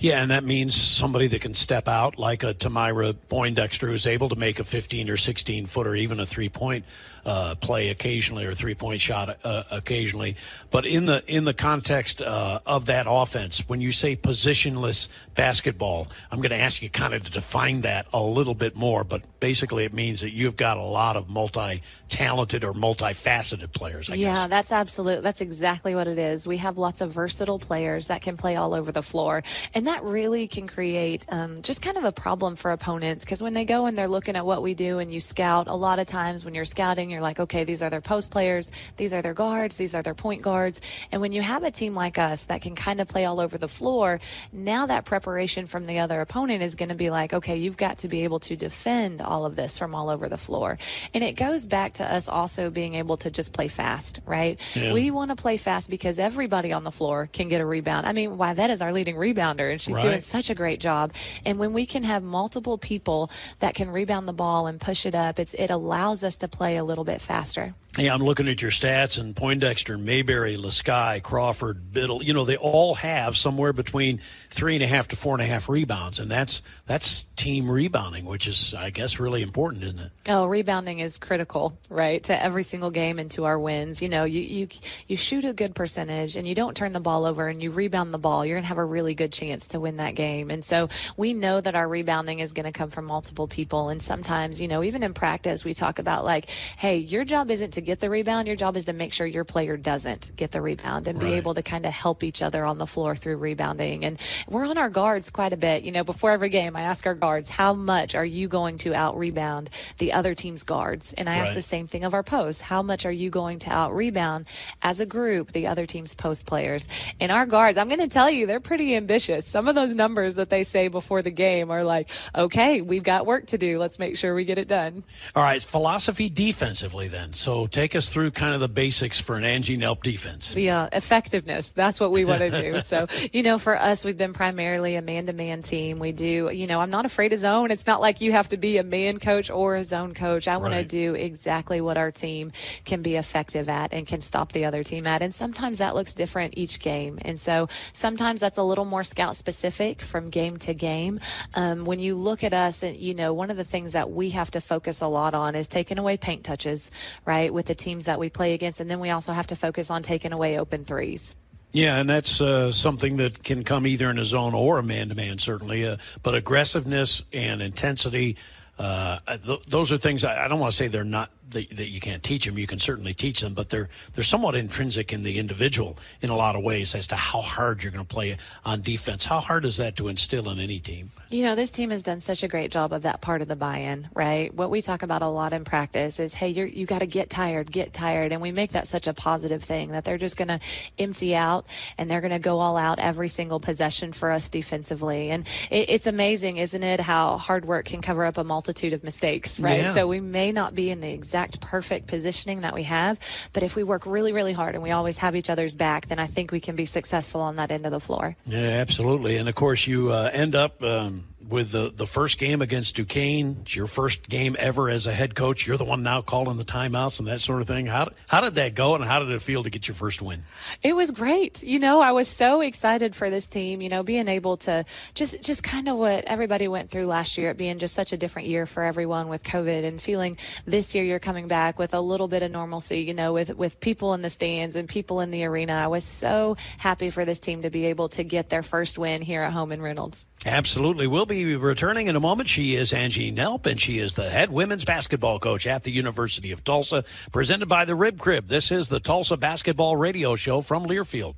Yeah, 0.00 0.22
and 0.22 0.30
that 0.30 0.44
means 0.44 0.74
somebody 0.74 1.26
that 1.28 1.40
can 1.42 1.54
step 1.54 1.88
out 1.88 2.18
like 2.18 2.42
a 2.42 2.54
Temira 2.54 3.14
Poindexter 3.28 3.86
who's 3.88 4.06
able 4.06 4.28
to 4.30 4.36
make 4.36 4.58
a 4.60 4.64
15 4.64 5.10
or 5.10 5.16
16 5.16 5.66
foot 5.66 5.86
or 5.86 5.94
even 5.94 6.20
a 6.20 6.26
three 6.26 6.48
point 6.48 6.84
uh, 7.24 7.54
play 7.56 7.88
occasionally 7.88 8.44
or 8.44 8.54
three 8.54 8.74
point 8.74 9.00
shot 9.00 9.38
uh, 9.44 9.62
occasionally. 9.70 10.36
But 10.70 10.86
in 10.86 11.06
the 11.06 11.22
in 11.26 11.44
the 11.44 11.54
context 11.54 12.20
uh, 12.22 12.60
of 12.66 12.86
that 12.86 13.06
offense, 13.08 13.68
when 13.68 13.80
you 13.80 13.92
say 13.92 14.16
positionless 14.16 15.08
basketball, 15.34 16.08
I'm 16.30 16.38
going 16.38 16.50
to 16.50 16.56
ask 16.56 16.82
you 16.82 16.90
kind 16.90 17.14
of 17.14 17.24
to 17.24 17.30
define 17.30 17.82
that 17.82 18.06
a 18.12 18.22
little 18.22 18.54
bit 18.54 18.74
more. 18.74 19.04
But 19.04 19.22
basically, 19.40 19.84
it 19.84 19.92
means 19.92 20.20
that 20.20 20.32
you've 20.32 20.56
got 20.56 20.76
a 20.76 20.82
lot 20.82 21.16
of 21.16 21.30
multi 21.30 21.82
talented 22.08 22.64
or 22.64 22.72
multifaceted 22.72 23.72
players. 23.72 24.10
I 24.10 24.14
yeah, 24.14 24.34
guess. 24.34 24.48
that's 24.48 24.72
absolute. 24.72 25.22
That's 25.22 25.40
exactly 25.40 25.94
what 25.94 26.08
it 26.08 26.18
is. 26.18 26.46
We 26.46 26.56
have 26.58 26.78
lots 26.78 27.00
of 27.00 27.12
versatile 27.12 27.58
players 27.58 28.06
that 28.08 28.22
can 28.22 28.36
play 28.36 28.56
all 28.56 28.74
over 28.74 28.90
the 28.92 29.02
floor, 29.02 29.42
and 29.74 29.86
that 29.86 30.02
really 30.02 30.46
can 30.48 30.66
create 30.66 31.26
um, 31.28 31.62
just 31.62 31.82
kind 31.82 31.96
of 31.96 32.04
a 32.04 32.12
problem 32.12 32.56
for 32.56 32.70
opponents 32.70 33.24
because 33.24 33.42
when 33.42 33.54
they 33.54 33.64
go 33.64 33.86
and 33.86 33.96
they're 33.96 34.08
looking 34.08 34.36
at 34.36 34.44
what 34.44 34.62
we 34.62 34.74
do 34.74 34.98
and 34.98 35.12
you 35.12 35.20
scout, 35.20 35.68
a 35.68 35.74
lot 35.74 35.98
of 35.98 36.06
times 36.06 36.44
when 36.44 36.54
you're 36.54 36.64
scouting, 36.64 37.07
you're 37.10 37.20
like, 37.20 37.40
okay, 37.40 37.64
these 37.64 37.82
are 37.82 37.90
their 37.90 38.00
post 38.00 38.30
players, 38.30 38.70
these 38.96 39.12
are 39.12 39.22
their 39.22 39.34
guards, 39.34 39.76
these 39.76 39.94
are 39.94 40.02
their 40.02 40.14
point 40.14 40.42
guards. 40.42 40.80
And 41.12 41.20
when 41.20 41.32
you 41.32 41.42
have 41.42 41.62
a 41.62 41.70
team 41.70 41.94
like 41.94 42.18
us 42.18 42.44
that 42.46 42.62
can 42.62 42.74
kind 42.74 43.00
of 43.00 43.08
play 43.08 43.24
all 43.24 43.40
over 43.40 43.58
the 43.58 43.68
floor, 43.68 44.20
now 44.52 44.86
that 44.86 45.04
preparation 45.04 45.66
from 45.66 45.84
the 45.84 45.98
other 46.00 46.20
opponent 46.20 46.62
is 46.62 46.74
going 46.74 46.88
to 46.88 46.94
be 46.94 47.10
like, 47.10 47.32
okay, 47.32 47.56
you've 47.56 47.76
got 47.76 47.98
to 47.98 48.08
be 48.08 48.24
able 48.24 48.40
to 48.40 48.56
defend 48.56 49.20
all 49.20 49.44
of 49.44 49.56
this 49.56 49.78
from 49.78 49.94
all 49.94 50.10
over 50.10 50.28
the 50.28 50.36
floor. 50.36 50.78
And 51.14 51.24
it 51.24 51.32
goes 51.32 51.66
back 51.66 51.94
to 51.94 52.04
us 52.04 52.28
also 52.28 52.70
being 52.70 52.94
able 52.94 53.16
to 53.18 53.30
just 53.30 53.52
play 53.52 53.68
fast, 53.68 54.20
right? 54.26 54.60
Yeah. 54.74 54.92
We 54.92 55.10
want 55.10 55.30
to 55.30 55.36
play 55.36 55.56
fast 55.56 55.90
because 55.90 56.18
everybody 56.18 56.72
on 56.72 56.84
the 56.84 56.90
floor 56.90 57.28
can 57.32 57.48
get 57.48 57.60
a 57.60 57.66
rebound. 57.66 58.06
I 58.06 58.12
mean, 58.12 58.32
Yvette 58.32 58.70
is 58.70 58.82
our 58.82 58.92
leading 58.92 59.16
rebounder 59.16 59.70
and 59.70 59.80
she's 59.80 59.96
right. 59.96 60.02
doing 60.02 60.20
such 60.20 60.50
a 60.50 60.54
great 60.54 60.80
job. 60.80 61.12
And 61.44 61.58
when 61.58 61.72
we 61.72 61.86
can 61.86 62.02
have 62.02 62.22
multiple 62.22 62.78
people 62.78 63.30
that 63.60 63.74
can 63.74 63.90
rebound 63.90 64.28
the 64.28 64.32
ball 64.32 64.66
and 64.66 64.80
push 64.80 65.06
it 65.06 65.14
up, 65.14 65.38
it's, 65.38 65.54
it 65.54 65.70
allows 65.70 66.24
us 66.24 66.36
to 66.38 66.48
play 66.48 66.76
a 66.76 66.84
little 66.84 66.97
bit 67.04 67.20
faster. 67.20 67.74
Yeah, 67.96 68.14
I'm 68.14 68.22
looking 68.22 68.46
at 68.46 68.62
your 68.62 68.70
stats, 68.70 69.18
and 69.18 69.34
Poindexter, 69.34 69.98
Mayberry, 69.98 70.56
Lasky, 70.56 71.20
Crawford, 71.20 71.92
Biddle. 71.92 72.22
You 72.22 72.32
know, 72.32 72.44
they 72.44 72.56
all 72.56 72.94
have 72.94 73.36
somewhere 73.36 73.72
between 73.72 74.20
three 74.50 74.74
and 74.74 74.84
a 74.84 74.86
half 74.86 75.08
to 75.08 75.16
four 75.16 75.34
and 75.34 75.42
a 75.42 75.46
half 75.46 75.68
rebounds, 75.68 76.20
and 76.20 76.30
that's 76.30 76.62
that's 76.86 77.24
team 77.34 77.68
rebounding, 77.68 78.24
which 78.24 78.46
is, 78.46 78.72
I 78.72 78.90
guess, 78.90 79.18
really 79.18 79.42
important, 79.42 79.82
isn't 79.82 79.98
it? 79.98 80.10
Oh, 80.28 80.46
rebounding 80.46 81.00
is 81.00 81.18
critical, 81.18 81.76
right, 81.88 82.22
to 82.24 82.40
every 82.40 82.62
single 82.62 82.90
game 82.92 83.18
and 83.18 83.28
to 83.32 83.46
our 83.46 83.58
wins. 83.58 84.00
You 84.00 84.08
know, 84.08 84.22
you 84.22 84.42
you 84.42 84.68
you 85.08 85.16
shoot 85.16 85.44
a 85.44 85.52
good 85.52 85.74
percentage, 85.74 86.36
and 86.36 86.46
you 86.46 86.54
don't 86.54 86.76
turn 86.76 86.92
the 86.92 87.00
ball 87.00 87.24
over, 87.24 87.48
and 87.48 87.60
you 87.60 87.72
rebound 87.72 88.14
the 88.14 88.18
ball. 88.18 88.46
You're 88.46 88.58
gonna 88.58 88.68
have 88.68 88.78
a 88.78 88.84
really 88.84 89.14
good 89.14 89.32
chance 89.32 89.66
to 89.68 89.80
win 89.80 89.96
that 89.96 90.14
game. 90.14 90.52
And 90.52 90.64
so 90.64 90.88
we 91.16 91.34
know 91.34 91.60
that 91.60 91.74
our 91.74 91.88
rebounding 91.88 92.38
is 92.38 92.52
going 92.52 92.66
to 92.66 92.72
come 92.72 92.90
from 92.90 93.06
multiple 93.06 93.48
people, 93.48 93.88
and 93.88 94.00
sometimes, 94.00 94.60
you 94.60 94.68
know, 94.68 94.84
even 94.84 95.02
in 95.02 95.14
practice, 95.14 95.64
we 95.64 95.74
talk 95.74 95.98
about 95.98 96.24
like, 96.24 96.48
hey, 96.76 96.98
your 96.98 97.24
job 97.24 97.50
isn't 97.50 97.72
to 97.72 97.87
get 97.88 98.00
the 98.00 98.10
rebound. 98.10 98.46
Your 98.46 98.54
job 98.54 98.76
is 98.76 98.84
to 98.84 98.92
make 98.92 99.14
sure 99.14 99.26
your 99.26 99.44
player 99.44 99.78
doesn't 99.78 100.36
get 100.36 100.50
the 100.52 100.60
rebound 100.60 101.08
and 101.08 101.18
right. 101.18 101.30
be 101.30 101.32
able 101.34 101.54
to 101.54 101.62
kind 101.62 101.86
of 101.86 101.92
help 101.92 102.22
each 102.22 102.42
other 102.42 102.66
on 102.66 102.76
the 102.76 102.86
floor 102.86 103.16
through 103.16 103.38
rebounding. 103.38 104.04
And 104.04 104.18
we're 104.46 104.66
on 104.68 104.76
our 104.76 104.90
guards 104.90 105.30
quite 105.30 105.54
a 105.54 105.56
bit. 105.56 105.84
You 105.84 105.92
know, 105.92 106.04
before 106.04 106.30
every 106.30 106.50
game, 106.50 106.76
I 106.76 106.82
ask 106.82 107.06
our 107.06 107.14
guards, 107.14 107.48
how 107.48 107.72
much 107.72 108.14
are 108.14 108.24
you 108.24 108.46
going 108.46 108.76
to 108.78 108.94
out 108.94 109.16
rebound 109.16 109.70
the 109.96 110.12
other 110.12 110.34
team's 110.34 110.64
guards? 110.64 111.14
And 111.16 111.30
I 111.30 111.38
right. 111.38 111.46
ask 111.46 111.54
the 111.54 111.62
same 111.62 111.86
thing 111.86 112.04
of 112.04 112.12
our 112.12 112.22
posts. 112.22 112.60
How 112.60 112.82
much 112.82 113.06
are 113.06 113.12
you 113.12 113.30
going 113.30 113.58
to 113.60 113.70
out 113.70 113.94
rebound 113.94 114.44
as 114.82 115.00
a 115.00 115.06
group 115.06 115.52
the 115.52 115.66
other 115.66 115.86
team's 115.86 116.14
post 116.14 116.44
players? 116.44 116.86
And 117.18 117.32
our 117.32 117.46
guards, 117.46 117.78
I'm 117.78 117.88
going 117.88 118.00
to 118.00 118.08
tell 118.08 118.28
you, 118.28 118.46
they're 118.46 118.60
pretty 118.60 118.94
ambitious. 118.96 119.46
Some 119.46 119.66
of 119.66 119.74
those 119.74 119.94
numbers 119.94 120.34
that 120.34 120.50
they 120.50 120.62
say 120.62 120.88
before 120.88 121.22
the 121.22 121.30
game 121.30 121.70
are 121.70 121.84
like, 121.84 122.10
okay, 122.34 122.82
we've 122.82 123.02
got 123.02 123.24
work 123.24 123.46
to 123.46 123.56
do. 123.56 123.78
Let's 123.78 123.98
make 123.98 124.18
sure 124.18 124.34
we 124.34 124.44
get 124.44 124.58
it 124.58 124.68
done. 124.68 125.04
All 125.34 125.42
right. 125.42 125.62
Philosophy 125.62 126.28
defensively 126.28 127.08
then. 127.08 127.32
So 127.32 127.66
take 127.68 127.94
us 127.94 128.08
through 128.08 128.32
kind 128.32 128.54
of 128.54 128.60
the 128.60 128.68
basics 128.68 129.20
for 129.20 129.36
an 129.36 129.44
Angie 129.44 129.76
Nelp 129.76 130.02
defense. 130.02 130.54
Yeah, 130.56 130.88
effectiveness. 130.92 131.70
That's 131.70 132.00
what 132.00 132.10
we 132.10 132.24
want 132.24 132.40
to 132.40 132.50
do. 132.50 132.80
so, 132.84 133.06
you 133.32 133.42
know, 133.42 133.58
for 133.58 133.78
us, 133.78 134.04
we've 134.04 134.16
been 134.16 134.32
primarily 134.32 134.96
a 134.96 135.02
man 135.02 135.26
to 135.26 135.32
man 135.32 135.62
team. 135.62 135.98
We 135.98 136.12
do, 136.12 136.50
you 136.52 136.66
know, 136.66 136.80
I'm 136.80 136.90
not 136.90 137.06
afraid 137.06 137.32
of 137.32 137.40
zone. 137.40 137.70
It's 137.70 137.86
not 137.86 138.00
like 138.00 138.20
you 138.20 138.32
have 138.32 138.48
to 138.50 138.56
be 138.56 138.78
a 138.78 138.82
man 138.82 139.18
coach 139.18 139.50
or 139.50 139.76
a 139.76 139.84
zone 139.84 140.14
coach. 140.14 140.48
I 140.48 140.56
want 140.56 140.74
right. 140.74 140.82
to 140.82 140.88
do 140.88 141.14
exactly 141.14 141.80
what 141.80 141.96
our 141.96 142.10
team 142.10 142.52
can 142.84 143.02
be 143.02 143.16
effective 143.16 143.68
at 143.68 143.92
and 143.92 144.06
can 144.06 144.20
stop 144.20 144.52
the 144.52 144.64
other 144.64 144.82
team 144.82 145.06
at. 145.06 145.22
And 145.22 145.34
sometimes 145.34 145.78
that 145.78 145.94
looks 145.94 146.14
different 146.14 146.54
each 146.56 146.80
game. 146.80 147.18
And 147.22 147.38
so 147.38 147.68
sometimes 147.92 148.40
that's 148.40 148.58
a 148.58 148.62
little 148.62 148.84
more 148.84 149.04
scout 149.04 149.36
specific 149.36 150.00
from 150.00 150.28
game 150.28 150.56
to 150.58 150.74
game. 150.74 151.20
Um, 151.54 151.84
when 151.84 151.98
you 151.98 152.16
look 152.16 152.42
at 152.44 152.52
us, 152.52 152.82
and 152.82 152.96
you 152.96 153.14
know, 153.14 153.32
one 153.32 153.50
of 153.50 153.56
the 153.56 153.64
things 153.64 153.92
that 153.92 154.10
we 154.10 154.30
have 154.30 154.50
to 154.52 154.60
focus 154.60 155.00
a 155.00 155.06
lot 155.06 155.34
on 155.34 155.54
is 155.54 155.68
taking 155.68 155.98
away 155.98 156.16
paint 156.16 156.44
touches, 156.44 156.90
right, 157.24 157.52
with 157.58 157.66
the 157.66 157.74
teams 157.74 158.04
that 158.04 158.20
we 158.20 158.30
play 158.30 158.54
against. 158.54 158.78
And 158.78 158.88
then 158.88 159.00
we 159.00 159.10
also 159.10 159.32
have 159.32 159.48
to 159.48 159.56
focus 159.56 159.90
on 159.90 160.04
taking 160.04 160.32
away 160.32 160.60
open 160.60 160.84
threes. 160.84 161.34
Yeah, 161.72 161.98
and 161.98 162.08
that's 162.08 162.40
uh, 162.40 162.70
something 162.70 163.16
that 163.16 163.42
can 163.42 163.64
come 163.64 163.84
either 163.84 164.08
in 164.08 164.18
a 164.18 164.24
zone 164.24 164.54
or 164.54 164.78
a 164.78 164.82
man 164.82 165.08
to 165.08 165.16
man, 165.16 165.38
certainly. 165.38 165.84
Uh, 165.84 165.96
but 166.22 166.36
aggressiveness 166.36 167.24
and 167.32 167.60
intensity, 167.60 168.36
uh, 168.78 169.18
th- 169.44 169.66
those 169.66 169.90
are 169.90 169.98
things 169.98 170.22
I, 170.24 170.44
I, 170.44 170.48
don't 170.48 170.60
want 170.60 170.70
to 170.70 170.76
say 170.76 170.86
they're 170.86 171.02
not 171.02 171.30
that, 171.50 171.76
that 171.76 171.88
you 171.88 172.00
can't 172.00 172.22
teach 172.22 172.44
them. 172.44 172.58
You 172.58 172.66
can 172.66 172.78
certainly 172.78 173.14
teach 173.14 173.40
them, 173.40 173.54
but 173.54 173.70
they're 173.70 173.88
they're 174.14 174.24
somewhat 174.24 174.54
intrinsic 174.54 175.12
in 175.12 175.22
the 175.22 175.38
individual 175.38 175.96
in 176.20 176.30
a 176.30 176.36
lot 176.36 176.56
of 176.56 176.62
ways 176.62 176.94
as 176.94 177.06
to 177.08 177.16
how 177.16 177.40
hard 177.40 177.82
you're 177.82 177.92
going 177.92 178.04
to 178.04 178.14
play 178.14 178.36
on 178.64 178.82
defense. 178.82 179.24
How 179.24 179.40
hard 179.40 179.64
is 179.64 179.76
that 179.76 179.96
to 179.96 180.08
instill 180.08 180.48
in 180.50 180.58
any 180.58 180.78
team? 180.78 181.10
You 181.30 181.44
know, 181.44 181.54
this 181.54 181.70
team 181.70 181.90
has 181.90 182.02
done 182.02 182.20
such 182.20 182.42
a 182.42 182.48
great 182.48 182.70
job 182.70 182.92
of 182.92 183.02
that 183.02 183.20
part 183.20 183.42
of 183.42 183.48
the 183.48 183.56
buy-in, 183.56 184.08
right? 184.14 184.52
What 184.52 184.70
we 184.70 184.80
talk 184.80 185.02
about 185.02 185.20
a 185.22 185.26
lot 185.26 185.52
in 185.52 185.64
practice 185.64 186.18
is, 186.18 186.34
hey, 186.34 186.48
you're, 186.48 186.66
you 186.66 186.86
got 186.86 187.00
to 187.00 187.06
get 187.06 187.28
tired, 187.28 187.70
get 187.70 187.92
tired, 187.92 188.32
and 188.32 188.40
we 188.40 188.50
make 188.50 188.72
that 188.72 188.86
such 188.86 189.06
a 189.06 189.12
positive 189.12 189.62
thing 189.62 189.90
that 189.92 190.04
they're 190.04 190.18
just 190.18 190.36
going 190.38 190.48
to 190.48 190.60
empty 190.98 191.36
out 191.36 191.66
and 191.98 192.10
they're 192.10 192.22
going 192.22 192.32
to 192.32 192.38
go 192.38 192.60
all 192.60 192.76
out 192.76 192.98
every 192.98 193.28
single 193.28 193.60
possession 193.60 194.12
for 194.12 194.30
us 194.30 194.48
defensively. 194.48 195.30
And 195.30 195.46
it, 195.70 195.90
it's 195.90 196.06
amazing, 196.06 196.56
isn't 196.56 196.82
it, 196.82 197.00
how 197.00 197.36
hard 197.36 197.66
work 197.66 197.86
can 197.86 198.00
cover 198.00 198.24
up 198.24 198.38
a 198.38 198.44
multitude 198.44 198.94
of 198.94 199.04
mistakes, 199.04 199.60
right? 199.60 199.82
Yeah. 199.82 199.90
So 199.90 200.06
we 200.06 200.20
may 200.20 200.50
not 200.50 200.74
be 200.74 200.90
in 200.90 201.00
the 201.00 201.10
exact 201.10 201.37
perfect 201.60 202.06
positioning 202.06 202.62
that 202.62 202.74
we 202.74 202.82
have, 202.84 203.18
but 203.52 203.62
if 203.62 203.76
we 203.76 203.82
work 203.82 204.06
really, 204.06 204.32
really 204.32 204.52
hard 204.52 204.74
and 204.74 204.82
we 204.82 204.90
always 204.90 205.18
have 205.18 205.36
each 205.36 205.50
other's 205.50 205.74
back, 205.74 206.06
then 206.08 206.18
I 206.18 206.26
think 206.26 206.52
we 206.52 206.60
can 206.60 206.76
be 206.76 206.84
successful 206.84 207.40
on 207.40 207.56
that 207.56 207.70
end 207.70 207.86
of 207.86 207.92
the 207.92 208.00
floor. 208.00 208.36
Yeah, 208.46 208.58
absolutely. 208.60 209.36
And 209.36 209.48
of 209.48 209.54
course, 209.54 209.86
you 209.86 210.12
uh, 210.12 210.30
end 210.32 210.54
up 210.54 210.82
um, 210.82 211.24
with 211.48 211.70
the, 211.70 211.92
the 211.94 212.06
first 212.06 212.38
game 212.38 212.62
against 212.62 212.96
Duquesne. 212.96 213.58
It's 213.62 213.76
your 213.76 213.86
first 213.86 214.28
game 214.28 214.56
ever 214.58 214.90
as 214.90 215.06
a 215.06 215.12
head 215.12 215.34
coach. 215.34 215.66
You're 215.66 215.76
the 215.76 215.84
one 215.84 216.02
now 216.02 216.22
calling 216.22 216.56
the 216.56 216.64
timeouts 216.64 217.18
and 217.18 217.28
that 217.28 217.40
sort 217.40 217.60
of 217.60 217.66
thing. 217.66 217.86
How, 217.86 218.08
how 218.28 218.40
did 218.40 218.54
that 218.56 218.74
go, 218.74 218.94
and 218.94 219.04
how 219.04 219.20
did 219.20 219.30
it 219.30 219.42
feel 219.42 219.62
to 219.62 219.70
get 219.70 219.88
your 219.88 219.94
first 219.94 220.22
win? 220.22 220.44
It 220.82 220.94
was 220.94 221.10
great. 221.10 221.62
You 221.62 221.78
know, 221.78 222.00
I 222.00 222.12
was 222.12 222.28
so 222.28 222.60
excited 222.60 223.14
for 223.14 223.30
this 223.30 223.48
team, 223.48 223.80
you 223.80 223.88
know, 223.88 224.02
being 224.02 224.28
able 224.28 224.56
to 224.58 224.84
just 225.14 225.42
just 225.42 225.62
kind 225.62 225.88
of 225.88 225.96
what 225.96 226.24
everybody 226.24 226.68
went 226.68 226.90
through 226.90 227.06
last 227.06 227.38
year, 227.38 227.50
it 227.50 227.56
being 227.56 227.78
just 227.78 227.94
such 227.94 228.12
a 228.12 228.16
different 228.16 228.48
year 228.48 228.66
for 228.66 228.82
everyone 228.82 229.28
with 229.28 229.42
COVID 229.42 229.84
and 229.84 230.00
feeling 230.00 230.36
this 230.66 230.94
year 230.94 231.04
you're 231.04 231.18
coming 231.18 231.48
back 231.48 231.78
with 231.78 231.94
a 231.94 232.00
little 232.00 232.28
bit 232.28 232.42
of 232.42 232.50
normalcy, 232.50 233.00
you 233.00 233.14
know, 233.14 233.32
with 233.32 233.56
with 233.56 233.80
people 233.80 234.14
in 234.14 234.22
the 234.22 234.30
stands 234.30 234.76
and 234.76 234.88
people 234.88 235.20
in 235.20 235.30
the 235.30 235.44
arena. 235.44 235.74
I 235.74 235.86
was 235.86 236.04
so 236.04 236.56
happy 236.78 237.10
for 237.10 237.24
this 237.24 237.40
team 237.40 237.62
to 237.62 237.70
be 237.70 237.86
able 237.86 238.08
to 238.10 238.24
get 238.24 238.50
their 238.50 238.62
first 238.62 238.98
win 238.98 239.22
here 239.22 239.42
at 239.42 239.52
home 239.52 239.72
in 239.72 239.80
Reynolds. 239.80 240.26
Absolutely. 240.46 241.06
We'll 241.06 241.26
be 241.26 241.37
returning 241.44 242.06
in 242.08 242.16
a 242.16 242.20
moment. 242.20 242.48
She 242.48 242.74
is 242.74 242.92
Angie 242.92 243.32
Nelp, 243.32 243.66
and 243.66 243.80
she 243.80 243.98
is 243.98 244.14
the 244.14 244.30
head 244.30 244.50
women's 244.50 244.84
basketball 244.84 245.38
coach 245.38 245.66
at 245.66 245.82
the 245.82 245.90
University 245.90 246.52
of 246.52 246.64
Tulsa, 246.64 247.04
presented 247.32 247.68
by 247.68 247.84
the 247.84 247.94
Rib 247.94 248.18
Crib. 248.18 248.46
This 248.46 248.70
is 248.70 248.88
the 248.88 249.00
Tulsa 249.00 249.36
Basketball 249.36 249.96
Radio 249.96 250.36
Show 250.36 250.60
from 250.60 250.86
Learfield. 250.86 251.34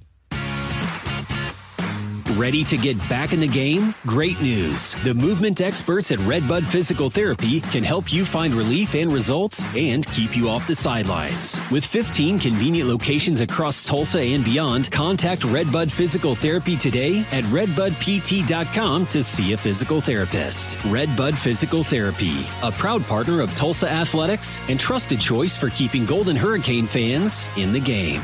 Ready 2.36 2.62
to 2.64 2.76
get 2.76 2.96
back 3.08 3.32
in 3.32 3.40
the 3.40 3.48
game? 3.48 3.92
Great 4.06 4.40
news. 4.40 4.94
The 5.02 5.14
movement 5.14 5.60
experts 5.60 6.12
at 6.12 6.20
Redbud 6.20 6.66
Physical 6.66 7.10
Therapy 7.10 7.60
can 7.60 7.82
help 7.82 8.12
you 8.12 8.24
find 8.24 8.54
relief 8.54 8.94
and 8.94 9.12
results 9.12 9.66
and 9.74 10.06
keep 10.12 10.36
you 10.36 10.48
off 10.48 10.64
the 10.68 10.74
sidelines. 10.74 11.60
With 11.72 11.84
15 11.84 12.38
convenient 12.38 12.88
locations 12.88 13.40
across 13.40 13.82
Tulsa 13.82 14.20
and 14.20 14.44
beyond, 14.44 14.92
contact 14.92 15.42
Redbud 15.44 15.90
Physical 15.90 16.36
Therapy 16.36 16.76
today 16.76 17.20
at 17.32 17.42
redbudpt.com 17.44 19.06
to 19.06 19.22
see 19.24 19.52
a 19.52 19.56
physical 19.56 20.00
therapist. 20.00 20.78
Redbud 20.86 21.36
Physical 21.36 21.82
Therapy, 21.82 22.46
a 22.62 22.70
proud 22.70 23.02
partner 23.06 23.40
of 23.40 23.52
Tulsa 23.56 23.90
Athletics 23.90 24.60
and 24.68 24.78
trusted 24.78 25.20
choice 25.20 25.56
for 25.56 25.68
keeping 25.70 26.06
Golden 26.06 26.36
Hurricane 26.36 26.86
fans 26.86 27.48
in 27.56 27.72
the 27.72 27.80
game. 27.80 28.22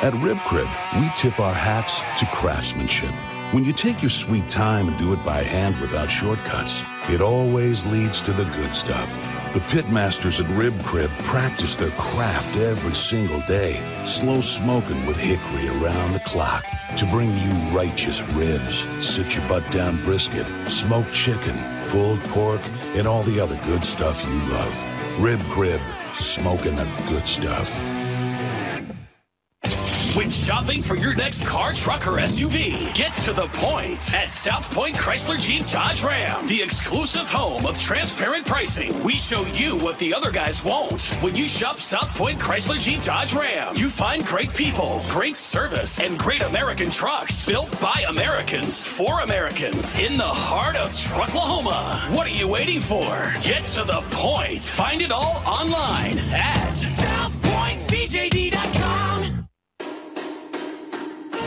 At 0.00 0.14
Rib 0.14 0.38
Crib, 0.44 0.68
we 1.00 1.10
tip 1.16 1.40
our 1.40 1.52
hats 1.52 2.02
to 2.18 2.26
craftsmanship. 2.26 3.12
When 3.50 3.64
you 3.64 3.72
take 3.72 4.00
your 4.00 4.10
sweet 4.10 4.48
time 4.48 4.86
and 4.86 4.96
do 4.96 5.12
it 5.12 5.24
by 5.24 5.42
hand 5.42 5.80
without 5.80 6.08
shortcuts, 6.08 6.84
it 7.10 7.20
always 7.20 7.84
leads 7.84 8.22
to 8.22 8.32
the 8.32 8.44
good 8.44 8.76
stuff. 8.76 9.16
The 9.52 9.58
pitmasters 9.58 10.38
at 10.40 10.48
Rib 10.56 10.80
Crib 10.84 11.10
practice 11.24 11.74
their 11.74 11.90
craft 11.98 12.56
every 12.58 12.94
single 12.94 13.40
day, 13.48 13.82
slow 14.04 14.40
smoking 14.40 15.04
with 15.04 15.16
hickory 15.16 15.66
around 15.66 16.12
the 16.12 16.20
clock 16.20 16.64
to 16.94 17.04
bring 17.06 17.36
you 17.36 17.52
righteous 17.76 18.22
ribs, 18.34 18.86
sit 19.04 19.34
your 19.34 19.48
butt 19.48 19.68
down 19.72 19.96
brisket, 20.04 20.46
smoked 20.70 21.12
chicken, 21.12 21.56
pulled 21.86 22.22
pork, 22.26 22.60
and 22.94 23.08
all 23.08 23.24
the 23.24 23.40
other 23.40 23.58
good 23.64 23.84
stuff 23.84 24.24
you 24.24 24.38
love. 24.52 25.20
Rib 25.20 25.42
Crib, 25.50 25.82
smoking 26.12 26.76
the 26.76 26.84
good 27.08 27.26
stuff. 27.26 27.76
When 30.18 30.30
shopping 30.32 30.82
for 30.82 30.96
your 30.96 31.14
next 31.14 31.46
car, 31.46 31.72
truck, 31.72 32.08
or 32.08 32.18
SUV, 32.18 32.92
get 32.92 33.14
to 33.18 33.32
the 33.32 33.46
point 33.52 34.12
at 34.12 34.32
South 34.32 34.68
Point 34.74 34.96
Chrysler 34.96 35.38
Jeep 35.38 35.64
Dodge 35.68 36.02
Ram, 36.02 36.44
the 36.48 36.60
exclusive 36.60 37.30
home 37.30 37.64
of 37.64 37.78
transparent 37.78 38.44
pricing. 38.44 39.00
We 39.04 39.12
show 39.12 39.46
you 39.52 39.78
what 39.78 39.96
the 40.00 40.12
other 40.12 40.32
guys 40.32 40.64
won't. 40.64 41.04
When 41.22 41.36
you 41.36 41.46
shop 41.46 41.78
South 41.78 42.12
Point 42.16 42.40
Chrysler 42.40 42.80
Jeep 42.80 43.04
Dodge 43.04 43.32
Ram, 43.32 43.76
you 43.76 43.88
find 43.88 44.24
great 44.24 44.52
people, 44.54 45.04
great 45.08 45.36
service, 45.36 46.00
and 46.00 46.18
great 46.18 46.42
American 46.42 46.90
trucks 46.90 47.46
built 47.46 47.70
by 47.80 48.04
Americans 48.08 48.84
for 48.84 49.20
Americans 49.20 50.00
in 50.00 50.16
the 50.16 50.24
heart 50.24 50.74
of 50.74 50.92
Trucklahoma. 50.94 52.12
What 52.16 52.26
are 52.26 52.30
you 52.30 52.48
waiting 52.48 52.80
for? 52.80 53.06
Get 53.44 53.66
to 53.66 53.84
the 53.84 54.02
point. 54.10 54.62
Find 54.62 55.00
it 55.00 55.12
all 55.12 55.44
online 55.46 56.18
at 56.32 56.74
SouthPointCJD.com. 56.74 59.17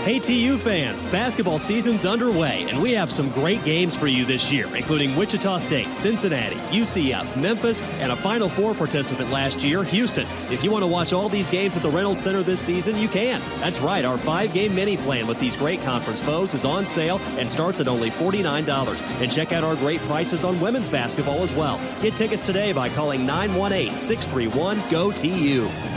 Hey 0.03 0.17
TU 0.17 0.57
fans, 0.57 1.05
basketball 1.05 1.59
season's 1.59 2.05
underway, 2.05 2.65
and 2.67 2.81
we 2.81 2.91
have 2.93 3.11
some 3.11 3.29
great 3.29 3.63
games 3.63 3.95
for 3.95 4.07
you 4.07 4.25
this 4.25 4.51
year, 4.51 4.75
including 4.75 5.15
Wichita 5.15 5.59
State, 5.59 5.95
Cincinnati, 5.95 6.55
UCF, 6.55 7.39
Memphis, 7.39 7.81
and 7.81 8.11
a 8.11 8.15
Final 8.15 8.49
Four 8.49 8.73
participant 8.73 9.29
last 9.29 9.63
year, 9.63 9.83
Houston. 9.83 10.25
If 10.49 10.63
you 10.63 10.71
want 10.71 10.81
to 10.81 10.87
watch 10.87 11.13
all 11.13 11.29
these 11.29 11.47
games 11.47 11.77
at 11.77 11.83
the 11.83 11.91
Reynolds 11.91 12.23
Center 12.23 12.41
this 12.41 12.59
season, 12.59 12.97
you 12.97 13.07
can. 13.07 13.47
That's 13.59 13.79
right, 13.79 14.03
our 14.03 14.17
five-game 14.17 14.73
mini 14.73 14.97
plan 14.97 15.27
with 15.27 15.39
these 15.39 15.55
great 15.55 15.83
conference 15.83 16.19
foes 16.19 16.55
is 16.55 16.65
on 16.65 16.87
sale 16.87 17.19
and 17.37 17.51
starts 17.51 17.79
at 17.79 17.87
only 17.87 18.09
$49. 18.09 19.03
And 19.21 19.31
check 19.31 19.51
out 19.51 19.63
our 19.63 19.75
great 19.75 20.01
prices 20.01 20.43
on 20.43 20.59
women's 20.59 20.89
basketball 20.89 21.43
as 21.43 21.53
well. 21.53 21.77
Get 22.01 22.15
tickets 22.15 22.43
today 22.43 22.73
by 22.73 22.89
calling 22.89 23.27
918-631-GO-TU. 23.27 25.90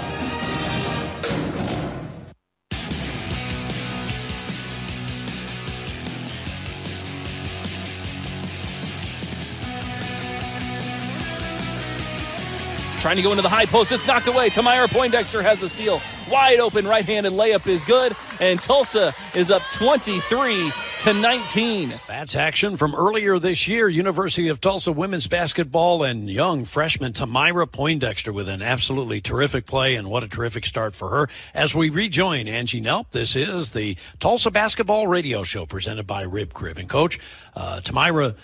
Trying 13.04 13.16
to 13.16 13.22
go 13.22 13.32
into 13.32 13.42
the 13.42 13.50
high 13.50 13.66
post. 13.66 13.92
It's 13.92 14.06
knocked 14.06 14.28
away. 14.28 14.48
Temira 14.48 14.88
Poindexter 14.90 15.42
has 15.42 15.60
the 15.60 15.68
steal. 15.68 16.00
Wide 16.30 16.58
open 16.58 16.88
right 16.88 17.04
handed 17.04 17.34
layup 17.34 17.66
is 17.66 17.84
good. 17.84 18.14
And 18.40 18.58
Tulsa 18.58 19.12
is 19.34 19.50
up 19.50 19.60
23 19.74 20.72
to 21.00 21.12
19. 21.12 21.92
That's 22.08 22.34
action 22.34 22.78
from 22.78 22.94
earlier 22.94 23.38
this 23.38 23.68
year. 23.68 23.90
University 23.90 24.48
of 24.48 24.58
Tulsa 24.58 24.90
women's 24.90 25.26
basketball 25.26 26.02
and 26.02 26.30
young 26.30 26.64
freshman 26.64 27.12
Temira 27.12 27.70
Poindexter 27.70 28.32
with 28.32 28.48
an 28.48 28.62
absolutely 28.62 29.20
terrific 29.20 29.66
play 29.66 29.96
and 29.96 30.08
what 30.08 30.24
a 30.24 30.28
terrific 30.28 30.64
start 30.64 30.94
for 30.94 31.10
her. 31.10 31.28
As 31.52 31.74
we 31.74 31.90
rejoin 31.90 32.48
Angie 32.48 32.80
Nelp, 32.80 33.10
this 33.10 33.36
is 33.36 33.72
the 33.72 33.98
Tulsa 34.18 34.50
Basketball 34.50 35.08
Radio 35.08 35.42
Show 35.42 35.66
presented 35.66 36.06
by 36.06 36.22
Rib 36.22 36.54
Crib. 36.54 36.78
And 36.78 36.88
coach, 36.88 37.20
uh, 37.54 37.82
Temira 37.84 38.34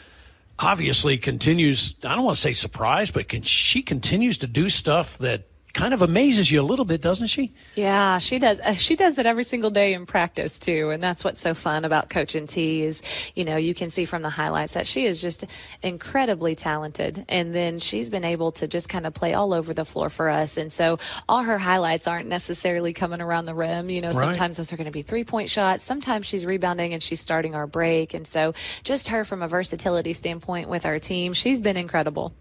obviously 0.61 1.18
continues, 1.18 1.94
I 2.04 2.14
don't 2.14 2.24
want 2.24 2.36
to 2.36 2.40
say 2.40 2.52
surprised, 2.52 3.14
but 3.14 3.28
can, 3.28 3.42
she 3.42 3.82
continues 3.82 4.38
to 4.38 4.46
do 4.46 4.68
stuff 4.68 5.18
that 5.18 5.49
kind 5.72 5.94
of 5.94 6.02
amazes 6.02 6.50
you 6.50 6.60
a 6.60 6.62
little 6.62 6.84
bit, 6.84 7.00
doesn't 7.00 7.28
she? 7.28 7.52
Yeah, 7.74 8.18
she 8.18 8.38
does. 8.38 8.58
Uh, 8.60 8.74
she 8.74 8.96
does 8.96 9.18
it 9.18 9.26
every 9.26 9.44
single 9.44 9.70
day 9.70 9.92
in 9.94 10.06
practice 10.06 10.58
too, 10.58 10.90
and 10.90 11.02
that's 11.02 11.24
what's 11.24 11.40
so 11.40 11.54
fun 11.54 11.84
about 11.84 12.10
coaching 12.10 12.46
T 12.46 12.82
is, 12.82 13.02
you 13.34 13.44
know, 13.44 13.56
you 13.56 13.74
can 13.74 13.90
see 13.90 14.04
from 14.04 14.22
the 14.22 14.30
highlights 14.30 14.74
that 14.74 14.86
she 14.86 15.06
is 15.06 15.20
just 15.20 15.44
incredibly 15.82 16.54
talented, 16.54 17.24
and 17.28 17.54
then 17.54 17.78
she's 17.78 18.10
been 18.10 18.24
able 18.24 18.52
to 18.52 18.66
just 18.68 18.88
kind 18.88 19.06
of 19.06 19.14
play 19.14 19.34
all 19.34 19.52
over 19.52 19.72
the 19.74 19.84
floor 19.84 20.10
for 20.10 20.28
us, 20.28 20.56
and 20.56 20.70
so 20.72 20.98
all 21.28 21.42
her 21.42 21.58
highlights 21.58 22.06
aren't 22.06 22.28
necessarily 22.28 22.92
coming 22.92 23.20
around 23.20 23.46
the 23.46 23.54
rim. 23.54 23.90
You 23.90 24.00
know, 24.00 24.08
Right. 24.10 24.14
sometimes 24.26 24.56
those 24.56 24.72
are 24.72 24.76
going 24.76 24.86
to 24.86 24.90
be 24.92 25.02
three 25.02 25.24
point 25.24 25.50
shots, 25.50 25.84
sometimes 25.84 26.26
she's 26.26 26.44
rebounding 26.44 26.92
and 26.92 27.02
she's 27.02 27.20
starting 27.20 27.54
our 27.54 27.66
break, 27.66 28.14
and 28.14 28.26
so 28.26 28.54
just 28.82 29.08
her 29.08 29.24
from 29.24 29.42
a 29.42 29.48
versatility 29.48 30.12
standpoint 30.12 30.68
with 30.68 30.84
our 30.86 30.98
team, 30.98 31.32
she's 31.32 31.60
been 31.60 31.76
incredible. 31.76 32.34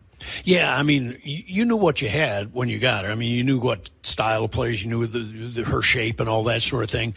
Yeah, 0.43 0.75
I 0.75 0.83
mean, 0.83 1.17
you, 1.23 1.65
knew 1.65 1.77
what 1.77 2.01
you 2.01 2.09
had 2.09 2.53
when 2.53 2.69
you 2.69 2.79
got 2.79 3.05
her. 3.05 3.11
I 3.11 3.15
mean, 3.15 3.31
you 3.31 3.43
knew 3.43 3.59
what 3.59 3.89
style 4.03 4.45
of 4.45 4.51
players, 4.51 4.83
you 4.83 4.89
knew 4.89 5.07
the, 5.07 5.19
the, 5.19 5.63
her 5.63 5.81
shape 5.81 6.19
and 6.19 6.29
all 6.29 6.43
that 6.45 6.61
sort 6.61 6.83
of 6.83 6.89
thing. 6.89 7.15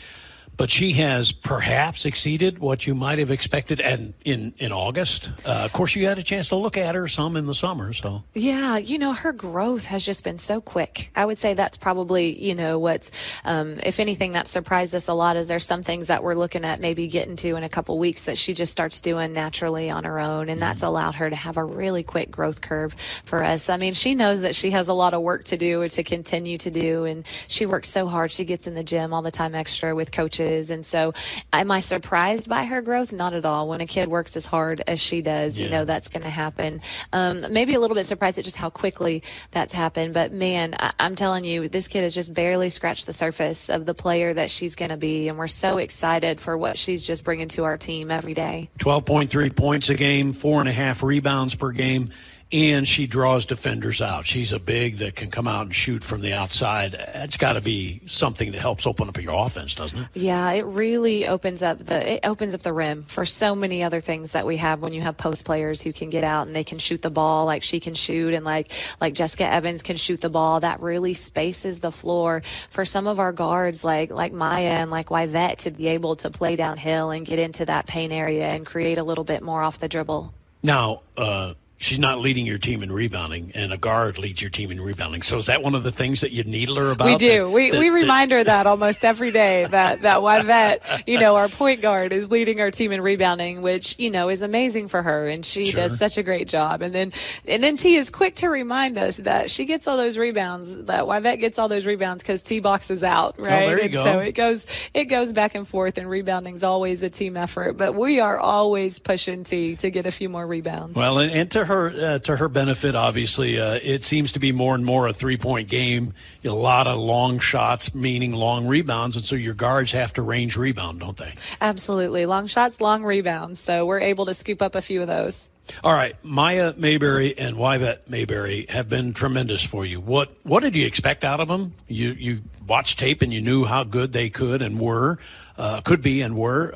But 0.62 0.70
she 0.70 0.92
has 0.92 1.32
perhaps 1.32 2.04
exceeded 2.04 2.60
what 2.60 2.86
you 2.86 2.94
might 2.94 3.18
have 3.18 3.32
expected 3.32 3.80
and 3.80 4.14
in 4.24 4.54
in 4.58 4.70
August. 4.70 5.32
Uh, 5.44 5.62
of 5.64 5.72
course, 5.72 5.96
you 5.96 6.06
had 6.06 6.18
a 6.18 6.22
chance 6.22 6.50
to 6.50 6.54
look 6.54 6.76
at 6.76 6.94
her 6.94 7.08
some 7.08 7.36
in 7.36 7.46
the 7.46 7.54
summer, 7.54 7.92
so 7.92 8.22
Yeah, 8.32 8.78
you 8.78 8.96
know, 8.96 9.12
her 9.12 9.32
growth 9.32 9.86
has 9.86 10.06
just 10.06 10.22
been 10.22 10.38
so 10.38 10.60
quick. 10.60 11.10
I 11.16 11.24
would 11.24 11.40
say 11.40 11.54
that's 11.54 11.76
probably, 11.76 12.40
you 12.40 12.54
know, 12.54 12.78
what's, 12.78 13.10
um, 13.44 13.80
if 13.82 13.98
anything, 13.98 14.34
that 14.34 14.46
surprised 14.46 14.94
us 14.94 15.08
a 15.08 15.14
lot 15.14 15.36
is 15.36 15.48
there's 15.48 15.66
some 15.66 15.82
things 15.82 16.06
that 16.06 16.22
we're 16.22 16.36
looking 16.36 16.64
at 16.64 16.78
maybe 16.78 17.08
getting 17.08 17.34
to 17.42 17.56
in 17.56 17.64
a 17.64 17.68
couple 17.68 17.98
weeks 17.98 18.22
that 18.26 18.38
she 18.38 18.54
just 18.54 18.70
starts 18.70 19.00
doing 19.00 19.32
naturally 19.32 19.90
on 19.90 20.04
her 20.04 20.20
own. 20.20 20.48
And 20.48 20.62
that's 20.62 20.84
allowed 20.84 21.16
her 21.16 21.28
to 21.28 21.34
have 21.34 21.56
a 21.56 21.64
really 21.64 22.04
quick 22.04 22.30
growth 22.30 22.60
curve 22.60 22.94
for 23.24 23.42
us. 23.42 23.68
I 23.68 23.78
mean, 23.78 23.94
she 23.94 24.14
knows 24.14 24.42
that 24.42 24.54
she 24.54 24.70
has 24.70 24.86
a 24.86 24.94
lot 24.94 25.12
of 25.12 25.22
work 25.22 25.42
to 25.46 25.56
do 25.56 25.82
or 25.82 25.88
to 25.88 26.04
continue 26.04 26.56
to 26.58 26.70
do. 26.70 27.04
And 27.04 27.24
she 27.48 27.66
works 27.66 27.88
so 27.88 28.06
hard. 28.06 28.30
She 28.30 28.44
gets 28.44 28.68
in 28.68 28.74
the 28.74 28.84
gym 28.84 29.12
all 29.12 29.22
the 29.22 29.32
time 29.32 29.56
extra 29.56 29.92
with 29.96 30.12
coaches. 30.12 30.51
And 30.52 30.84
so 30.84 31.12
am 31.52 31.70
I 31.70 31.80
surprised 31.80 32.48
by 32.48 32.64
her 32.64 32.82
growth? 32.82 33.12
Not 33.12 33.34
at 33.34 33.44
all. 33.44 33.68
When 33.68 33.80
a 33.80 33.86
kid 33.86 34.08
works 34.08 34.36
as 34.36 34.46
hard 34.46 34.82
as 34.86 35.00
she 35.00 35.22
does, 35.22 35.58
you 35.58 35.68
know, 35.68 35.84
that's 35.84 36.08
going 36.08 36.22
to 36.22 36.30
happen. 36.30 36.80
Um, 37.12 37.40
maybe 37.50 37.74
a 37.74 37.80
little 37.80 37.94
bit 37.94 38.06
surprised 38.06 38.38
at 38.38 38.44
just 38.44 38.56
how 38.56 38.70
quickly 38.70 39.22
that's 39.50 39.72
happened. 39.72 40.14
But 40.14 40.32
man, 40.32 40.74
I, 40.78 40.92
I'm 41.00 41.14
telling 41.14 41.44
you, 41.44 41.68
this 41.68 41.88
kid 41.88 42.02
has 42.02 42.14
just 42.14 42.34
barely 42.34 42.70
scratched 42.70 43.06
the 43.06 43.12
surface 43.12 43.68
of 43.68 43.86
the 43.86 43.94
player 43.94 44.34
that 44.34 44.50
she's 44.50 44.74
going 44.74 44.90
to 44.90 44.96
be. 44.96 45.28
And 45.28 45.38
we're 45.38 45.48
so 45.48 45.78
excited 45.78 46.40
for 46.40 46.56
what 46.56 46.78
she's 46.78 47.06
just 47.06 47.24
bringing 47.24 47.48
to 47.48 47.64
our 47.64 47.76
team 47.76 48.10
every 48.10 48.34
day. 48.34 48.68
twelve 48.78 49.04
point 49.04 49.30
three 49.30 49.50
points 49.50 49.88
a 49.88 49.94
game, 49.94 50.32
four 50.32 50.60
and 50.60 50.68
a 50.68 50.72
half 50.72 51.02
rebounds 51.02 51.54
per 51.54 51.70
game. 51.70 52.10
And 52.52 52.86
she 52.86 53.06
draws 53.06 53.46
defenders 53.46 54.02
out. 54.02 54.26
She's 54.26 54.52
a 54.52 54.58
big 54.58 54.96
that 54.96 55.16
can 55.16 55.30
come 55.30 55.48
out 55.48 55.62
and 55.62 55.74
shoot 55.74 56.04
from 56.04 56.20
the 56.20 56.34
outside. 56.34 56.94
It's 56.94 57.38
got 57.38 57.54
to 57.54 57.62
be 57.62 58.02
something 58.06 58.52
that 58.52 58.60
helps 58.60 58.86
open 58.86 59.08
up 59.08 59.16
your 59.16 59.46
offense, 59.46 59.74
doesn't 59.74 59.98
it? 59.98 60.08
Yeah, 60.12 60.52
it 60.52 60.66
really 60.66 61.26
opens 61.26 61.62
up 61.62 61.78
the 61.78 62.14
it 62.14 62.20
opens 62.24 62.54
up 62.54 62.60
the 62.60 62.72
rim 62.72 63.04
for 63.04 63.24
so 63.24 63.54
many 63.54 63.82
other 63.82 64.00
things 64.00 64.32
that 64.32 64.44
we 64.44 64.58
have 64.58 64.82
when 64.82 64.92
you 64.92 65.00
have 65.00 65.16
post 65.16 65.46
players 65.46 65.80
who 65.80 65.94
can 65.94 66.10
get 66.10 66.24
out 66.24 66.46
and 66.46 66.54
they 66.54 66.64
can 66.64 66.78
shoot 66.78 67.00
the 67.00 67.10
ball 67.10 67.46
like 67.46 67.62
she 67.62 67.80
can 67.80 67.94
shoot 67.94 68.34
and 68.34 68.44
like 68.44 68.70
like 69.00 69.14
Jessica 69.14 69.46
Evans 69.46 69.82
can 69.82 69.96
shoot 69.96 70.20
the 70.20 70.28
ball. 70.28 70.60
That 70.60 70.80
really 70.80 71.14
spaces 71.14 71.80
the 71.80 71.92
floor 71.92 72.42
for 72.68 72.84
some 72.84 73.06
of 73.06 73.18
our 73.18 73.32
guards 73.32 73.82
like 73.82 74.10
like 74.10 74.32
Maya 74.32 74.68
and 74.68 74.90
like 74.90 75.06
Yvette 75.10 75.60
to 75.60 75.70
be 75.70 75.88
able 75.88 76.16
to 76.16 76.28
play 76.28 76.56
downhill 76.56 77.10
and 77.10 77.24
get 77.24 77.38
into 77.38 77.64
that 77.64 77.86
paint 77.86 78.12
area 78.12 78.48
and 78.48 78.66
create 78.66 78.98
a 78.98 79.02
little 79.02 79.24
bit 79.24 79.42
more 79.42 79.62
off 79.62 79.78
the 79.78 79.88
dribble. 79.88 80.34
Now, 80.62 81.02
uh, 81.16 81.54
she's 81.82 81.98
not 81.98 82.20
leading 82.20 82.46
your 82.46 82.58
team 82.58 82.82
in 82.82 82.90
rebounding, 82.92 83.52
and 83.54 83.72
a 83.72 83.76
guard 83.76 84.16
leads 84.16 84.40
your 84.40 84.50
team 84.50 84.70
in 84.70 84.80
rebounding. 84.80 85.20
So 85.22 85.36
is 85.38 85.46
that 85.46 85.62
one 85.62 85.74
of 85.74 85.82
the 85.82 85.90
things 85.92 86.20
that 86.22 86.30
you 86.32 86.44
needle 86.44 86.76
her 86.76 86.90
about? 86.92 87.06
We 87.06 87.16
do. 87.16 87.44
That- 87.44 87.50
we 87.50 87.70
that- 87.70 87.78
we 87.80 87.88
that- 87.88 87.94
remind 87.94 88.30
her 88.32 88.42
that 88.44 88.66
almost 88.66 89.04
every 89.04 89.30
day 89.32 89.66
that 89.70 90.02
that 90.02 90.20
Yvette, 90.22 91.02
you 91.06 91.18
know, 91.18 91.36
our 91.36 91.48
point 91.48 91.82
guard 91.82 92.12
is 92.12 92.30
leading 92.30 92.60
our 92.60 92.70
team 92.70 92.92
in 92.92 93.00
rebounding, 93.00 93.60
which 93.62 93.96
you 93.98 94.10
know 94.10 94.28
is 94.28 94.42
amazing 94.42 94.88
for 94.88 95.02
her, 95.02 95.26
and 95.28 95.44
she 95.44 95.66
Sure. 95.66 95.80
does 95.82 95.98
such 95.98 96.16
a 96.18 96.22
great 96.22 96.48
job. 96.48 96.82
And 96.82 96.94
then 96.94 97.12
and 97.46 97.62
then 97.62 97.76
T 97.76 97.96
is 97.96 98.10
quick 98.10 98.36
to 98.36 98.48
remind 98.48 98.96
us 98.98 99.16
that 99.18 99.50
she 99.50 99.64
gets 99.64 99.88
all 99.88 99.96
those 99.96 100.16
rebounds. 100.16 100.84
That 100.84 101.04
Yvette 101.08 101.40
gets 101.40 101.58
all 101.58 101.68
those 101.68 101.84
rebounds 101.86 102.22
because 102.22 102.42
T 102.42 102.60
boxes 102.60 103.02
out, 103.02 103.34
right? 103.38 103.64
Oh, 103.64 103.66
there 103.66 103.78
you 103.78 103.82
and 103.84 103.92
go. 103.92 104.04
So 104.04 104.18
it 104.20 104.32
goes 104.32 104.66
it 104.94 105.06
goes 105.06 105.32
back 105.32 105.54
and 105.54 105.66
forth, 105.66 105.98
and 105.98 106.08
rebounding's 106.08 106.62
always 106.62 107.02
a 107.02 107.10
team 107.10 107.36
effort. 107.36 107.76
But 107.76 107.94
we 107.94 108.20
are 108.20 108.38
always 108.38 108.98
pushing 109.00 109.42
T 109.44 109.74
to 109.76 109.90
get 109.90 110.06
a 110.06 110.12
few 110.12 110.28
more 110.28 110.46
rebounds. 110.46 110.94
Well, 110.94 111.18
and, 111.18 111.30
and 111.32 111.50
to 111.52 111.64
her 111.64 111.71
uh, 111.72 112.18
to 112.20 112.36
her 112.36 112.48
benefit, 112.48 112.94
obviously, 112.94 113.60
uh, 113.60 113.78
it 113.82 114.02
seems 114.02 114.32
to 114.32 114.38
be 114.38 114.52
more 114.52 114.74
and 114.74 114.84
more 114.84 115.06
a 115.06 115.12
three 115.12 115.36
point 115.36 115.68
game. 115.68 116.14
A 116.44 116.48
lot 116.48 116.86
of 116.86 116.98
long 116.98 117.38
shots, 117.38 117.94
meaning 117.94 118.32
long 118.32 118.66
rebounds, 118.66 119.16
and 119.16 119.24
so 119.24 119.36
your 119.36 119.54
guards 119.54 119.92
have 119.92 120.12
to 120.14 120.22
range 120.22 120.56
rebound, 120.56 121.00
don't 121.00 121.16
they? 121.16 121.34
Absolutely, 121.60 122.26
long 122.26 122.46
shots, 122.46 122.80
long 122.80 123.04
rebounds. 123.04 123.60
So 123.60 123.86
we're 123.86 124.00
able 124.00 124.26
to 124.26 124.34
scoop 124.34 124.62
up 124.62 124.74
a 124.74 124.82
few 124.82 125.00
of 125.00 125.08
those. 125.08 125.50
All 125.84 125.92
right, 125.92 126.16
Maya 126.24 126.74
Mayberry 126.76 127.38
and 127.38 127.56
Yvette 127.56 128.08
Mayberry 128.08 128.66
have 128.68 128.88
been 128.88 129.12
tremendous 129.12 129.62
for 129.62 129.86
you. 129.86 130.00
What 130.00 130.30
what 130.42 130.62
did 130.62 130.74
you 130.74 130.86
expect 130.86 131.24
out 131.24 131.40
of 131.40 131.48
them? 131.48 131.74
You 131.86 132.10
you 132.10 132.42
watched 132.66 132.98
tape 132.98 133.22
and 133.22 133.32
you 133.32 133.40
knew 133.40 133.64
how 133.64 133.84
good 133.84 134.12
they 134.12 134.30
could 134.30 134.62
and 134.62 134.80
were, 134.80 135.18
uh, 135.56 135.80
could 135.80 136.02
be 136.02 136.20
and 136.20 136.36
were. 136.36 136.74